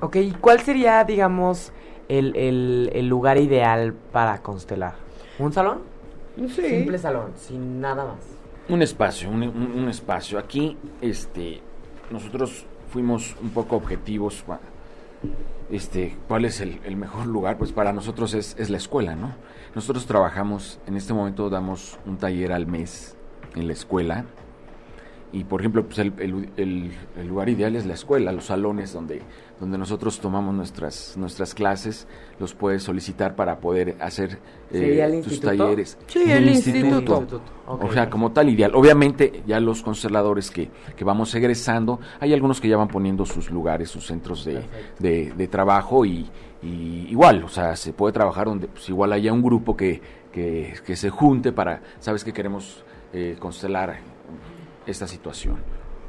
Ok, 0.00 0.16
¿y 0.16 0.32
cuál 0.32 0.60
sería, 0.60 1.04
digamos, 1.04 1.72
el, 2.08 2.34
el, 2.36 2.90
el 2.92 3.08
lugar 3.08 3.38
ideal 3.38 3.94
para 4.12 4.38
constelar? 4.42 4.94
¿Un 5.38 5.52
salón? 5.52 5.82
Sí. 6.48 6.62
Simple 6.68 6.98
salón, 6.98 7.32
sin 7.36 7.80
nada 7.80 8.04
más. 8.04 8.16
un 8.68 8.82
espacio 8.82 9.28
un, 9.30 9.42
un- 9.44 9.72
un 9.82 9.88
espacio 9.88 10.38
aquí 10.38 10.76
este 11.00 11.60
nosotros 12.10 12.64
fuimos 12.90 13.36
un 13.42 13.50
poco 13.50 13.76
objetivos 13.76 14.42
este 15.70 16.16
cuál 16.28 16.44
es 16.44 16.60
el, 16.60 16.96
mejor 16.96 17.26
lugar 17.26 17.58
pues 17.58 17.72
para 17.72 17.92
nosotros 17.92 18.34
es, 18.34 18.56
es 18.58 18.70
la 18.70 18.76
escuela 18.76 19.16
no 19.16 19.34
nosotros 19.74 20.06
trabajamos 20.06 20.78
en 20.86 20.96
este 20.96 21.12
momento 21.12 21.50
damos 21.50 21.98
un 22.06 22.16
taller 22.18 22.52
al 22.52 22.66
mes 22.66 23.16
en 23.54 23.66
la 23.66 23.72
escuela 23.72 24.24
y 25.34 25.44
por 25.44 25.60
ejemplo 25.60 25.84
pues 25.84 25.98
el, 25.98 26.12
el- 26.18 26.48
el- 26.56 26.92
el 27.18 27.26
lugar 27.26 27.48
ideal 27.48 27.74
es 27.76 27.84
la 27.86 27.94
escuela 27.94 28.30
los 28.32 28.44
salones 28.46 28.92
donde 28.92 29.20
donde 29.60 29.78
nosotros 29.78 30.20
tomamos 30.20 30.54
nuestras 30.54 31.16
nuestras 31.16 31.54
clases 31.54 32.06
los 32.38 32.54
puedes 32.54 32.82
solicitar 32.84 33.34
para 33.34 33.58
poder 33.58 33.96
hacer 34.00 34.38
eh, 34.70 34.78
¿Sería 34.78 35.06
el 35.06 35.22
tus 35.22 35.32
instituto? 35.32 35.56
talleres 35.64 35.98
Sí, 36.06 36.22
el 36.30 36.48
instituto. 36.48 37.40
O 37.66 37.92
sea, 37.92 38.10
como 38.10 38.32
tal 38.32 38.48
ideal. 38.50 38.72
Obviamente, 38.74 39.42
ya 39.46 39.58
los 39.60 39.82
consteladores 39.82 40.50
que, 40.50 40.68
que 40.96 41.04
vamos 41.04 41.34
egresando, 41.34 41.98
hay 42.20 42.32
algunos 42.34 42.60
que 42.60 42.68
ya 42.68 42.76
van 42.76 42.88
poniendo 42.88 43.24
sus 43.24 43.50
lugares, 43.50 43.88
sus 43.90 44.06
centros 44.06 44.44
de, 44.44 44.62
de, 44.98 45.32
de 45.36 45.48
trabajo 45.48 46.04
y, 46.04 46.28
y 46.62 47.06
igual, 47.10 47.42
o 47.44 47.48
sea, 47.48 47.74
se 47.76 47.92
puede 47.92 48.12
trabajar 48.12 48.46
donde 48.46 48.66
pues, 48.68 48.88
igual 48.90 49.12
haya 49.12 49.32
un 49.32 49.42
grupo 49.42 49.76
que, 49.76 50.00
que, 50.32 50.74
que 50.84 50.94
se 50.96 51.08
junte 51.10 51.52
para, 51.52 51.80
sabes 52.00 52.22
que 52.24 52.32
queremos 52.32 52.84
eh, 53.12 53.36
constelar 53.38 53.96
esta 54.86 55.06
situación. 55.06 55.56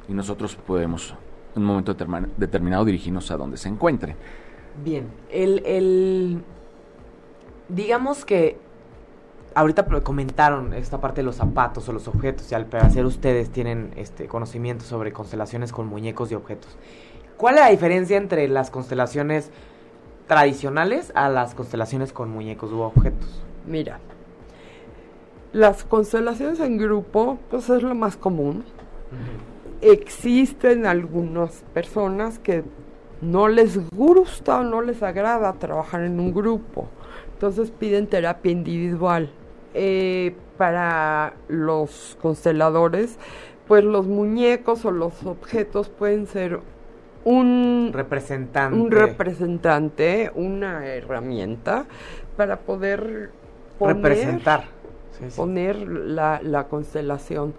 Y 0.07 0.13
nosotros 0.13 0.55
podemos, 0.55 1.15
en 1.55 1.61
un 1.61 1.67
momento 1.67 1.93
determinado, 1.93 2.85
dirigirnos 2.85 3.31
a 3.31 3.37
donde 3.37 3.57
se 3.57 3.69
encuentren. 3.69 4.15
Bien, 4.83 5.07
el, 5.29 5.63
el... 5.65 6.43
Digamos 7.69 8.25
que 8.25 8.57
ahorita 9.55 9.85
comentaron 10.03 10.73
esta 10.73 10.99
parte 10.99 11.21
de 11.21 11.25
los 11.25 11.37
zapatos 11.37 11.87
o 11.89 11.93
los 11.93 12.07
objetos 12.07 12.51
y 12.51 12.55
al 12.55 12.65
parecer 12.65 13.05
ustedes 13.05 13.49
tienen 13.49 13.91
este 13.95 14.27
conocimiento 14.27 14.83
sobre 14.83 15.13
constelaciones 15.13 15.71
con 15.71 15.87
muñecos 15.87 16.31
y 16.31 16.35
objetos. 16.35 16.77
¿Cuál 17.37 17.55
es 17.55 17.61
la 17.61 17.69
diferencia 17.69 18.17
entre 18.17 18.47
las 18.47 18.69
constelaciones 18.69 19.51
tradicionales 20.27 21.11
a 21.15 21.29
las 21.29 21.55
constelaciones 21.55 22.11
con 22.11 22.29
muñecos 22.29 22.71
u 22.71 22.81
objetos? 22.81 23.43
Mira, 23.65 23.99
las 25.55 25.85
constelaciones 25.85 26.59
en 26.59 26.77
grupo, 26.77 27.39
pues 27.49 27.69
es 27.69 27.81
lo 27.81 27.95
más 27.95 28.17
común. 28.17 28.65
Existen 29.79 30.85
algunas 30.85 31.63
personas 31.73 32.39
que 32.39 32.63
no 33.21 33.47
les 33.47 33.79
gusta 33.91 34.59
o 34.59 34.63
no 34.63 34.81
les 34.81 35.01
agrada 35.01 35.53
trabajar 35.53 36.01
en 36.01 36.19
un 36.19 36.33
grupo, 36.33 36.89
entonces 37.33 37.71
piden 37.71 38.07
terapia 38.07 38.51
individual. 38.51 39.31
Eh, 39.73 40.35
para 40.57 41.33
los 41.47 42.17
consteladores, 42.21 43.17
pues 43.67 43.83
los 43.83 44.07
muñecos 44.07 44.83
o 44.83 44.91
los 44.91 45.25
objetos 45.25 45.87
pueden 45.87 46.27
ser 46.27 46.59
un 47.23 47.91
Representante. 47.93 48.77
un 48.77 48.91
representante, 48.91 50.31
una 50.35 50.85
herramienta 50.85 51.85
para 52.35 52.59
poder 52.59 53.31
poner, 53.79 53.95
Representar. 53.95 54.74
Sí, 55.17 55.29
sí. 55.29 55.37
poner 55.37 55.77
la, 55.87 56.39
la 56.43 56.67
constelación, 56.67 57.53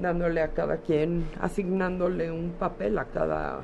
dándole 0.00 0.40
a 0.42 0.48
cada 0.48 0.78
quien, 0.78 1.26
asignándole 1.40 2.30
un 2.30 2.52
papel 2.58 2.98
a 2.98 3.04
cada 3.06 3.60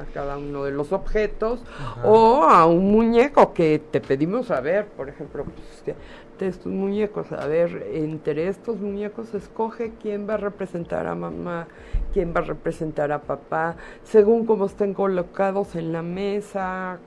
a 0.00 0.04
cada 0.14 0.38
uno 0.38 0.64
de 0.64 0.70
los 0.70 0.92
objetos 0.92 1.62
Ajá. 1.78 2.08
o 2.08 2.42
a 2.44 2.64
un 2.66 2.90
muñeco 2.90 3.52
que 3.52 3.80
te 3.90 4.00
pedimos 4.00 4.50
a 4.50 4.60
ver, 4.60 4.86
por 4.86 5.08
ejemplo, 5.10 5.44
pues, 5.44 5.82
que 5.84 5.94
de 6.38 6.48
estos 6.48 6.72
muñecos, 6.72 7.30
a 7.32 7.46
ver, 7.46 7.86
entre 7.92 8.48
estos 8.48 8.78
muñecos 8.80 9.34
escoge 9.34 9.92
quién 10.00 10.26
va 10.26 10.34
a 10.34 10.36
representar 10.38 11.06
a 11.06 11.14
mamá, 11.14 11.66
quién 12.14 12.32
va 12.34 12.40
a 12.40 12.44
representar 12.44 13.12
a 13.12 13.20
papá, 13.20 13.76
según 14.04 14.46
cómo 14.46 14.64
estén 14.64 14.94
colocados 14.94 15.74
en 15.76 15.92
la 15.92 16.00
mesa, 16.00 16.98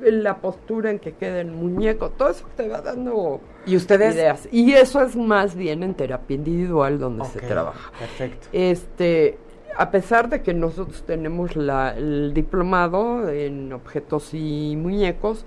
la 0.00 0.36
postura 0.38 0.90
en 0.90 1.00
que 1.00 1.12
queda 1.12 1.40
el 1.42 1.50
muñeco, 1.50 2.10
todo 2.10 2.30
eso 2.30 2.46
te 2.56 2.66
va 2.66 2.80
dando 2.80 3.40
Y 3.66 3.76
ustedes... 3.76 4.14
ideas. 4.14 4.48
Y 4.50 4.72
eso 4.72 5.02
es 5.02 5.16
más 5.16 5.54
bien 5.54 5.82
en 5.82 5.94
terapia 5.94 6.34
individual 6.36 6.98
donde 6.98 7.24
se 7.26 7.40
trabaja. 7.40 7.92
Perfecto. 7.98 8.48
Este, 8.52 9.38
a 9.76 9.90
pesar 9.90 10.28
de 10.28 10.42
que 10.42 10.54
nosotros 10.54 11.02
tenemos 11.04 11.54
la, 11.56 11.96
el 11.96 12.32
diplomado 12.34 13.28
en 13.28 13.72
objetos 13.72 14.32
y 14.32 14.74
muñecos, 14.76 15.44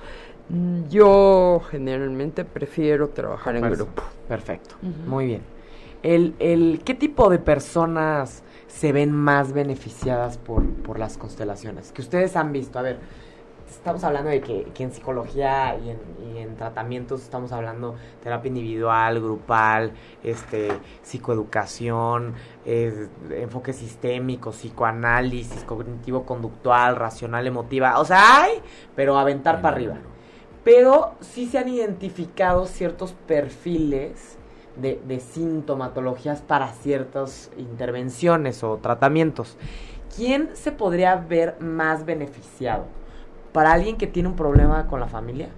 yo 0.89 1.61
generalmente 1.69 2.45
prefiero 2.45 3.09
trabajar 3.09 3.55
en 3.55 3.61
Perfecto. 3.61 3.85
grupo. 3.85 4.03
Perfecto. 4.27 4.75
Muy 5.07 5.25
bien. 5.25 5.41
El, 6.03 6.35
el, 6.39 6.81
¿Qué 6.83 6.93
tipo 6.93 7.29
de 7.29 7.39
personas 7.39 8.43
se 8.67 8.91
ven 8.91 9.11
más 9.11 9.53
beneficiadas 9.53 10.37
por, 10.37 10.67
por 10.67 10.99
las 10.99 11.17
constelaciones? 11.17 11.91
Que 11.91 12.01
ustedes 12.01 12.35
han 12.35 12.51
visto. 12.51 12.79
A 12.79 12.81
ver, 12.81 12.99
estamos 13.71 14.03
hablando 14.03 14.29
de 14.29 14.41
que, 14.41 14.65
que 14.73 14.83
en 14.83 14.91
psicología 14.91 15.77
y 15.77 15.89
en, 15.89 15.99
y 16.33 16.37
en 16.39 16.55
tratamientos 16.55 17.21
estamos 17.21 17.51
hablando 17.51 17.95
terapia 18.21 18.49
individual, 18.49 19.19
grupal, 19.19 19.93
este, 20.23 20.69
psicoeducación, 21.01 22.35
eh, 22.65 23.07
enfoque 23.31 23.73
sistémico, 23.73 24.51
psicoanálisis, 24.51 25.63
cognitivo-conductual, 25.63 26.95
racional, 26.95 27.47
emotiva. 27.47 27.99
O 27.99 28.05
sea, 28.05 28.43
hay, 28.43 28.61
pero 28.95 29.17
aventar 29.17 29.61
para 29.61 29.75
arriba. 29.75 29.97
Pero 30.63 31.13
sí 31.21 31.47
se 31.47 31.57
han 31.57 31.69
identificado 31.69 32.65
ciertos 32.67 33.13
perfiles 33.25 34.37
de, 34.75 35.01
de 35.07 35.19
sintomatologías 35.19 36.41
para 36.41 36.71
ciertas 36.73 37.51
intervenciones 37.57 38.63
o 38.63 38.77
tratamientos. 38.77 39.57
¿Quién 40.15 40.49
se 40.53 40.71
podría 40.71 41.15
ver 41.15 41.55
más 41.59 42.05
beneficiado? 42.05 43.00
¿Para 43.51 43.73
alguien 43.73 43.97
que 43.97 44.07
tiene 44.07 44.29
un 44.29 44.35
problema 44.35 44.87
con 44.87 44.99
la 44.99 45.07
familia? 45.07 45.49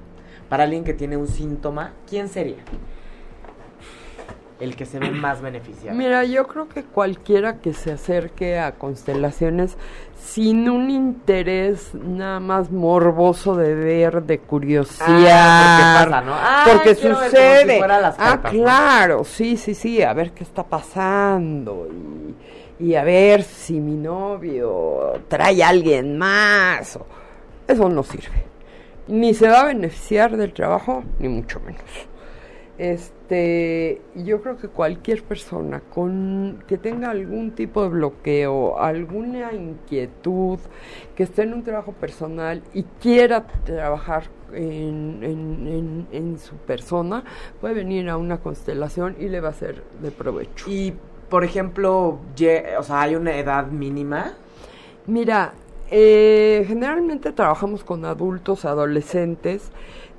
¿Para 0.50 0.64
alguien 0.64 0.84
que 0.84 0.94
tiene 0.94 1.18
un 1.18 1.28
síntoma? 1.28 1.94
¿Quién 2.10 2.28
sería? 2.30 2.64
el 4.60 4.76
que 4.78 4.86
se 4.86 4.98
ve 5.00 5.12
más 5.12 5.41
beneficiado? 5.41 5.98
Mira, 5.98 6.24
yo 6.24 6.48
creo 6.48 6.70
que 6.70 6.84
cualquiera 6.84 7.58
que 7.58 7.74
se 7.74 7.91
acerque 7.91 8.58
a 8.60 8.74
constelaciones 8.74 9.76
sin 10.18 10.70
un 10.70 10.89
interés 10.89 11.94
nada 11.94 12.39
más 12.39 12.72
morboso 12.72 13.56
de 13.58 13.76
ver, 13.76 14.24
de 14.24 14.39
curiosidad. 14.39 15.10
Ah, 15.50 15.60
porque 15.60 16.10
pasa, 16.10 16.22
¿no? 16.22 16.34
Ay, 16.39 16.72
porque 16.72 16.96
si 16.96 17.02
sucede. 17.02 17.80
ah, 18.18 18.39
claro, 18.52 19.24
sí, 19.26 19.58
sí, 19.58 19.76
sí, 19.76 20.02
a 20.02 20.14
ver 20.14 20.32
qué 20.32 20.44
está 20.46 20.64
pasando 20.64 21.88
y, 22.80 22.86
y 22.86 22.96
a 22.96 23.04
ver 23.04 23.44
si 23.44 23.82
mi 23.82 23.96
novio 23.98 25.20
trae 25.28 25.62
a 25.62 25.70
alguien 25.70 26.18
más. 26.18 26.96
o- 26.96 27.06
Eso 27.68 27.89
no 27.89 28.03
sirve. 28.03 28.43
Ni 29.07 29.34
se 29.34 29.47
va 29.49 29.61
a 29.61 29.66
beneficiar 29.66 30.36
del 30.38 30.53
trabajo, 30.53 31.03
ni 31.20 31.28
mucho 31.28 31.59
menos. 31.59 31.82
Este, 32.78 34.01
yo 34.16 34.41
creo 34.41 34.57
que 34.57 34.68
cualquier 34.68 35.24
persona 35.24 35.80
con 35.93 36.64
que 36.68 36.78
tenga 36.78 37.11
algún 37.11 37.51
tipo 37.51 37.84
de 37.84 37.89
bloqueo, 37.89 38.80
alguna 38.80 39.53
inquietud, 39.53 40.57
que 41.16 41.24
esté 41.24 41.43
en 41.43 41.53
un 41.53 41.64
trabajo 41.64 41.91
personal 41.93 42.64
y 42.74 42.84
quiera 43.01 43.45
trabajar 43.64 44.24
en, 44.53 45.20
en- 45.24 45.68
en- 45.68 46.07
en 46.11 46.39
su 46.39 46.55
persona, 46.55 47.24
puede 47.61 47.76
venir 47.76 48.09
a 48.09 48.18
una 48.18 48.39
constelación 48.39 49.16
y 49.20 49.30
le 49.30 49.39
va 49.39 49.49
a 49.49 49.53
ser 49.53 49.84
de 50.01 50.09
provecho. 50.11 50.66
Y, 50.70 50.93
por 51.30 51.43
ejemplo, 51.43 52.20
ye- 52.36 52.76
o 52.78 52.84
sea, 52.84 53.01
hay 53.01 53.16
una 53.16 53.36
edad 53.38 53.68
mínima. 53.68 54.34
Mira, 55.05 55.53
eh, 55.96 56.66
generalmente 56.68 57.32
trabajamos 57.32 57.84
con 57.84 58.04
adultos, 58.04 58.66
adolescentes. 58.66 59.72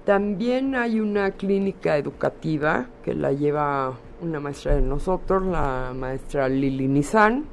También 0.05 0.77
hay 0.77 1.01
una 1.01 1.33
clínica 1.33 1.99
educativa 1.99 2.87
que 3.03 3.12
la 3.12 3.33
lleva 3.33 3.93
una 4.20 4.39
maestra 4.39 4.77
de 4.77 4.83
nosotros, 4.83 5.43
la 5.43 5.93
maestra 5.93 6.49
Lili 6.49 6.87
Nizan. 6.87 7.47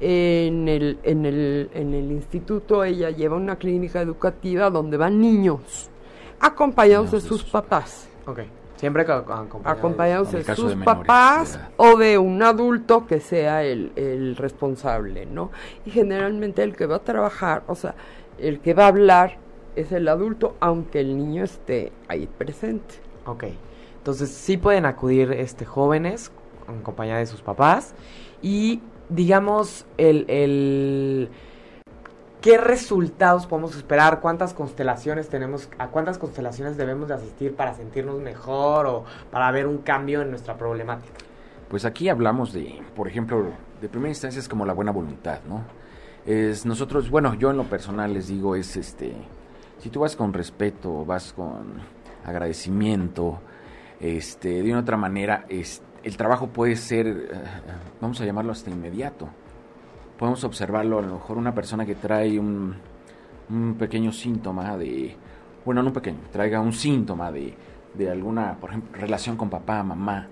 En 0.00 0.68
el, 0.68 0.98
en, 1.02 1.26
el, 1.26 1.70
en 1.74 1.92
el 1.92 2.10
instituto 2.10 2.82
ella 2.82 3.10
lleva 3.10 3.36
una 3.36 3.56
clínica 3.56 4.00
educativa 4.00 4.70
donde 4.70 4.96
van 4.96 5.20
niños 5.20 5.90
acompañados 6.40 7.12
de 7.12 7.20
sus 7.20 7.44
papás. 7.44 8.08
Ok. 8.26 8.40
Siempre 8.78 9.04
co- 9.04 9.24
co- 9.24 9.32
acompañado. 9.34 9.78
acompañados 9.78 10.28
En 10.30 10.36
el 10.36 10.42
de 10.42 10.46
caso 10.46 10.62
sus 10.62 10.78
de 10.78 10.84
papás 10.84 11.58
o 11.76 11.96
de 11.98 12.16
un 12.18 12.42
adulto 12.42 13.06
que 13.06 13.20
sea 13.20 13.62
el, 13.64 13.92
el 13.96 14.36
responsable, 14.36 15.26
¿no? 15.26 15.50
Y 15.84 15.90
generalmente 15.90 16.62
el 16.62 16.74
que 16.76 16.86
va 16.86 16.96
a 16.96 17.00
trabajar, 17.04 17.62
o 17.66 17.74
sea, 17.74 17.94
el 18.38 18.60
que 18.60 18.74
va 18.74 18.84
a 18.84 18.88
hablar 18.88 19.36
es 19.76 19.92
el 19.92 20.08
adulto, 20.08 20.56
aunque 20.60 21.00
el 21.00 21.16
niño 21.16 21.44
esté 21.44 21.92
ahí 22.08 22.26
presente. 22.26 22.94
Ok. 23.26 23.44
Entonces 23.98 24.30
sí 24.30 24.56
pueden 24.56 24.86
acudir 24.86 25.32
este 25.32 25.64
jóvenes 25.64 26.30
en 26.68 26.80
compañía 26.82 27.16
de 27.16 27.26
sus 27.26 27.42
papás 27.42 27.94
y 28.42 28.80
digamos 29.08 29.86
el, 29.96 30.24
el 30.28 31.28
qué 32.40 32.58
resultados 32.58 33.46
podemos 33.46 33.76
esperar, 33.76 34.20
cuántas 34.20 34.54
constelaciones 34.54 35.28
tenemos, 35.28 35.68
a 35.78 35.88
cuántas 35.88 36.18
constelaciones 36.18 36.76
debemos 36.76 37.08
de 37.08 37.14
asistir 37.14 37.54
para 37.54 37.74
sentirnos 37.74 38.20
mejor 38.20 38.86
o 38.86 39.04
para 39.30 39.50
ver 39.50 39.66
un 39.66 39.78
cambio 39.78 40.22
en 40.22 40.30
nuestra 40.30 40.56
problemática. 40.56 41.14
Pues 41.68 41.84
aquí 41.84 42.08
hablamos 42.08 42.52
de, 42.52 42.80
por 42.96 43.08
ejemplo, 43.08 43.52
de 43.80 43.88
primera 43.88 44.10
instancia 44.10 44.38
es 44.38 44.48
como 44.48 44.64
la 44.64 44.72
buena 44.72 44.92
voluntad, 44.92 45.40
¿no? 45.48 45.62
Es 46.24 46.64
nosotros, 46.66 47.10
bueno, 47.10 47.34
yo 47.34 47.50
en 47.50 47.56
lo 47.56 47.64
personal 47.64 48.12
les 48.12 48.28
digo 48.28 48.54
es 48.54 48.76
este, 48.76 49.14
si 49.78 49.90
tú 49.90 50.00
vas 50.00 50.16
con 50.16 50.32
respeto, 50.32 51.04
vas 51.04 51.32
con 51.32 51.80
agradecimiento, 52.24 53.40
este, 54.00 54.62
de 54.62 54.70
una 54.70 54.80
otra 54.80 54.96
manera, 54.96 55.44
es, 55.48 55.82
el 56.02 56.16
trabajo 56.16 56.48
puede 56.48 56.76
ser, 56.76 57.06
eh, 57.06 57.30
vamos 58.00 58.20
a 58.20 58.24
llamarlo 58.24 58.52
hasta 58.52 58.70
inmediato. 58.70 59.28
Podemos 60.18 60.42
observarlo 60.42 60.98
a 60.98 61.02
lo 61.02 61.14
mejor 61.14 61.38
una 61.38 61.54
persona 61.54 61.86
que 61.86 61.94
trae 61.94 62.38
un, 62.38 62.74
un 63.50 63.74
pequeño 63.74 64.12
síntoma 64.12 64.76
de, 64.76 65.16
bueno, 65.64 65.82
no 65.82 65.88
un 65.88 65.94
pequeño, 65.94 66.18
traiga 66.32 66.60
un 66.60 66.72
síntoma 66.72 67.30
de, 67.30 67.54
de 67.94 68.10
alguna, 68.10 68.56
por 68.60 68.70
ejemplo, 68.70 69.00
relación 69.00 69.36
con 69.36 69.48
papá, 69.48 69.82
mamá, 69.84 70.28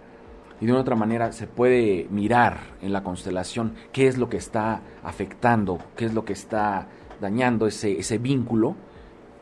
y 0.60 0.66
de 0.66 0.72
una 0.72 0.80
otra 0.80 0.96
manera 0.96 1.32
se 1.32 1.46
puede 1.46 2.08
mirar 2.10 2.58
en 2.82 2.92
la 2.92 3.02
constelación 3.02 3.74
qué 3.92 4.08
es 4.08 4.18
lo 4.18 4.28
que 4.28 4.38
está 4.38 4.80
afectando, 5.04 5.78
qué 5.96 6.06
es 6.06 6.14
lo 6.14 6.24
que 6.24 6.32
está 6.32 6.88
dañando 7.20 7.66
ese, 7.66 7.98
ese 7.98 8.18
vínculo, 8.18 8.74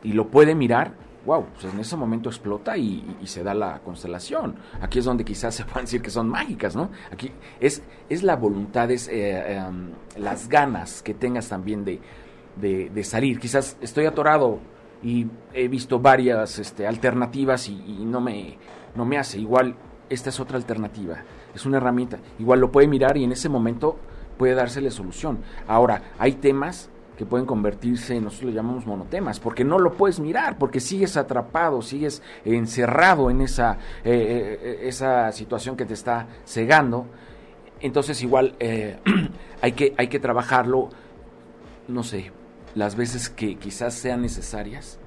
y 0.03 0.13
lo 0.13 0.27
puede 0.27 0.53
mirar, 0.53 0.93
wow, 1.25 1.45
pues 1.53 1.73
en 1.73 1.79
ese 1.79 1.95
momento 1.97 2.29
explota 2.29 2.77
y, 2.77 3.17
y- 3.21 3.27
se 3.27 3.43
da 3.43 3.53
la 3.53 3.79
constelación. 3.79 4.55
Aquí 4.81 4.99
es 4.99 5.05
donde 5.05 5.25
quizás 5.25 5.55
se 5.55 5.65
puedan 5.65 5.85
decir 5.85 6.01
que 6.01 6.09
son 6.09 6.29
mágicas, 6.29 6.75
¿no? 6.75 6.89
Aquí 7.11 7.31
es, 7.59 7.81
es 8.09 8.23
la 8.23 8.35
voluntad, 8.35 8.89
es 8.91 9.07
eh, 9.07 9.57
em, 9.57 9.91
las 10.17 10.47
ganas 10.49 11.01
que 11.01 11.13
tengas 11.13 11.49
también 11.49 11.83
de, 11.83 11.99
de, 12.55 12.89
de 12.89 13.03
salir. 13.03 13.39
Quizás 13.39 13.77
estoy 13.81 14.05
atorado 14.05 14.59
y 15.03 15.27
he 15.53 15.67
visto 15.67 15.99
varias 15.99 16.59
este, 16.59 16.87
alternativas 16.87 17.67
y, 17.69 17.73
y 17.73 18.05
no, 18.05 18.21
me, 18.21 18.57
no 18.95 19.05
me 19.05 19.17
hace. 19.17 19.39
Igual, 19.39 19.75
esta 20.09 20.29
es 20.29 20.39
otra 20.39 20.57
alternativa. 20.57 21.17
Es 21.53 21.65
una 21.65 21.77
herramienta. 21.77 22.19
Igual 22.39 22.59
lo 22.59 22.71
puede 22.71 22.87
mirar 22.87 23.17
y 23.17 23.23
en 23.23 23.31
ese 23.31 23.49
momento 23.49 23.97
puede 24.37 24.53
dársele 24.53 24.91
solución. 24.91 25.39
Ahora, 25.67 26.01
hay 26.19 26.33
temas 26.33 26.89
que 27.17 27.25
pueden 27.25 27.45
convertirse, 27.45 28.19
nosotros 28.19 28.51
le 28.51 28.55
llamamos 28.55 28.85
monotemas, 28.85 29.39
porque 29.39 29.63
no 29.63 29.79
lo 29.79 29.93
puedes 29.93 30.19
mirar, 30.19 30.57
porque 30.57 30.79
sigues 30.79 31.17
atrapado, 31.17 31.81
sigues 31.81 32.21
encerrado 32.43 33.29
en 33.29 33.41
esa, 33.41 33.77
eh, 34.03 34.59
eh, 34.61 34.79
esa 34.83 35.31
situación 35.31 35.77
que 35.77 35.85
te 35.85 35.93
está 35.93 36.27
cegando. 36.45 37.05
Entonces 37.79 38.21
igual 38.21 38.55
eh, 38.59 38.97
hay, 39.61 39.71
que, 39.73 39.93
hay 39.97 40.07
que 40.07 40.19
trabajarlo, 40.19 40.89
no 41.87 42.03
sé, 42.03 42.31
las 42.73 42.95
veces 42.95 43.29
que 43.29 43.55
quizás 43.55 43.93
sean 43.93 44.21
necesarias 44.21 44.99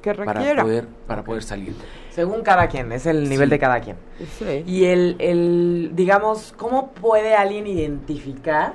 Que 0.00 0.14
para 0.14 0.62
poder, 0.62 0.88
para 1.06 1.22
poder 1.22 1.42
salir. 1.42 1.74
Según 2.10 2.42
cada 2.42 2.68
quien, 2.68 2.90
es 2.92 3.06
el 3.06 3.28
nivel 3.28 3.48
Sí. 3.48 3.50
de 3.50 3.58
cada 3.58 3.80
quien. 3.80 3.96
Sí. 4.38 4.64
Y 4.66 4.84
el, 4.86 5.16
el, 5.18 5.90
digamos, 5.94 6.54
¿cómo 6.56 6.92
puede 6.92 7.34
alguien 7.34 7.66
identificar 7.66 8.74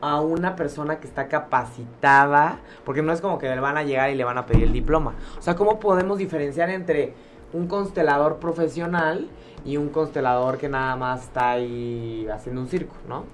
a 0.00 0.20
una 0.20 0.56
persona 0.56 1.00
que 1.00 1.06
está 1.06 1.28
capacitada? 1.28 2.58
Porque 2.84 3.02
no 3.02 3.12
es 3.12 3.20
como 3.20 3.38
que 3.38 3.48
le 3.48 3.60
van 3.60 3.76
a 3.76 3.82
llegar 3.82 4.10
y 4.10 4.14
le 4.14 4.24
van 4.24 4.38
a 4.38 4.46
pedir 4.46 4.64
el 4.64 4.72
diploma. 4.72 5.14
O 5.38 5.42
sea, 5.42 5.54
¿cómo 5.54 5.78
podemos 5.80 6.18
diferenciar 6.18 6.70
entre 6.70 7.14
un 7.52 7.66
constelador 7.66 8.38
profesional 8.38 9.28
y 9.64 9.76
un 9.76 9.88
constelador 9.88 10.58
que 10.58 10.68
nada 10.68 10.96
más 10.96 11.24
está 11.24 11.52
ahí 11.52 12.26
haciendo 12.32 12.60
un 12.60 12.68
circo, 12.68 12.94
¿no? 13.08 13.24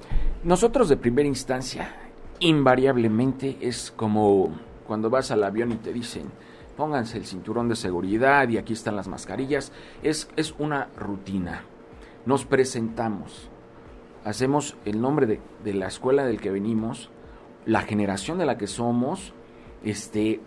Nosotros 0.42 0.88
de 0.88 0.96
primera 0.96 1.28
instancia, 1.28 1.94
invariablemente 2.40 3.56
es 3.60 3.90
como 3.90 4.54
cuando 4.86 5.10
vas 5.10 5.30
al 5.30 5.42
avión 5.44 5.72
y 5.72 5.76
te 5.76 5.92
dicen, 5.92 6.30
pónganse 6.76 7.18
el 7.18 7.24
cinturón 7.24 7.68
de 7.68 7.76
seguridad 7.76 8.48
y 8.48 8.58
aquí 8.58 8.72
están 8.72 8.96
las 8.96 9.08
mascarillas. 9.08 9.72
Es, 10.02 10.28
es 10.36 10.54
una 10.58 10.88
rutina. 10.96 11.62
Nos 12.26 12.44
presentamos, 12.44 13.50
hacemos 14.24 14.76
el 14.84 15.00
nombre 15.00 15.26
de, 15.26 15.40
de 15.62 15.74
la 15.74 15.86
escuela 15.86 16.24
del 16.24 16.40
que 16.40 16.50
venimos, 16.50 17.10
la 17.66 17.82
generación 17.82 18.38
de 18.38 18.46
la 18.46 18.58
que 18.58 18.66
somos, 18.66 19.32
este, 19.84 20.40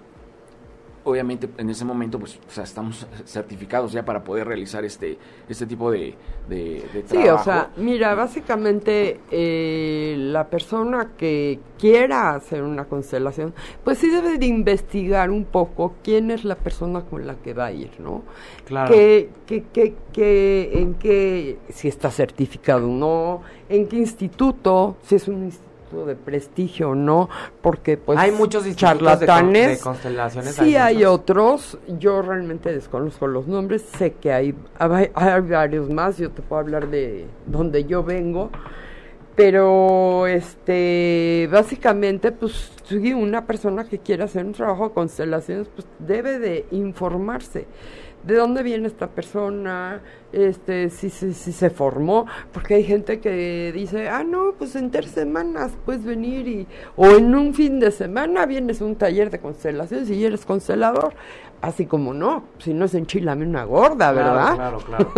obviamente 1.10 1.48
en 1.58 1.70
ese 1.70 1.86
momento 1.86 2.20
pues 2.20 2.38
o 2.48 2.52
sea, 2.52 2.64
estamos 2.64 3.08
certificados 3.26 3.92
ya 3.94 4.04
para 4.04 4.24
poder 4.24 4.48
realizar 4.48 4.84
este, 4.84 5.18
este 5.48 5.66
tipo 5.66 5.90
de, 5.90 6.14
de, 6.50 6.84
de 6.94 7.04
Sí, 7.08 7.18
o 7.18 7.22
trabajo. 7.24 7.44
sea, 7.46 7.70
mira, 7.78 8.14
básicamente 8.16 9.20
eh, 9.32 10.16
la 10.18 10.48
persona 10.50 11.12
que 11.18 11.60
quiera 11.80 12.36
hacer 12.36 12.64
una 12.64 12.86
constelación, 12.86 13.54
pues 13.84 14.00
sí 14.00 14.10
debe 14.10 14.38
de 14.38 14.46
investigar 14.48 15.32
un 15.32 15.46
poco 15.46 15.96
quién 16.04 16.30
es 16.32 16.44
la 16.44 16.56
persona 16.56 17.02
con 17.02 17.26
la 17.26 17.36
que 17.36 17.54
va 17.54 17.68
a 17.68 17.72
ir, 17.72 17.92
¿no? 18.00 18.24
Claro. 18.66 18.94
Que, 18.94 19.30
que, 19.46 19.64
que, 19.72 19.94
que- 20.12 20.72
en 20.74 20.96
qué, 20.96 21.58
si 21.70 21.88
está 21.88 22.12
certificado 22.12 22.88
o 22.90 22.92
no, 22.92 23.42
en 23.70 23.88
qué 23.88 23.96
instituto, 23.98 24.98
si 25.04 25.16
es 25.16 25.28
un 25.28 25.44
instituto 25.46 25.68
de 25.92 26.16
prestigio 26.16 26.92
o 26.92 26.96
no, 26.96 27.30
porque 27.62 27.98
pues 27.98 28.20
hay 28.20 28.32
muchos 28.32 28.66
institutos 28.66 29.20
de, 29.20 29.26
charlatanes. 29.26 29.78
de 29.78 29.80
constelaciones. 29.80 30.56
Sí, 30.56 30.76
hay 30.76 31.06
otros. 31.06 31.78
Yo 32.00 32.22
realmente 32.22 32.72
desconozco 32.74 33.28
los 33.28 33.48
nombres. 33.48 33.84
Sé 33.98 34.14
que 34.14 34.32
hay, 34.32 34.56
hay, 34.80 35.10
hay 35.14 35.42
varios 35.42 35.90
más. 35.90 36.18
Yo 36.18 36.32
te 36.32 36.42
puedo 36.42 36.60
hablar 36.60 36.90
de 36.90 37.26
donde 37.46 37.86
yo 37.86 38.04
vengo. 38.04 38.52
Pero, 39.36 40.26
este, 40.26 41.48
básicamente, 41.52 42.32
pues, 42.32 42.72
sí, 42.86 43.14
una 43.14 43.46
persona 43.46 43.84
que 43.84 44.00
quiera 44.00 44.26
hacer 44.26 44.44
un 44.44 44.54
trabajo 44.54 44.88
de 44.88 44.96
constelaciones, 44.96 45.68
pues, 45.76 45.88
debe 46.00 46.40
de 46.40 46.66
informarse 46.72 47.68
de 48.28 48.36
dónde 48.36 48.62
viene 48.62 48.88
esta 48.88 49.08
persona, 49.08 50.02
este, 50.34 50.90
si, 50.90 51.10
si, 51.10 51.34
si 51.34 51.52
se 51.54 51.70
formó, 51.70 52.26
porque 52.52 52.76
hay 52.76 52.84
gente 52.84 53.20
que 53.20 53.72
dice, 53.74 54.10
ah, 54.10 54.24
no, 54.24 54.54
pues 54.58 54.76
en 54.76 54.92
tres 54.92 55.12
semanas 55.12 55.72
puedes 55.86 56.04
venir 56.04 56.48
y, 56.48 56.68
o 56.98 57.08
en 57.08 57.34
un 57.34 57.54
fin 57.54 57.80
de 57.80 57.92
semana 57.92 58.46
vienes 58.46 58.82
a 58.82 58.86
un 58.86 58.96
taller 58.96 59.30
de 59.30 59.40
constelaciones 59.40 60.10
y 60.10 60.24
eres 60.24 60.46
constelador. 60.46 61.14
Así 61.60 61.88
como 61.88 62.14
no, 62.14 62.44
si 62.60 62.74
no 62.74 62.86
es 62.86 62.94
enchilame 62.94 63.46
una 63.46 63.64
gorda, 63.64 64.12
¿verdad? 64.12 64.56
Claro, 64.56 64.78
claro. 64.78 65.12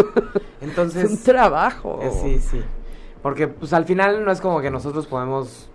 Entonces, 0.61 1.03
es 1.05 1.11
un 1.11 1.23
trabajo. 1.23 1.99
Eh, 2.01 2.11
sí, 2.11 2.39
sí. 2.39 2.61
Porque 3.21 3.49
pues 3.49 3.73
al 3.73 3.83
final 3.83 4.23
no 4.23 4.31
es 4.31 4.39
como 4.39 4.61
que 4.61 4.71
nosotros 4.71 5.05
podemos 5.05 5.68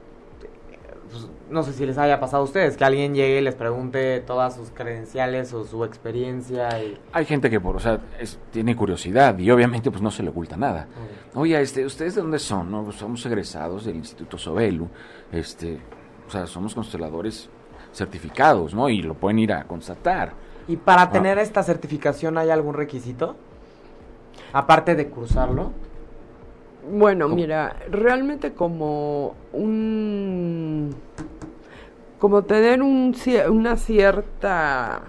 no 1.54 1.62
sé 1.62 1.72
si 1.72 1.86
les 1.86 1.96
haya 1.96 2.18
pasado 2.18 2.42
a 2.42 2.44
ustedes, 2.44 2.76
que 2.76 2.84
alguien 2.84 3.14
llegue 3.14 3.38
y 3.38 3.40
les 3.40 3.54
pregunte 3.54 4.20
todas 4.20 4.56
sus 4.56 4.70
credenciales 4.70 5.52
o 5.54 5.64
su 5.64 5.84
experiencia. 5.84 6.68
Y... 6.82 6.98
Hay 7.12 7.24
gente 7.24 7.48
que, 7.48 7.60
por, 7.60 7.76
o 7.76 7.80
sea, 7.80 8.00
tiene 8.50 8.74
curiosidad 8.74 9.38
y 9.38 9.50
obviamente 9.50 9.90
pues 9.90 10.02
no 10.02 10.10
se 10.10 10.24
le 10.24 10.30
oculta 10.30 10.56
nada. 10.56 10.88
Oye, 11.34 11.58
este, 11.60 11.86
¿ustedes 11.86 12.16
de 12.16 12.22
dónde 12.22 12.40
son? 12.40 12.70
No, 12.70 12.82
pues, 12.82 12.96
somos 12.96 13.24
egresados 13.24 13.84
del 13.84 13.96
Instituto 13.96 14.36
Sobelu, 14.36 14.88
este, 15.32 15.78
o 16.26 16.30
sea, 16.30 16.46
somos 16.46 16.74
consteladores 16.74 17.48
certificados, 17.92 18.74
¿no? 18.74 18.88
Y 18.88 19.02
lo 19.02 19.14
pueden 19.14 19.38
ir 19.38 19.52
a 19.52 19.64
constatar. 19.64 20.32
¿Y 20.66 20.76
para 20.76 21.02
ah. 21.02 21.10
tener 21.10 21.38
esta 21.38 21.62
certificación 21.62 22.36
hay 22.36 22.50
algún 22.50 22.74
requisito? 22.74 23.36
Aparte 24.52 24.96
de 24.96 25.08
cruzarlo. 25.08 25.70
Bueno, 26.90 27.28
mira, 27.28 27.76
realmente 27.90 28.52
como 28.52 29.36
un... 29.52 30.94
como 32.18 32.42
tener 32.42 32.82
un, 32.82 33.14
una 33.50 33.76
cierta 33.76 35.02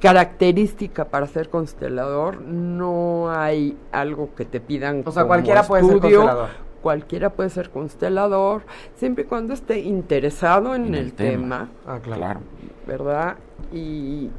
característica 0.00 1.04
para 1.04 1.26
ser 1.28 1.48
constelador, 1.48 2.40
no 2.42 3.30
hay 3.30 3.76
algo 3.92 4.34
que 4.34 4.44
te 4.44 4.60
pidan. 4.60 5.02
O 5.06 5.12
sea, 5.12 5.24
cualquiera 5.24 5.62
puede 5.62 5.84
ser 5.84 6.00
constelador. 6.00 6.48
Cualquiera 6.82 7.30
puede 7.30 7.50
ser 7.50 7.70
constelador, 7.70 8.62
siempre 8.96 9.22
y 9.22 9.26
cuando 9.28 9.54
esté 9.54 9.78
interesado 9.78 10.74
en, 10.74 10.96
el, 10.96 11.12
tema. 11.12 11.68
Ah, 11.86 12.00
claro. 12.02 12.40
¿Verdad? 12.84 13.36
Y 13.72 14.30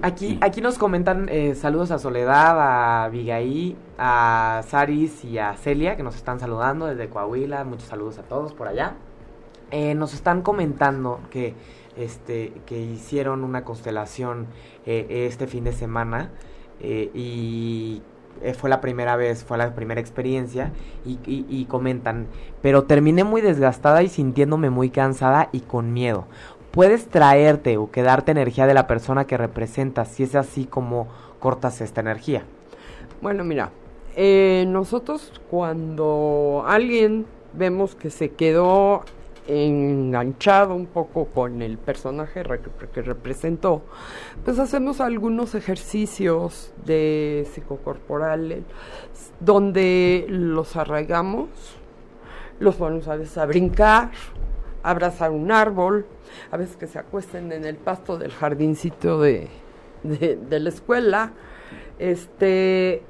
Aquí, 0.00 0.38
aquí 0.40 0.62
nos 0.62 0.78
comentan 0.78 1.28
eh, 1.28 1.54
saludos 1.54 1.90
a 1.90 1.98
Soledad, 1.98 2.58
a 2.58 3.04
Abigail, 3.04 3.76
a 3.98 4.62
Saris 4.66 5.22
y 5.24 5.38
a 5.38 5.54
Celia 5.54 5.96
que 5.96 6.02
nos 6.02 6.16
están 6.16 6.40
saludando 6.40 6.86
desde 6.86 7.10
Coahuila. 7.10 7.64
Muchos 7.64 7.88
saludos 7.88 8.18
a 8.18 8.22
todos 8.22 8.54
por 8.54 8.68
allá. 8.68 8.94
Eh, 9.72 9.94
nos 9.94 10.14
están 10.14 10.42
comentando 10.42 11.18
que, 11.30 11.54
este, 11.96 12.52
que 12.66 12.80
hicieron 12.80 13.42
una 13.42 13.64
constelación 13.64 14.46
eh, 14.86 15.26
este 15.28 15.46
fin 15.46 15.64
de 15.64 15.72
semana 15.72 16.30
y 16.84 18.02
fue 18.58 18.68
la 18.68 18.80
primera 18.80 19.14
vez, 19.14 19.44
fue 19.44 19.56
la 19.56 19.72
primera 19.72 20.00
experiencia 20.00 20.72
y, 21.04 21.64
comentan, 21.66 22.26
pero 22.60 22.84
terminé 22.84 23.22
muy 23.22 23.40
desgastada 23.40 24.02
y 24.02 24.08
sintiéndome 24.08 24.68
muy 24.68 24.90
cansada 24.90 25.48
y 25.52 25.60
con 25.60 25.92
miedo 25.92 26.26
puedes 26.72 27.06
traerte 27.06 27.76
o 27.76 27.90
quedarte 27.90 28.32
energía 28.32 28.66
de 28.66 28.74
la 28.74 28.88
persona 28.88 29.26
que 29.26 29.36
representas, 29.36 30.08
si 30.08 30.24
es 30.24 30.34
así 30.34 30.64
como 30.64 31.06
cortas 31.38 31.80
esta 31.80 32.00
energía. 32.00 32.42
Bueno, 33.20 33.44
mira, 33.44 33.70
eh, 34.16 34.64
nosotros 34.66 35.40
cuando 35.50 36.64
alguien 36.66 37.26
vemos 37.52 37.94
que 37.94 38.10
se 38.10 38.30
quedó 38.30 39.04
enganchado 39.52 40.74
un 40.74 40.86
poco 40.86 41.26
con 41.26 41.62
el 41.62 41.78
personaje 41.78 42.42
que 42.92 43.02
representó, 43.02 43.82
pues 44.44 44.58
hacemos 44.58 45.00
algunos 45.00 45.54
ejercicios 45.54 46.72
de 46.84 47.46
psicocorporales 47.52 48.64
donde 49.40 50.26
los 50.28 50.76
arraigamos, 50.76 51.48
los 52.60 52.76
ponemos 52.76 53.08
a 53.08 53.16
veces 53.16 53.36
a 53.38 53.46
brincar, 53.46 54.10
abrazar 54.82 55.30
un 55.30 55.50
árbol, 55.50 56.06
a 56.50 56.56
veces 56.56 56.76
que 56.76 56.86
se 56.86 56.98
acuesten 56.98 57.52
en 57.52 57.64
el 57.64 57.76
pasto 57.76 58.18
del 58.18 58.32
jardincito 58.32 59.20
de, 59.20 59.48
de, 60.02 60.60
la 60.60 60.68
escuela, 60.68 61.32
este, 61.98 63.02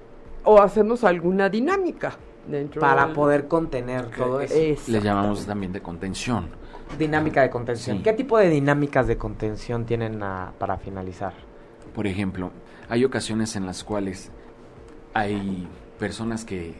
o 0.45 0.61
hacemos 0.61 1.05
alguna 1.05 1.49
dinámica 1.49 2.19
dentro 2.47 2.81
para 2.81 3.13
poder 3.13 3.49
contener 3.49 4.11
todo 4.11 4.41
eso. 4.41 4.91
Le 4.91 5.01
llamamos 5.01 5.47
también 5.47 5.73
de 5.73 5.81
contención. 5.81 6.49
Dinámica 6.99 7.43
de 7.43 7.51
contención. 7.51 8.03
¿Qué 8.03 8.13
tipo 8.13 8.39
de 8.39 8.49
dinámicas 8.49 9.07
de 9.07 9.17
contención 9.17 9.87
tienen 9.87 10.21
para 10.59 10.77
finalizar? 10.79 11.33
Por 11.95 12.07
ejemplo, 12.07 12.51
hay 12.89 13.05
ocasiones 13.05 13.57
en 13.57 13.67
las 13.67 13.85
cuales 13.85 14.31
hay 15.15 15.67
personas 15.99 16.45
que, 16.45 16.75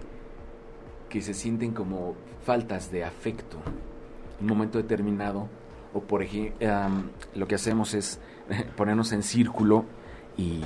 que 1.09 1.23
se 1.23 1.35
sienten 1.35 1.73
como 1.73 2.15
faltas 2.45 2.91
de 2.91 3.05
afecto 3.05 3.59
en 4.39 4.45
un 4.45 4.57
momento 4.57 4.79
determinado 4.79 5.49
o 5.95 6.01
por 6.01 6.23
ejemplo, 6.23 6.59
lo 7.35 7.47
que 7.47 7.55
hacemos 7.55 7.95
es 7.95 8.21
ponernos 8.77 9.13
en 9.13 9.23
círculo 9.23 9.85
y 10.37 10.63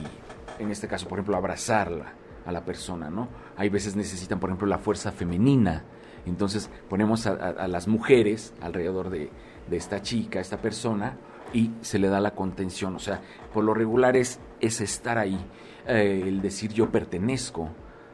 en 0.58 0.70
este 0.70 0.88
caso, 0.88 1.08
por 1.08 1.18
ejemplo, 1.18 1.36
abrazarla 1.36 2.12
a 2.44 2.52
la 2.52 2.64
persona, 2.64 3.10
¿no? 3.10 3.28
Hay 3.56 3.68
veces 3.68 3.96
necesitan, 3.96 4.38
por 4.38 4.50
ejemplo, 4.50 4.66
la 4.66 4.78
fuerza 4.78 5.12
femenina. 5.12 5.84
Entonces 6.26 6.70
ponemos 6.88 7.26
a, 7.26 7.68
las 7.68 7.88
mujeres 7.88 8.52
alrededor 8.60 9.10
de, 9.10 9.30
esta 9.70 10.02
chica, 10.02 10.40
esta 10.40 10.58
persona, 10.58 11.16
y 11.52 11.70
se 11.80 11.98
le 11.98 12.08
da 12.08 12.20
la 12.20 12.34
contención. 12.34 12.96
O 12.96 12.98
sea, 12.98 13.20
por 13.52 13.64
lo 13.64 13.74
regular 13.74 14.16
es, 14.16 14.40
estar 14.60 15.18
ahí, 15.18 15.38
eh, 15.86 16.22
el 16.26 16.42
decir 16.42 16.72
yo 16.72 16.90
pertenezco 16.90 17.70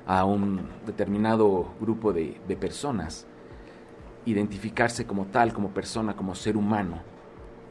a 0.07 0.25
un 0.25 0.69
determinado 0.87 1.75
grupo 1.81 2.13
de 2.13 2.57
personas 2.61 3.27
identificarse 4.27 5.07
como 5.07 5.27
tal, 5.27 5.53
como 5.53 5.71
persona, 5.71 6.15
como 6.15 6.35
ser 6.35 6.57
humano. 6.57 7.03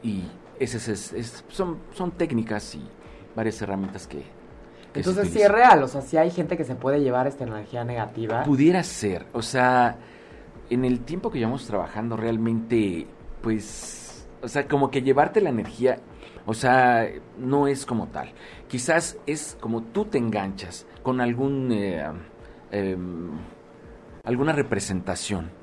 Y 0.02 0.22
esas 0.58 0.88
es, 0.88 1.44
son, 1.48 1.78
son 1.92 2.12
técnicas 2.12 2.74
y 2.74 2.82
varias 3.34 3.60
herramientas 3.62 4.06
que... 4.06 4.41
Entonces 4.94 5.30
sí 5.30 5.40
es 5.40 5.50
real, 5.50 5.82
o 5.82 5.88
sea, 5.88 6.02
si 6.02 6.16
hay 6.16 6.30
gente 6.30 6.56
que 6.56 6.64
se 6.64 6.74
puede 6.74 7.00
llevar 7.00 7.26
esta 7.26 7.44
energía 7.44 7.84
negativa. 7.84 8.42
Pudiera 8.44 8.82
ser, 8.82 9.26
o 9.32 9.42
sea, 9.42 9.96
en 10.70 10.84
el 10.84 11.00
tiempo 11.00 11.30
que 11.30 11.38
llevamos 11.38 11.66
trabajando 11.66 12.16
realmente, 12.16 13.06
pues, 13.40 14.26
o 14.42 14.48
sea, 14.48 14.68
como 14.68 14.90
que 14.90 15.02
llevarte 15.02 15.40
la 15.40 15.50
energía, 15.50 15.98
o 16.44 16.54
sea, 16.54 17.08
no 17.38 17.68
es 17.68 17.86
como 17.86 18.08
tal. 18.08 18.32
Quizás 18.68 19.16
es 19.26 19.56
como 19.60 19.82
tú 19.82 20.04
te 20.04 20.18
enganchas 20.18 20.86
con 21.02 21.20
algún... 21.20 21.72
Eh, 21.72 22.04
em, 22.70 23.30
alguna 24.24 24.52
representación 24.52 25.62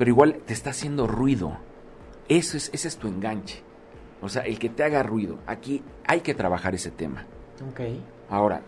pero 0.00 0.12
igual 0.12 0.40
te 0.46 0.54
está 0.54 0.70
haciendo 0.70 1.06
ruido. 1.06 1.58
Eso 2.26 2.56
es, 2.56 2.70
ese 2.72 2.88
es 2.88 2.96
tu 2.96 3.06
enganche. 3.06 3.62
O 4.22 4.30
sea, 4.30 4.40
el 4.44 4.58
que 4.58 4.70
te 4.70 4.82
haga 4.82 5.02
ruido. 5.02 5.40
Aquí 5.46 5.82
hay 6.06 6.22
que 6.22 6.32
trabajar 6.32 6.74
ese 6.74 6.90
tema. 6.90 7.26
Ok. 7.68 7.80
Ahora, 8.30 8.62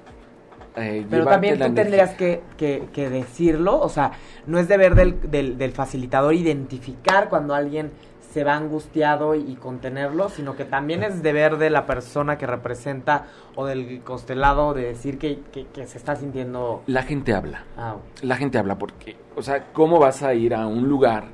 eh, 0.76 1.06
Pero 1.08 1.24
también 1.24 1.58
tú 1.58 1.74
tendrías 1.74 2.14
que, 2.14 2.42
que, 2.56 3.10
decirlo, 3.10 3.78
o 3.78 3.88
sea, 3.88 4.12
no 4.46 4.58
es 4.58 4.68
deber 4.68 4.94
del, 4.94 5.30
del, 5.30 5.58
del, 5.58 5.72
facilitador 5.72 6.34
identificar 6.34 7.28
cuando 7.28 7.54
alguien 7.54 7.92
se 8.32 8.44
va 8.44 8.56
angustiado 8.56 9.34
y, 9.34 9.54
contenerlo, 9.56 10.30
sino 10.30 10.56
que 10.56 10.64
también 10.64 11.02
es 11.02 11.22
deber 11.22 11.58
de 11.58 11.68
la 11.68 11.84
persona 11.84 12.38
que 12.38 12.46
representa 12.46 13.26
o 13.56 13.66
del 13.66 14.00
constelado 14.02 14.72
de 14.72 14.84
decir 14.84 15.18
que, 15.18 15.42
se 15.74 15.98
está 15.98 16.16
sintiendo... 16.16 16.82
La 16.86 17.02
gente 17.02 17.34
habla. 17.34 17.64
Ah, 17.76 17.96
La 18.22 18.36
gente 18.36 18.56
habla 18.56 18.78
porque, 18.78 19.16
o 19.36 19.42
sea, 19.42 19.66
¿cómo 19.74 19.98
vas 19.98 20.22
a 20.22 20.32
ir 20.32 20.54
a 20.54 20.66
un 20.66 20.88
lugar 20.88 21.24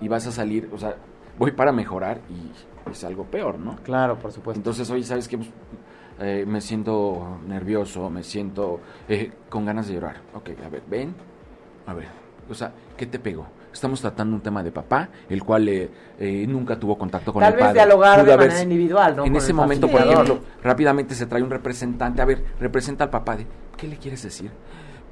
y 0.00 0.06
vas 0.06 0.28
a 0.28 0.32
salir, 0.32 0.70
o 0.72 0.78
sea, 0.78 0.94
voy 1.36 1.50
para 1.50 1.72
mejorar 1.72 2.20
y 2.30 2.90
es 2.90 3.02
algo 3.02 3.24
peor, 3.24 3.58
¿no? 3.58 3.76
Claro, 3.82 4.16
por 4.16 4.30
supuesto. 4.30 4.60
Entonces, 4.60 4.88
oye, 4.90 5.02
¿sabes 5.02 5.26
qué? 5.26 5.36
Pues, 5.36 5.50
eh, 6.20 6.44
me 6.46 6.60
siento 6.60 7.38
nervioso, 7.46 8.10
me 8.10 8.22
siento 8.22 8.80
eh, 9.08 9.32
con 9.48 9.64
ganas 9.64 9.88
de 9.88 9.94
llorar. 9.94 10.16
Ok, 10.34 10.50
a 10.64 10.68
ver, 10.68 10.82
ven, 10.88 11.14
a 11.86 11.94
ver, 11.94 12.08
o 12.48 12.54
sea, 12.54 12.72
¿qué 12.96 13.06
te 13.06 13.18
pegó? 13.18 13.46
Estamos 13.72 14.00
tratando 14.00 14.34
un 14.34 14.42
tema 14.42 14.62
de 14.62 14.72
papá, 14.72 15.08
el 15.28 15.44
cual 15.44 15.68
eh, 15.68 15.90
eh, 16.18 16.44
nunca 16.48 16.78
tuvo 16.78 16.98
contacto 16.98 17.32
con 17.32 17.42
el 17.42 17.50
padre. 17.50 17.58
Tal 17.60 17.68
vez 17.68 17.74
dialogar 17.74 18.24
de 18.24 18.36
manera 18.36 18.62
individual, 18.62 19.16
¿no? 19.16 19.24
En 19.24 19.36
ese 19.36 19.52
momento, 19.52 19.88
por 19.88 20.00
ejemplo, 20.00 20.40
rápidamente 20.62 21.14
se 21.14 21.26
trae 21.26 21.42
un 21.42 21.50
representante. 21.50 22.20
A 22.20 22.24
ver, 22.24 22.44
representa 22.58 23.04
al 23.04 23.10
papá. 23.10 23.36
De, 23.36 23.46
¿Qué 23.76 23.86
le 23.86 23.96
quieres 23.96 24.22
decir? 24.22 24.50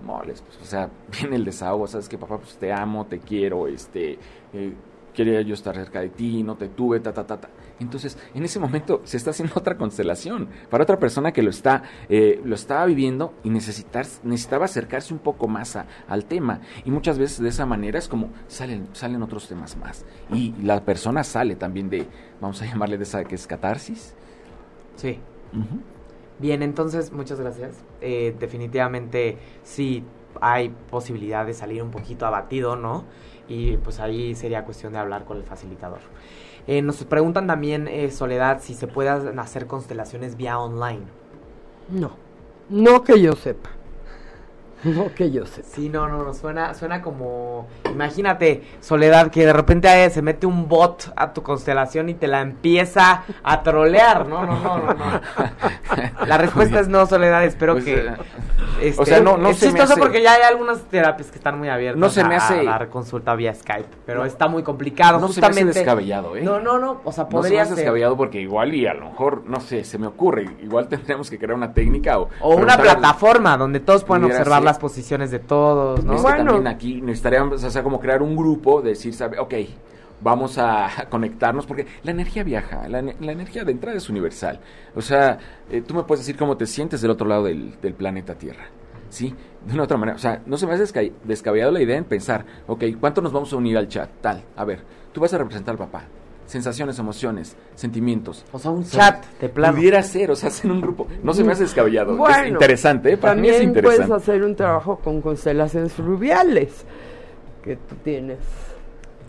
Moles, 0.04 0.42
pues, 0.42 0.59
o 0.61 0.64
sea, 0.64 0.90
viene 1.20 1.36
el 1.36 1.44
desahogo, 1.44 1.86
sabes 1.86 2.09
que 2.09 2.18
papá, 2.18 2.38
pues 2.38 2.56
te 2.56 2.72
amo, 2.72 3.06
te 3.06 3.20
quiero, 3.20 3.68
este, 3.68 4.18
eh, 4.52 4.72
quería 5.14 5.40
yo 5.42 5.54
estar 5.54 5.74
cerca 5.74 6.00
de 6.00 6.09
ti, 6.09 6.42
no 6.42 6.56
te 6.56 6.68
tuve, 6.68 7.00
ta, 7.00 7.12
ta, 7.12 7.26
ta, 7.26 7.40
ta. 7.40 7.48
Entonces, 7.81 8.18
en 8.35 8.45
ese 8.45 8.59
momento 8.59 9.01
se 9.05 9.16
está 9.16 9.31
haciendo 9.31 9.55
otra 9.57 9.76
constelación 9.76 10.49
para 10.70 10.85
otra 10.85 10.99
persona 10.99 11.33
que 11.33 11.43
lo 11.43 11.51
está, 11.51 11.83
eh, 12.09 12.41
lo 12.45 12.55
estaba 12.55 12.85
viviendo 12.87 13.35
y 13.45 13.51
necesitar, 13.51 14.07
necesitaba 14.22 14.64
acercarse 14.64 15.12
un 15.12 15.20
poco 15.20 15.49
más 15.49 15.79
al 16.09 16.24
tema. 16.24 16.61
Y 16.85 16.91
muchas 16.91 17.18
veces 17.18 17.41
de 17.41 17.49
esa 17.49 17.66
manera 17.66 17.99
es 17.99 18.09
como 18.09 18.31
salen, 18.47 18.89
salen 18.93 19.22
otros 19.22 19.49
temas 19.49 19.76
más. 19.76 20.05
Y 20.33 20.55
la 20.62 20.85
persona 20.85 21.24
sale 21.24 21.57
también 21.57 21.91
de, 21.91 22.07
vamos 22.41 22.61
a 22.62 22.66
llamarle 22.66 22.99
de 22.99 23.05
esa 23.05 23.24
que 23.24 23.35
es 23.35 23.47
catarsis. 23.47 24.14
Sí. 24.97 25.20
Bien, 26.39 26.62
entonces, 26.62 27.12
muchas 27.12 27.41
gracias. 27.41 27.85
Eh, 28.01 28.35
definitivamente 28.39 29.39
sí 29.62 30.05
hay 30.41 30.68
posibilidad 30.91 31.47
de 31.47 31.55
salir 31.55 31.83
un 31.83 31.91
poquito 31.91 32.26
abatido, 32.26 32.76
¿no? 32.76 33.05
Y 33.49 33.76
pues 33.79 33.99
ahí 33.99 34.35
sería 34.35 34.64
cuestión 34.64 34.93
de 34.93 34.99
hablar 34.99 35.24
con 35.24 35.37
el 35.39 35.45
facilitador. 35.45 36.01
Eh, 36.68 36.82
nos 36.82 37.02
preguntan 37.04 37.46
también, 37.46 37.88
eh, 37.88 38.10
Soledad, 38.10 38.60
si 38.60 38.74
se 38.74 38.86
pueden 38.86 39.38
hacer 39.38 39.66
constelaciones 39.66 40.36
vía 40.36 40.58
online. 40.58 41.00
No, 41.88 42.10
no 42.68 43.02
que 43.02 43.18
yo 43.22 43.32
sepa. 43.32 43.70
No 44.85 45.12
que 45.14 45.31
yo 45.31 45.45
sepa. 45.47 45.66
Sí, 45.68 45.89
no, 45.89 46.09
no, 46.09 46.22
no, 46.24 46.33
suena, 46.35 46.72
suena 46.74 47.03
como... 47.03 47.66
Imagínate, 47.91 48.62
Soledad, 48.81 49.31
que 49.31 49.45
de 49.45 49.53
repente 49.53 50.05
eh, 50.05 50.11
se 50.11 50.22
mete 50.22 50.47
un 50.47 50.68
bot 50.68 51.12
a 51.16 51.33
tu 51.33 51.43
constelación 51.43 52.09
y 52.09 52.14
te 52.14 52.29
la 52.29 52.41
empieza 52.41 53.24
a 53.43 53.62
trolear. 53.62 54.26
No, 54.26 54.47
no, 54.47 54.59
no, 54.61 54.79
no. 54.79 54.95
no. 54.95 55.20
La 56.26 56.39
respuesta 56.39 56.81
es 56.81 56.89
no, 56.89 57.07
Soledad, 57.07 57.45
espero 57.45 57.74
Pues, 57.74 57.85
que... 57.85 57.95
eh, 57.99 58.12
este, 58.83 59.03
o 59.03 59.05
sea, 59.07 59.20
no- 59.20 59.37
no 59.37 59.51
es 59.51 59.59
se 59.59 59.66
me 59.66 59.72
chistoso 59.72 59.93
hace- 59.95 60.01
porque 60.01 60.22
ya 60.22 60.35
hay 60.35 60.43
algunas 60.43 60.81
terapias 60.85 61.31
que 61.31 61.39
están 61.39 61.59
muy 61.59 61.68
abiertas 61.68 61.99
No 62.01 62.11
se 62.11 62.22
me 62.24 62.35
a- 62.35 62.39
hace- 62.39 62.61
a 62.61 62.64
dar 62.64 62.89
consulta 62.89 63.35
vía 63.35 63.55
Skype, 63.55 63.89
pero 64.07 64.24
está 64.24 64.47
muy 64.49 64.62
complicado. 64.62 65.18
No 65.18 65.29
se 65.29 65.41
me 65.41 65.47
hace 65.47 65.55
justamente... 65.64 65.79
descabellado, 65.81 66.37
¿eh? 66.37 66.43
No, 66.43 66.61
no, 66.61 66.79
no, 66.79 67.01
o 67.05 67.12
sea, 67.12 67.24
No 67.24 67.31
se 67.31 67.37
me 67.37 67.41
podría 67.43 67.62
hace 67.62 67.70
ser... 67.70 67.76
descabellado 67.79 68.16
porque 68.16 68.41
igual 68.41 68.74
y 68.74 68.87
a 68.87 68.95
lo 68.95 69.07
mejor, 69.11 69.43
no 69.47 69.61
sé, 69.61 69.83
se 69.85 69.99
me 69.99 70.07
ocurre, 70.07 70.49
igual 70.62 70.89
tendríamos 70.89 71.29
que 71.31 71.39
crear 71.39 71.55
una 71.55 71.72
técnica 71.72 72.18
o... 72.20 72.29
O 72.41 72.55
una 72.57 72.76
plataforma 72.76 73.57
donde 73.57 73.81
todos 73.81 74.05
Pudiera 74.05 74.26
observar 74.26 74.61
ser. 74.61 74.67
Las 74.68 74.78
posiciones 74.78 75.30
de 75.30 75.38
todos, 75.38 76.04
¿no? 76.04 76.12
Es 76.14 76.18
que 76.20 76.22
Bueno. 76.22 76.44
también 76.52 76.66
aquí 76.66 77.00
necesitaríamos, 77.00 77.64
o 77.64 77.70
sea, 77.70 77.82
como 77.82 77.98
crear 78.00 78.22
un 78.22 78.36
grupo, 78.36 78.80
decir, 78.82 79.14
sabe, 79.14 79.38
ok, 79.38 79.54
vamos 80.20 80.58
a 80.58 80.88
conectarnos, 81.10 81.66
porque 81.66 81.86
la 82.02 82.10
energía 82.10 82.44
viaja, 82.44 82.88
la, 82.88 83.02
ne- 83.02 83.16
la 83.20 83.32
energía 83.32 83.64
de 83.64 83.72
entrada 83.72 83.96
es 83.96 84.08
universal. 84.10 84.60
O 84.94 85.00
sea, 85.02 85.38
eh, 85.70 85.80
tú 85.80 85.94
me 85.94 86.02
puedes 86.04 86.24
decir 86.26 86.38
cómo 86.38 86.56
te 86.56 86.66
sientes 86.66 87.00
del 87.00 87.10
otro 87.10 87.26
lado 87.26 87.44
del, 87.44 87.80
del 87.80 87.94
planeta 87.94 88.34
Tierra, 88.34 88.66
¿sí? 89.08 89.34
De 89.66 89.74
una 89.74 89.84
otra 89.84 89.96
manera, 89.96 90.16
o 90.16 90.18
sea, 90.20 90.42
no 90.46 90.56
se 90.56 90.66
me 90.66 90.74
hace 90.74 90.84
desca- 90.84 91.12
descabellado 91.24 91.72
la 91.72 91.80
idea 91.82 91.96
en 91.96 92.04
pensar, 92.04 92.44
ok, 92.66 92.84
¿cuánto 93.00 93.20
nos 93.22 93.32
vamos 93.32 93.52
a 93.52 93.56
unir 93.56 93.76
al 93.78 93.88
chat? 93.88 94.10
Tal, 94.20 94.44
a 94.56 94.64
ver, 94.64 94.80
tú 95.12 95.20
vas 95.20 95.32
a 95.34 95.38
representar 95.38 95.72
al 95.72 95.78
papá. 95.78 96.02
Sensaciones, 96.49 96.99
emociones, 96.99 97.57
sentimientos. 97.74 98.44
O 98.53 98.59
sea, 98.59 98.70
un 98.70 98.82
chat 98.82 99.22
de 99.38 99.51
plano. 99.51 99.76
Pudiera 99.76 100.03
ser, 100.03 100.30
o 100.30 100.34
sea, 100.36 100.51
en 100.64 100.70
un 100.70 100.80
grupo. 100.80 101.07
No 101.22 101.34
se 101.34 101.44
me 101.44 101.53
hace 101.53 101.64
descabellado. 101.64 102.12
es 102.12 102.18
Bueno, 102.18 102.46
interesante, 102.49 103.12
¿eh? 103.12 103.16
Para 103.18 103.34
mí 103.34 103.49
es 103.49 103.55
También 103.59 103.68
interesante. 103.68 104.07
puedes 104.09 104.22
hacer 104.22 104.42
un 104.42 104.57
trabajo 104.57 104.96
con 104.99 105.20
constelaciones 105.20 105.92
fluviales, 105.92 106.86
que 107.62 107.76
tú 107.76 107.96
tienes 108.03 108.38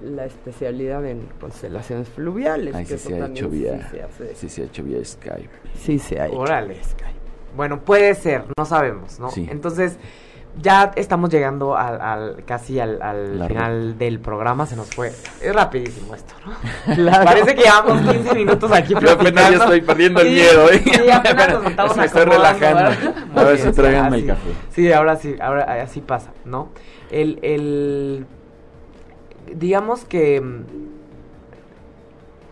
la 0.01 0.25
especialidad 0.25 1.05
en 1.05 1.27
constelaciones 1.41 2.07
fluviales. 2.07 2.73
Ay, 2.73 2.85
que 2.85 2.89
sí 2.89 2.95
eso 2.95 3.09
se 3.09 3.15
ha 3.15 3.19
también 3.19 3.45
hecho 3.45 3.49
vía, 3.49 3.73
Sí 3.81 3.97
se, 3.97 4.01
hace. 4.01 4.35
sí 4.35 4.49
se 4.49 4.61
ha 4.61 4.65
hecho 4.65 4.83
vía 4.85 5.03
Skype. 5.03 5.49
Sí 5.75 5.99
se 5.99 6.19
ha 6.21 6.27
hecho. 6.27 6.37
Órale. 6.37 6.77
Bueno, 7.55 7.81
puede 7.81 8.15
ser, 8.15 8.45
no 8.57 8.63
sabemos, 8.63 9.19
¿no? 9.19 9.29
Sí. 9.29 9.45
Entonces, 9.51 9.97
ya 10.61 10.91
estamos 10.95 11.29
llegando 11.29 11.77
al, 11.77 12.01
al- 12.01 12.43
casi 12.45 12.79
al, 12.79 13.01
al 13.01 13.45
final 13.47 13.97
del 13.97 14.19
programa, 14.19 14.65
se 14.65 14.75
nos 14.75 14.89
fue. 14.93 15.09
Es 15.41 15.53
rapidísimo 15.55 16.13
esto, 16.15 16.33
¿no? 16.45 16.53
Claro. 16.95 17.23
Parece 17.25 17.55
que 17.55 17.61
llevamos 17.61 18.01
15 18.11 18.35
minutos 18.35 18.71
aquí 18.71 18.89
Yo 18.93 18.97
apenas 18.97 19.17
platicando. 19.17 19.51
ya 19.57 19.63
estoy 19.63 19.81
perdiendo 19.81 20.21
el 20.21 20.27
miedo, 20.29 20.69
¿eh? 20.71 20.81
Sí, 20.83 21.09
apenas 21.11 21.53
nos 21.53 21.65
estamos 21.65 21.97
Me 21.97 22.05
estoy 22.05 22.25
relajando. 22.25 22.79
A 23.39 23.43
ver, 23.43 23.55
bien, 23.57 23.73
tráiganme 23.73 24.17
el 24.17 24.25
café. 24.27 24.49
Sí, 24.71 24.91
ahora 24.91 25.15
sí, 25.15 25.35
ahora 25.41 25.81
así 25.81 26.01
pasa, 26.01 26.31
¿no? 26.45 26.69
El, 27.11 27.39
el 27.41 28.25
digamos 29.55 30.03
que 30.05 30.41
mm, 30.41 30.63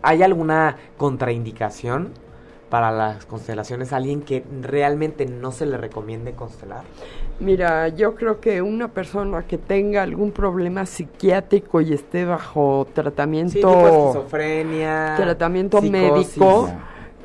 hay 0.04 0.24
alguna 0.24 0.78
contraindicación 0.98 2.12
para 2.70 2.91
las 2.91 3.26
constelaciones, 3.26 3.93
alguien 3.93 4.22
que 4.22 4.43
realmente 4.62 5.26
no 5.26 5.52
se 5.52 5.66
le 5.66 5.78
recomiende 5.78 6.34
constelar. 6.34 6.84
Mira, 7.39 7.89
yo 7.89 8.15
creo 8.15 8.39
que 8.39 8.61
una 8.63 8.88
persona 8.88 9.43
que 9.45 9.59
tenga 9.59 10.01
algún 10.01 10.31
problema 10.31 10.85
psiquiátrico 10.88 11.81
y 11.81 11.93
esté 11.93 12.25
bajo 12.25 12.88
tratamiento, 12.93 13.51
Sí, 13.51 13.59
tipo 13.59 13.88
esquizofrenia, 13.88 15.13
tratamiento 15.17 15.79
psicosis. 15.79 16.01
médico, 16.38 16.69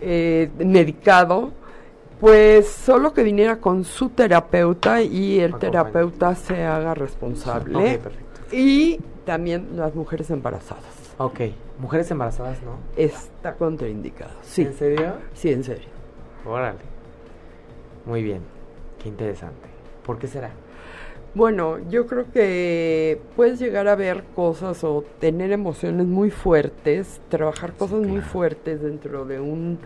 eh, 0.03 0.51
medicado, 0.59 1.53
pues 2.21 2.69
solo 2.69 3.15
que 3.15 3.23
viniera 3.23 3.57
con 3.59 3.85
su 3.85 4.11
terapeuta 4.11 5.01
y 5.01 5.41
el 5.41 5.55
terapeuta 5.57 6.35
se 6.35 6.63
haga 6.63 6.93
responsable. 6.95 7.95
Ok, 7.97 8.03
perfecto. 8.03 8.41
Y 8.55 9.01
también 9.25 9.77
las 9.77 9.95
mujeres 9.95 10.31
embarazadas. 10.31 10.85
Ok, 11.17 11.41
mujeres 11.79 12.11
embarazadas, 12.11 12.59
¿no? 12.63 12.77
Está 12.97 13.55
contraindicado. 13.55 14.33
Sí, 14.43 14.63
¿En 14.63 14.75
serio? 14.75 15.15
sí, 15.33 15.53
en 15.53 15.65
serio. 15.65 15.89
Órale. 16.45 16.79
Muy 18.05 18.23
bien, 18.23 18.43
qué 19.03 19.09
interesante. 19.09 19.72
¿Por 20.05 20.19
qué 20.19 20.27
será? 20.27 20.51
Bueno, 21.35 21.79
yo 21.89 22.07
creo 22.07 22.27
que 22.31 23.19
puedes 23.37 23.59
llegar 23.59 23.89
a 23.89 23.95
ver 23.95 24.23
cosas 24.35 24.85
o 24.85 25.03
tener 25.19 25.51
emociones 25.51 26.07
muy 26.07 26.31
fuertes, 26.31 27.21
trabajar 27.31 27.73
cosas 27.73 28.01
muy 28.01 28.21
fuertes 28.21 28.83
dentro 28.83 29.25
de 29.25 29.41
un 29.41 29.79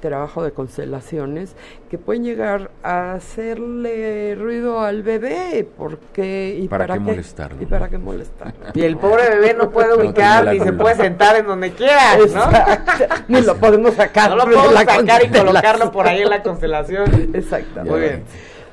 trabajo 0.00 0.42
de 0.44 0.50
constelaciones 0.50 1.54
que 1.88 1.96
pueden 1.96 2.24
llegar 2.24 2.70
a 2.82 3.14
hacerle 3.14 4.34
ruido 4.34 4.80
al 4.80 5.02
bebé 5.02 5.66
porque 5.76 6.58
y 6.60 6.68
¿Para 6.68 6.84
para, 6.86 6.94
qué 6.94 7.00
molestarlo? 7.00 7.62
y 7.62 7.66
para 7.66 7.88
qué 7.88 7.98
molestarlo 7.98 8.66
Y 8.74 8.82
el 8.82 8.96
pobre 8.96 9.28
bebé 9.28 9.54
no 9.54 9.70
puede 9.70 9.94
ubicar 9.94 10.52
ni 10.52 10.58
se 10.60 10.72
puede 10.72 10.96
sentar 10.96 11.36
en 11.36 11.46
donde 11.46 11.70
quiera, 11.72 12.16
¿no? 12.34 12.46
Ni 13.28 13.40
lo 13.42 13.56
podemos 13.56 13.94
sacar 13.94 14.30
No 14.30 14.36
lo 14.36 14.46
de 14.46 14.56
podemos 14.56 14.84
sacar 14.84 15.24
y 15.24 15.28
colocarlo 15.30 15.92
por 15.92 16.06
ahí 16.06 16.22
en 16.22 16.30
la 16.30 16.42
constelación. 16.42 17.30
exactamente 17.32 17.90
Muy 17.90 18.00
bien. 18.00 18.24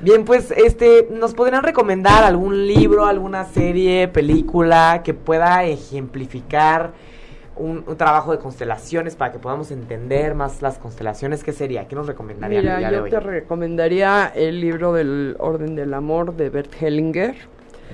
Bien, 0.02 0.24
pues, 0.24 0.50
este, 0.50 1.08
¿nos 1.10 1.34
podrían 1.34 1.62
recomendar 1.62 2.24
algún 2.24 2.66
libro, 2.66 3.04
alguna 3.04 3.44
serie, 3.44 4.08
película 4.08 5.02
que 5.04 5.12
pueda 5.12 5.64
ejemplificar 5.64 6.92
un, 7.56 7.84
un 7.86 7.96
trabajo 7.98 8.32
de 8.32 8.38
constelaciones 8.38 9.14
para 9.14 9.30
que 9.30 9.38
podamos 9.38 9.70
entender 9.70 10.34
más 10.34 10.62
las 10.62 10.78
constelaciones? 10.78 11.44
¿Qué 11.44 11.52
sería? 11.52 11.86
¿Qué 11.86 11.96
nos 11.96 12.06
Mira, 12.62 12.90
de 12.90 12.96
yo 12.96 13.02
hoy? 13.02 13.10
te 13.10 13.20
recomendaría 13.20 14.32
el 14.34 14.62
libro 14.62 14.94
del 14.94 15.36
Orden 15.38 15.74
del 15.74 15.92
Amor 15.92 16.34
de 16.34 16.48
Bert 16.48 16.72
Hellinger. 16.80 17.34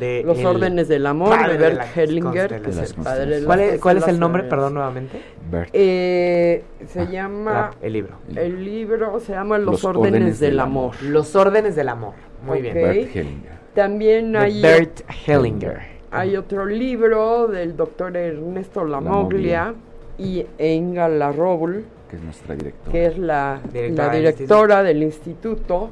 De 0.01 0.23
Los 0.25 0.39
el 0.39 0.47
órdenes 0.47 0.89
del 0.89 1.07
amor 1.07 1.31
de 1.49 1.57
Bert 1.57 1.81
Hellinger, 1.97 2.61
que 2.61 2.71
es 2.71 2.77
el 2.97 3.03
padre 3.03 3.41
de 3.41 3.47
¿Cuál 3.47 3.61
es, 3.61 3.81
cuál 3.81 3.97
es 3.99 4.09
el 4.09 4.19
nombre, 4.21 4.43
perdón, 4.45 4.75
nuevamente? 4.75 5.21
Bert. 5.51 5.71
Eh, 5.73 6.65
se 6.87 7.01
Ah, 7.01 7.09
llama, 7.11 7.53
La- 7.53 7.71
el 7.87 7.93
libro. 7.95 8.17
el 8.35 8.65
libro 8.65 9.19
se 9.21 9.33
llama 9.33 9.57
Los, 9.59 9.67
Los 9.67 9.85
órdenes, 9.85 10.13
órdenes 10.21 10.41
del 10.41 10.51
del 10.51 10.61
amor. 10.61 11.03
Los 11.03 11.35
órdenes 11.35 11.77
del 11.77 11.89
amor. 11.89 12.13
Muy 12.45 12.61
bien. 12.61 12.75
Bert 12.75 13.17
Hellinger. 13.17 13.53
También 13.75 14.33
De 14.33 14.39
hay, 14.39 14.63
Bert 14.63 15.01
Hellinger. 15.27 15.81
hay 16.11 16.37
otro 16.37 16.67
libro 16.67 17.47
del 17.49 17.77
doctor 17.77 18.17
Ernesto 18.17 18.85
Lamoglia 18.85 19.75
y 20.19 20.45
Enga 20.59 21.09
Larroble, 21.09 21.85
Que 22.11 22.17
es 22.17 22.23
nuestra 22.23 22.55
directora. 22.55 22.93
que 22.93 23.07
es 23.07 23.19
la, 23.19 23.61
Directora 23.73 24.07
la 24.07 24.13
del 24.13 24.23
directora 24.35 24.83
del 24.83 25.03
instituto, 25.03 25.91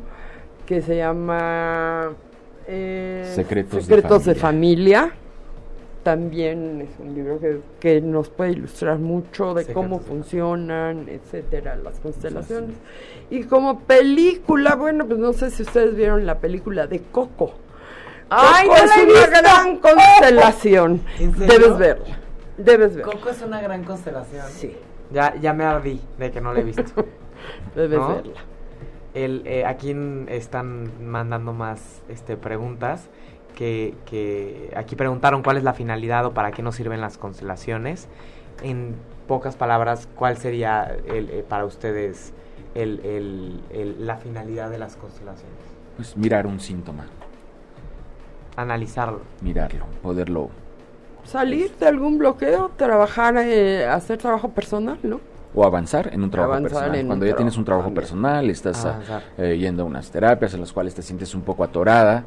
que 0.66 0.80
se 0.80 0.96
llama 0.96 2.10
eh, 2.66 3.32
Secretos 3.34 3.86
de 3.88 3.96
de, 3.96 4.40
Familia. 4.40 5.00
Familia. 5.00 5.12
También 6.02 6.82
es 6.82 6.98
un 6.98 7.14
libro 7.14 7.40
que, 7.40 7.60
que 7.80 8.00
nos 8.02 8.28
puede 8.28 8.52
ilustrar 8.52 8.98
mucho 8.98 9.54
de 9.54 9.62
Secretos 9.62 9.82
cómo 9.82 9.98
de 10.00 10.04
funcionan, 10.04 11.08
etcétera, 11.08 11.76
las 11.76 11.98
constelaciones. 12.00 12.76
Y 13.30 13.44
como 13.44 13.80
película, 13.80 14.74
bueno, 14.74 15.06
pues 15.06 15.18
no 15.18 15.32
sé 15.32 15.50
si 15.50 15.62
ustedes 15.62 15.94
vieron 15.94 16.26
la 16.26 16.38
película 16.40 16.86
de 16.86 17.00
Coco. 17.00 17.54
¡Ay, 18.28 18.68
Coco 18.68 18.80
no 18.80 18.86
la 18.86 18.94
es 18.94 19.02
una 19.02 19.12
visto! 19.14 19.30
gran 19.40 19.76
constelación. 19.78 21.00
Debes 21.18 21.78
verla. 21.78 22.18
Debes 22.58 22.96
verla. 22.96 23.12
Coco 23.12 23.30
es 23.30 23.42
una 23.42 23.62
gran 23.62 23.84
constelación. 23.84 24.46
Sí, 24.50 24.76
Ya, 25.10 25.34
ya 25.36 25.52
me 25.54 25.64
ardí 25.64 26.00
de 26.18 26.30
que 26.30 26.40
no 26.40 26.52
la 26.52 26.60
he 26.60 26.64
visto. 26.64 26.82
debes 27.74 27.98
¿No? 27.98 28.08
verla. 28.16 28.40
El, 29.14 29.42
eh, 29.46 29.64
aquí 29.64 29.90
en- 29.90 30.26
están 30.28 30.90
mandando 31.08 31.52
más 31.52 32.02
este, 32.08 32.36
preguntas. 32.36 33.08
Que, 33.54 33.94
que 34.06 34.72
aquí 34.76 34.96
preguntaron 34.96 35.44
cuál 35.44 35.56
es 35.58 35.62
la 35.62 35.74
finalidad 35.74 36.26
o 36.26 36.34
para 36.34 36.50
qué 36.50 36.60
nos 36.60 36.74
sirven 36.74 37.00
las 37.00 37.18
constelaciones. 37.18 38.08
En 38.64 38.96
pocas 39.28 39.54
palabras, 39.54 40.08
¿cuál 40.16 40.36
sería 40.38 40.96
el, 41.06 41.30
eh, 41.30 41.44
para 41.48 41.64
ustedes 41.64 42.32
el, 42.74 42.98
el- 43.04 43.60
el- 43.70 44.06
la 44.08 44.16
finalidad 44.16 44.70
de 44.70 44.78
las 44.78 44.96
constelaciones? 44.96 45.54
Pues 45.96 46.16
mirar 46.16 46.48
un 46.48 46.58
síntoma, 46.58 47.06
Analizarlo. 48.56 49.20
mirarlo, 49.40 49.84
poderlo. 50.02 50.50
Salir 51.24 51.70
de 51.78 51.86
algún 51.86 52.18
bloqueo, 52.18 52.70
trabajar, 52.76 53.36
eh, 53.38 53.86
hacer 53.86 54.18
trabajo 54.18 54.50
personal, 54.50 54.98
¿no? 55.02 55.20
O 55.54 55.64
avanzar 55.64 56.10
en 56.12 56.22
un 56.24 56.30
trabajo 56.30 56.54
Avanzar 56.54 56.82
personal. 56.82 57.06
Cuando 57.06 57.26
ya 57.26 57.36
tienes 57.36 57.56
un 57.56 57.64
trabajo 57.64 57.86
también. 57.86 58.02
personal, 58.02 58.50
estás 58.50 58.84
ah, 58.84 58.98
eh, 59.38 59.56
yendo 59.58 59.84
a 59.84 59.86
unas 59.86 60.10
terapias 60.10 60.52
en 60.54 60.60
las 60.60 60.72
cuales 60.72 60.94
te 60.94 61.02
sientes 61.02 61.34
un 61.34 61.42
poco 61.42 61.62
atorada 61.64 62.24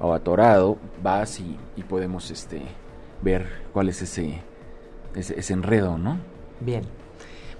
o 0.00 0.12
atorado, 0.14 0.78
vas 1.02 1.40
y, 1.40 1.56
y 1.76 1.82
podemos 1.82 2.30
este 2.30 2.62
ver 3.22 3.46
cuál 3.72 3.88
es 3.88 4.00
ese, 4.02 4.40
ese, 5.14 5.38
ese 5.38 5.52
enredo, 5.52 5.98
¿no? 5.98 6.18
Bien. 6.60 6.82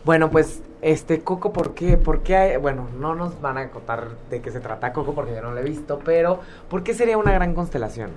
Bueno, 0.04 0.30
pues 0.30 0.62
este, 0.80 1.20
Coco, 1.20 1.52
¿por 1.52 1.74
qué? 1.74 1.96
¿Por 1.98 2.22
qué 2.22 2.36
hay- 2.36 2.56
bueno, 2.56 2.88
no 2.98 3.14
nos 3.14 3.40
van 3.42 3.58
a 3.58 3.68
contar 3.70 4.08
de 4.30 4.40
qué 4.40 4.50
se 4.50 4.60
trata 4.60 4.92
Coco 4.92 5.12
porque 5.14 5.34
yo 5.34 5.42
no 5.42 5.50
lo 5.52 5.58
he 5.58 5.64
visto, 5.64 5.98
pero 6.04 6.40
¿por 6.70 6.82
qué 6.82 6.94
sería 6.94 7.18
una 7.18 7.32
gran 7.32 7.52
constelación? 7.54 8.10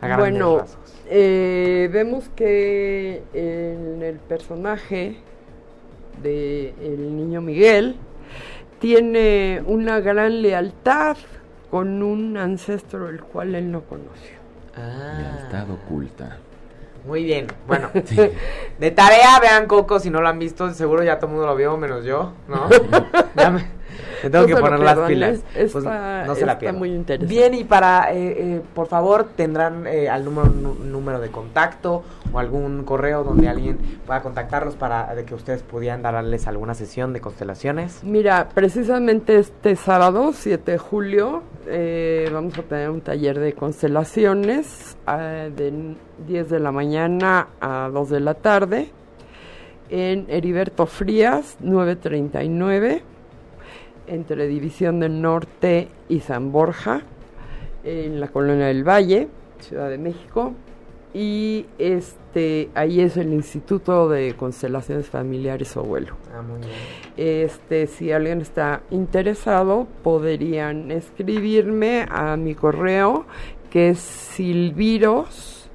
A 0.00 0.16
Bueno, 0.16 0.64
eh, 1.08 1.88
vemos 1.92 2.28
que 2.34 3.22
en 3.32 4.02
el 4.02 4.16
personaje 4.16 5.18
de 6.22 6.74
el 6.80 7.16
niño 7.16 7.40
Miguel 7.40 7.96
tiene 8.78 9.62
una 9.66 10.00
gran 10.00 10.42
lealtad 10.42 11.16
con 11.70 12.02
un 12.02 12.36
ancestro 12.36 13.08
el 13.08 13.20
cual 13.22 13.54
él 13.54 13.70
no 13.70 13.82
conoció. 13.82 14.36
Ah, 14.76 15.18
Lealtad 15.18 15.70
oculta. 15.70 16.38
Muy 17.06 17.24
bien, 17.24 17.46
bueno, 17.66 17.90
de 18.78 18.90
tarea 18.90 19.38
vean 19.40 19.66
Coco 19.66 19.98
si 19.98 20.08
no 20.10 20.22
lo 20.22 20.28
han 20.28 20.38
visto, 20.38 20.72
seguro 20.72 21.02
ya 21.02 21.18
todo 21.18 21.26
el 21.26 21.32
mundo 21.32 21.46
lo 21.46 21.56
vio 21.56 21.76
menos 21.76 22.04
yo, 22.04 22.32
¿no? 22.48 22.68
Ya 23.36 23.50
me, 23.50 23.66
tengo 24.22 24.40
No 24.40 24.46
que 24.46 24.56
poner 24.56 24.80
las 24.80 24.98
pilas. 25.00 25.40
es- 25.54 25.72
Pues, 25.72 25.84
no 25.84 26.34
se 26.34 26.46
la 26.46 26.52
está 26.52 26.58
pierdan. 26.58 26.78
muy 26.78 26.90
interesante. 26.92 27.34
Bien, 27.34 27.54
y 27.54 27.64
para, 27.64 28.12
eh, 28.12 28.16
eh, 28.56 28.62
por 28.74 28.86
favor, 28.86 29.28
tendrán 29.36 29.86
eh, 29.86 30.08
al 30.08 30.24
número, 30.24 30.48
número 30.48 31.20
de 31.20 31.28
contacto 31.30 32.02
o 32.32 32.38
algún 32.38 32.84
correo 32.84 33.24
donde 33.24 33.48
alguien 33.48 33.78
pueda 34.06 34.22
contactarlos 34.22 34.74
para 34.74 35.14
de 35.14 35.24
que 35.24 35.34
ustedes 35.34 35.62
pudieran 35.62 36.02
darles 36.02 36.46
alguna 36.46 36.74
sesión 36.74 37.12
de 37.12 37.20
constelaciones. 37.20 38.02
Mira, 38.02 38.48
precisamente 38.54 39.38
este 39.38 39.76
sábado, 39.76 40.32
7 40.32 40.72
de 40.72 40.78
julio, 40.78 41.42
eh, 41.66 42.28
vamos 42.32 42.58
a 42.58 42.62
tener 42.62 42.90
un 42.90 43.00
taller 43.00 43.38
de 43.38 43.52
constelaciones 43.52 44.96
ah, 45.06 45.48
de 45.54 45.94
10 46.26 46.50
de 46.50 46.60
la 46.60 46.72
mañana 46.72 47.48
a 47.60 47.88
2 47.92 48.10
de 48.10 48.20
la 48.20 48.34
tarde 48.34 48.90
en 49.90 50.26
Heriberto 50.28 50.86
Frías, 50.86 51.56
939, 51.60 53.02
entre 54.06 54.46
División 54.48 55.00
del 55.00 55.20
Norte 55.22 55.88
y 56.08 56.20
San 56.20 56.52
Borja, 56.52 57.02
en 57.84 58.20
la 58.20 58.28
Colonia 58.28 58.66
del 58.66 58.82
Valle, 58.86 59.28
Ciudad 59.60 59.88
de 59.90 59.98
México. 59.98 60.52
Y 61.12 61.66
este 61.78 62.70
ahí 62.74 63.00
es 63.00 63.16
el 63.16 63.32
Instituto 63.32 64.08
de 64.08 64.34
Constelaciones 64.34 65.06
Familiares 65.06 65.76
Abuelo. 65.76 66.14
Ah, 66.36 66.42
muy 66.42 66.58
bien. 66.58 66.72
Este, 67.16 67.86
si 67.86 68.10
alguien 68.10 68.40
está 68.40 68.82
interesado, 68.90 69.86
podrían 70.02 70.90
escribirme 70.90 72.06
a 72.10 72.36
mi 72.36 72.54
correo 72.56 73.26
que 73.70 73.90
es 73.90 73.98
silviros 74.00 75.68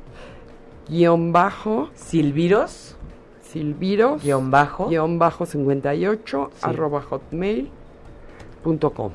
guion 0.90 1.32
bajo 1.32 1.90
Silviros, 1.94 2.98
silviros 3.42 4.24
guion 4.24 4.50
bajo. 4.52 4.88
guion 4.90 5.20
bajo 5.20 5.46
58 5.46 6.50
Sí. 6.54 6.60
arroba 6.64 7.02
hotmail 7.02 7.70
com. 8.64 9.12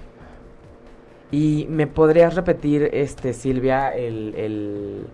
Y 1.30 1.66
me 1.68 1.86
podrías 1.86 2.34
repetir, 2.34 2.90
este 2.92 3.32
Silvia, 3.32 3.88
el, 3.94 4.34
el, 4.36 5.06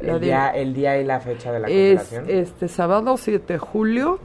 el 0.00 0.20
día, 0.20 0.50
el 0.50 0.74
día 0.74 0.98
y 1.00 1.04
la 1.04 1.20
fecha 1.20 1.52
de 1.52 1.60
la 1.60 1.68
Es 1.68 2.12
este 2.12 2.66
sábado 2.68 3.16
7 3.16 3.52
de 3.52 3.58
julio 3.58 4.18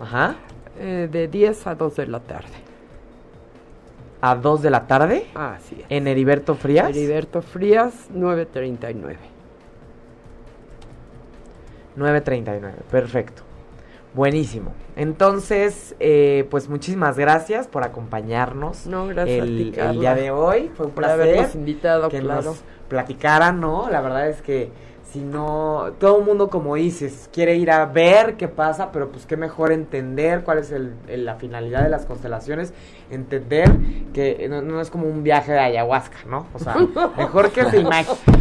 Ajá. 0.00 0.36
eh, 0.78 1.08
de 1.10 1.28
10 1.28 1.66
a 1.68 1.74
2 1.74 1.96
de 1.96 2.06
la 2.06 2.20
tarde. 2.20 2.48
A 4.20 4.34
2 4.34 4.62
de 4.62 4.70
la 4.70 4.86
tarde 4.88 5.26
Así 5.34 5.76
es. 5.80 5.86
en 5.88 6.08
Heriberto 6.08 6.56
Frías. 6.56 6.90
Heriberto 6.90 7.40
Frías 7.40 8.08
939. 8.10 9.16
9.39, 11.96 12.72
perfecto. 12.90 13.42
Buenísimo. 14.14 14.72
Entonces, 14.96 15.94
eh, 16.00 16.46
pues 16.50 16.68
muchísimas 16.68 17.16
gracias 17.18 17.68
por 17.68 17.84
acompañarnos 17.84 18.86
No, 18.86 19.06
gracias 19.06 19.40
a 19.40 19.44
el, 19.44 19.72
ti, 19.72 19.80
el 19.80 20.00
día 20.00 20.14
de 20.14 20.30
hoy. 20.30 20.70
Fue 20.74 20.86
un 20.86 20.92
habernos 21.04 21.36
placer 21.36 21.56
invitado, 21.60 22.08
que 22.08 22.20
claro. 22.20 22.42
nos 22.42 22.64
platicaran, 22.88 23.60
¿no? 23.60 23.88
La 23.90 24.00
verdad 24.00 24.28
es 24.28 24.42
que 24.42 24.70
si 25.12 25.20
no, 25.20 25.92
todo 25.98 26.18
el 26.18 26.24
mundo, 26.26 26.50
como 26.50 26.74
dices, 26.74 27.30
quiere 27.32 27.56
ir 27.56 27.70
a 27.70 27.86
ver 27.86 28.36
qué 28.36 28.46
pasa, 28.46 28.92
pero 28.92 29.08
pues 29.10 29.24
qué 29.24 29.38
mejor 29.38 29.72
entender 29.72 30.42
cuál 30.44 30.58
es 30.58 30.70
el, 30.70 30.92
el- 31.06 31.24
la 31.24 31.36
finalidad 31.36 31.82
de 31.82 31.88
las 31.88 32.04
constelaciones, 32.04 32.74
entender 33.10 33.70
que 34.12 34.46
no, 34.50 34.60
no 34.60 34.82
es 34.82 34.90
como 34.90 35.06
un 35.06 35.22
viaje 35.22 35.52
de 35.52 35.60
ayahuasca, 35.60 36.18
¿no? 36.28 36.46
O 36.52 36.58
sea, 36.58 36.76
mejor 37.16 37.50
que 37.52 37.64
se 37.70 37.84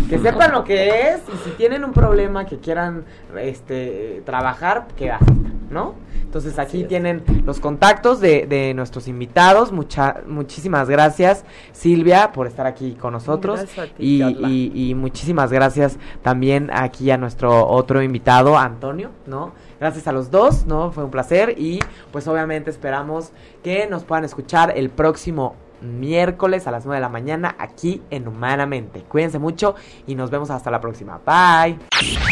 que 0.09 0.19
sepan 0.19 0.51
lo 0.51 0.63
que 0.65 0.89
es 1.11 1.21
y 1.33 1.37
si 1.45 1.51
tienen 1.51 1.85
un 1.85 1.93
problema 1.93 2.45
que 2.45 2.57
quieran 2.57 3.05
este 3.39 4.21
trabajar, 4.25 4.87
que 4.97 5.11
asistan, 5.11 5.46
¿no? 5.69 5.95
Entonces 6.23 6.59
aquí 6.59 6.83
tienen 6.87 7.23
los 7.45 7.59
contactos 7.59 8.19
de, 8.19 8.45
de 8.47 8.73
nuestros 8.73 9.07
invitados. 9.07 9.71
Mucha, 9.71 10.21
muchísimas 10.27 10.89
gracias, 10.89 11.45
Silvia, 11.71 12.31
por 12.31 12.47
estar 12.47 12.65
aquí 12.67 12.93
con 12.95 13.13
nosotros. 13.13 13.59
Gracias 13.61 13.79
a 13.89 13.93
ti, 13.95 14.21
y, 14.21 14.23
y- 14.47 14.89
y 14.89 14.95
muchísimas 14.95 15.51
gracias 15.51 15.97
también 16.21 16.69
aquí 16.73 17.09
a 17.11 17.17
nuestro 17.17 17.67
otro 17.67 18.01
invitado, 18.01 18.57
Antonio, 18.57 19.09
¿no? 19.25 19.53
Gracias 19.79 20.07
a 20.07 20.11
los 20.11 20.31
dos, 20.31 20.65
¿no? 20.65 20.91
Fue 20.91 21.03
un 21.03 21.11
placer 21.11 21.53
y 21.57 21.79
pues 22.11 22.27
obviamente 22.27 22.69
esperamos 22.71 23.31
que 23.63 23.87
nos 23.87 24.03
puedan 24.03 24.25
escuchar 24.25 24.73
el 24.75 24.89
próximo 24.89 25.55
miércoles 25.81 26.67
a 26.67 26.71
las 26.71 26.85
9 26.85 26.97
de 26.97 27.01
la 27.01 27.09
mañana 27.09 27.55
aquí 27.59 28.01
en 28.09 28.27
Humanamente. 28.27 29.01
Cuídense 29.01 29.39
mucho 29.39 29.75
y 30.05 30.15
nos 30.15 30.29
vemos 30.29 30.49
hasta 30.49 30.71
la 30.71 30.81
próxima. 30.81 31.19
Bye. 31.25 31.77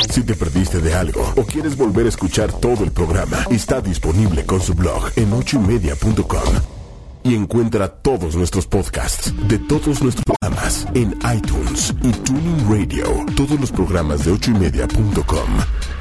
Si 0.10 0.24
te 0.24 0.36
perdiste 0.36 0.80
de 0.80 0.94
algo 0.94 1.22
o 1.36 1.44
quieres 1.44 1.78
volver 1.78 2.06
a 2.06 2.10
escuchar 2.10 2.52
todo 2.52 2.84
el 2.84 2.92
programa, 2.92 3.38
está 3.50 3.82
disponible 3.82 4.46
con 4.46 4.62
su 4.62 4.74
blog 4.74 5.12
en 5.16 5.34
ochoymedia.com. 5.34 6.76
Y 7.24 7.34
encuentra 7.34 7.88
todos 7.88 8.36
nuestros 8.36 8.68
podcasts 8.68 9.34
de 9.48 9.58
todos 9.58 10.04
nuestros 10.04 10.24
programas 10.26 10.88
en 10.94 11.18
iTunes 11.36 11.92
y 12.04 12.12
Tuning 12.12 12.70
Radio. 12.70 13.06
Todos 13.36 13.60
los 13.60 13.72
programas 13.72 14.26
de 14.26 14.32
ochoymedia.com 14.32 15.50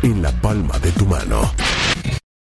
en 0.02 0.20
la 0.22 0.30
palma 0.42 0.78
de 0.80 0.92
tu 0.92 1.06
mano. 1.06 1.50